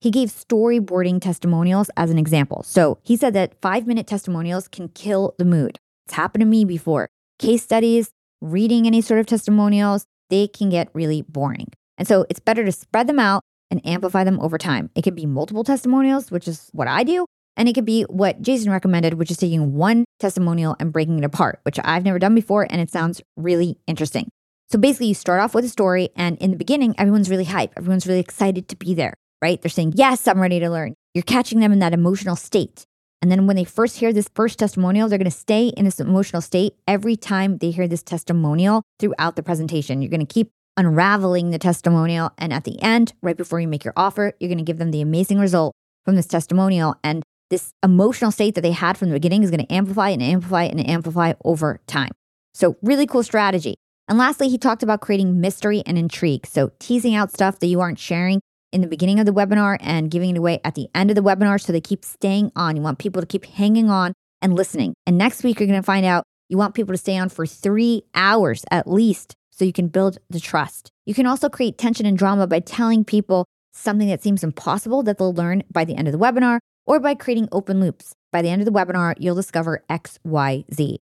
He 0.00 0.10
gave 0.10 0.28
storyboarding 0.28 1.20
testimonials 1.20 1.90
as 1.96 2.10
an 2.10 2.18
example. 2.18 2.62
So 2.62 2.98
he 3.02 3.16
said 3.16 3.34
that 3.34 3.60
five 3.60 3.86
minute 3.86 4.06
testimonials 4.06 4.68
can 4.68 4.88
kill 4.88 5.34
the 5.38 5.44
mood. 5.44 5.78
It's 6.06 6.14
happened 6.14 6.42
to 6.42 6.46
me 6.46 6.64
before. 6.64 7.08
Case 7.40 7.64
studies, 7.64 8.10
reading 8.40 8.86
any 8.86 9.00
sort 9.00 9.18
of 9.18 9.26
testimonials, 9.26 10.04
they 10.28 10.46
can 10.46 10.70
get 10.70 10.88
really 10.94 11.22
boring. 11.22 11.66
And 11.98 12.06
so 12.06 12.24
it's 12.30 12.38
better 12.38 12.64
to 12.64 12.70
spread 12.70 13.08
them 13.08 13.18
out 13.18 13.42
and 13.70 13.84
amplify 13.84 14.22
them 14.22 14.38
over 14.40 14.58
time. 14.58 14.90
It 14.94 15.02
could 15.02 15.16
be 15.16 15.26
multiple 15.26 15.64
testimonials, 15.64 16.30
which 16.30 16.46
is 16.46 16.68
what 16.72 16.86
I 16.86 17.02
do. 17.02 17.26
And 17.56 17.68
it 17.68 17.74
could 17.74 17.84
be 17.84 18.02
what 18.04 18.40
Jason 18.40 18.70
recommended, 18.70 19.14
which 19.14 19.32
is 19.32 19.36
taking 19.36 19.74
one 19.74 20.04
testimonial 20.20 20.76
and 20.78 20.92
breaking 20.92 21.18
it 21.18 21.24
apart, 21.24 21.58
which 21.64 21.80
I've 21.82 22.04
never 22.04 22.20
done 22.20 22.36
before. 22.36 22.66
And 22.70 22.80
it 22.80 22.90
sounds 22.90 23.20
really 23.36 23.76
interesting. 23.88 24.28
So 24.70 24.78
basically, 24.78 25.08
you 25.08 25.14
start 25.14 25.40
off 25.40 25.52
with 25.52 25.64
a 25.64 25.68
story, 25.68 26.10
and 26.14 26.38
in 26.38 26.52
the 26.52 26.56
beginning, 26.56 26.94
everyone's 26.96 27.28
really 27.28 27.44
hype. 27.44 27.72
Everyone's 27.76 28.06
really 28.06 28.20
excited 28.20 28.68
to 28.68 28.76
be 28.76 28.94
there 28.94 29.14
right? 29.42 29.60
They're 29.60 29.70
saying, 29.70 29.94
Yes, 29.96 30.26
I'm 30.28 30.40
ready 30.40 30.60
to 30.60 30.70
learn. 30.70 30.94
You're 31.14 31.22
catching 31.22 31.60
them 31.60 31.72
in 31.72 31.78
that 31.80 31.92
emotional 31.92 32.36
state. 32.36 32.86
And 33.22 33.30
then 33.30 33.46
when 33.46 33.56
they 33.56 33.64
first 33.64 33.98
hear 33.98 34.12
this 34.12 34.30
first 34.34 34.58
testimonial, 34.58 35.08
they're 35.08 35.18
going 35.18 35.30
to 35.30 35.30
stay 35.30 35.68
in 35.68 35.84
this 35.84 36.00
emotional 36.00 36.40
state 36.40 36.74
every 36.88 37.16
time 37.16 37.58
they 37.58 37.70
hear 37.70 37.86
this 37.86 38.02
testimonial 38.02 38.82
throughout 38.98 39.36
the 39.36 39.42
presentation. 39.42 40.00
You're 40.00 40.10
going 40.10 40.26
to 40.26 40.32
keep 40.32 40.50
unraveling 40.76 41.50
the 41.50 41.58
testimonial. 41.58 42.32
And 42.38 42.52
at 42.52 42.64
the 42.64 42.80
end, 42.80 43.12
right 43.22 43.36
before 43.36 43.60
you 43.60 43.68
make 43.68 43.84
your 43.84 43.92
offer, 43.96 44.32
you're 44.40 44.48
going 44.48 44.58
to 44.58 44.64
give 44.64 44.78
them 44.78 44.90
the 44.90 45.02
amazing 45.02 45.38
result 45.38 45.74
from 46.04 46.16
this 46.16 46.26
testimonial. 46.26 46.94
And 47.04 47.22
this 47.50 47.72
emotional 47.82 48.30
state 48.30 48.54
that 48.54 48.62
they 48.62 48.72
had 48.72 48.96
from 48.96 49.08
the 49.08 49.14
beginning 49.14 49.42
is 49.42 49.50
going 49.50 49.66
to 49.66 49.72
amplify 49.72 50.10
and 50.10 50.22
amplify 50.22 50.64
and 50.64 50.88
amplify 50.88 51.34
over 51.44 51.80
time. 51.86 52.12
So, 52.54 52.76
really 52.82 53.06
cool 53.06 53.22
strategy. 53.22 53.74
And 54.08 54.18
lastly, 54.18 54.48
he 54.48 54.58
talked 54.58 54.82
about 54.82 55.00
creating 55.00 55.40
mystery 55.40 55.82
and 55.86 55.98
intrigue. 55.98 56.46
So, 56.46 56.72
teasing 56.78 57.14
out 57.14 57.32
stuff 57.32 57.58
that 57.58 57.66
you 57.66 57.80
aren't 57.80 57.98
sharing 57.98 58.40
in 58.72 58.80
the 58.80 58.86
beginning 58.86 59.18
of 59.18 59.26
the 59.26 59.32
webinar 59.32 59.76
and 59.80 60.10
giving 60.10 60.30
it 60.30 60.38
away 60.38 60.60
at 60.64 60.74
the 60.74 60.88
end 60.94 61.10
of 61.10 61.16
the 61.16 61.22
webinar 61.22 61.60
so 61.60 61.72
they 61.72 61.80
keep 61.80 62.04
staying 62.04 62.52
on. 62.54 62.76
You 62.76 62.82
want 62.82 62.98
people 62.98 63.20
to 63.20 63.26
keep 63.26 63.44
hanging 63.44 63.90
on 63.90 64.12
and 64.42 64.54
listening. 64.54 64.94
And 65.06 65.18
next 65.18 65.42
week, 65.42 65.60
you're 65.60 65.66
going 65.66 65.80
to 65.80 65.86
find 65.86 66.06
out 66.06 66.24
you 66.48 66.56
want 66.56 66.74
people 66.74 66.92
to 66.92 66.98
stay 66.98 67.16
on 67.16 67.28
for 67.28 67.46
three 67.46 68.02
hours 68.14 68.64
at 68.70 68.88
least 68.88 69.34
so 69.50 69.64
you 69.64 69.72
can 69.72 69.88
build 69.88 70.18
the 70.30 70.40
trust. 70.40 70.90
You 71.06 71.14
can 71.14 71.26
also 71.26 71.48
create 71.48 71.78
tension 71.78 72.06
and 72.06 72.16
drama 72.16 72.46
by 72.46 72.60
telling 72.60 73.04
people 73.04 73.46
something 73.72 74.08
that 74.08 74.22
seems 74.22 74.42
impossible 74.42 75.02
that 75.04 75.18
they'll 75.18 75.34
learn 75.34 75.62
by 75.70 75.84
the 75.84 75.94
end 75.96 76.08
of 76.08 76.12
the 76.12 76.18
webinar 76.18 76.58
or 76.86 76.98
by 76.98 77.14
creating 77.14 77.48
open 77.52 77.80
loops. 77.80 78.14
By 78.32 78.42
the 78.42 78.48
end 78.48 78.62
of 78.62 78.66
the 78.66 78.72
webinar, 78.72 79.14
you'll 79.18 79.34
discover 79.34 79.84
X, 79.88 80.18
Y, 80.24 80.64
Z. 80.72 80.98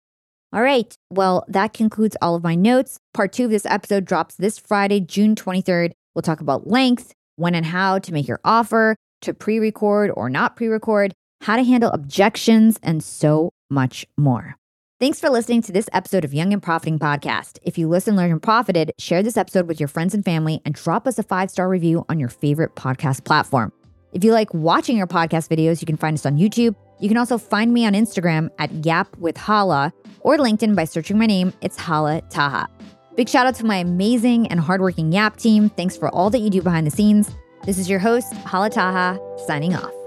All 0.53 0.63
right. 0.63 0.95
Well, 1.11 1.45
that 1.49 1.75
concludes 1.75 2.17
all 2.23 2.35
of 2.35 2.43
my 2.43 2.55
notes. 2.55 2.99
Part 3.13 3.33
two 3.33 3.45
of 3.45 3.51
this 3.51 3.67
episode 3.67 4.05
drops 4.07 4.35
this 4.37 4.59
Friday, 4.59 5.01
June 5.01 5.35
23rd. 5.35 5.93
We'll 6.15 6.23
talk 6.23 6.41
about 6.41 6.67
length, 6.67 7.13
when 7.39 7.55
and 7.55 7.65
how 7.65 7.99
to 8.01 8.13
make 8.13 8.29
your 8.29 8.41
offer, 8.45 8.97
to 9.23 9.33
pre 9.33 9.59
record 9.59 10.11
or 10.15 10.29
not 10.29 10.57
pre 10.57 10.69
record, 10.69 11.15
how 11.41 11.57
to 11.57 11.63
handle 11.63 11.91
objections, 11.91 12.79
and 12.83 13.03
so 13.03 13.51
much 13.71 14.07
more. 14.17 14.57
Thanks 15.01 15.21
for 15.21 15.31
listening 15.31 15.63
to 15.63 15.73
this 15.73 15.89
episode 15.93 16.25
of 16.25 16.35
Young 16.35 16.53
and 16.53 16.61
Profiting 16.61 16.99
Podcast. 16.99 17.59
If 17.63 17.79
you 17.79 17.89
listen, 17.89 18.17
learned, 18.17 18.33
and 18.33 18.43
profited, 18.43 18.91
share 18.99 19.23
this 19.23 19.37
episode 19.37 19.69
with 19.69 19.79
your 19.79 19.89
friends 19.89 20.13
and 20.13 20.25
family 20.25 20.61
and 20.65 20.75
drop 20.75 21.07
us 21.07 21.21
a 21.21 21.23
five 21.23 21.53
star 21.53 21.69
review 21.69 22.05
on 22.09 22.19
your 22.19 22.29
favorite 22.29 22.75
podcast 22.75 23.25
platform. 23.25 23.73
If 24.13 24.25
you 24.25 24.33
like 24.33 24.53
watching 24.53 24.99
our 25.01 25.07
podcast 25.07 25.55
videos, 25.55 25.81
you 25.81 25.87
can 25.87 25.97
find 25.97 26.15
us 26.15 26.27
on 26.27 26.37
YouTube. 26.37 26.75
You 26.99 27.09
can 27.09 27.17
also 27.17 27.39
find 27.39 27.73
me 27.73 27.87
on 27.87 27.93
Instagram 27.93 28.51
at 28.59 28.85
Yap 28.85 29.17
with 29.19 29.37
Hala 29.37 29.93
or 30.21 30.37
LinkedIn 30.37 30.75
by 30.75 30.85
searching 30.85 31.17
my 31.17 31.27
name. 31.27 31.53
It's 31.61 31.79
Hala 31.79 32.23
Taha. 32.23 32.69
Big 33.19 33.29
shout 33.29 33.49
out 33.49 33.57
to 33.57 33.67
my 33.67 33.79
amazing 33.79 34.47
and 34.47 34.61
hardworking 34.61 35.11
Yap 35.11 35.37
team. 35.37 35.71
Thanks 35.71 35.97
for 35.97 36.09
all 36.11 36.31
that 36.31 36.39
you 36.39 36.51
do 36.51 36.63
behind 36.63 36.87
the 36.87 36.91
scenes. 36.93 37.29
This 37.65 37.77
is 37.77 37.91
your 37.91 37.99
host, 37.99 38.33
Hala 38.47 38.71
Taha, 38.71 39.19
signing 39.45 39.75
off. 39.75 39.98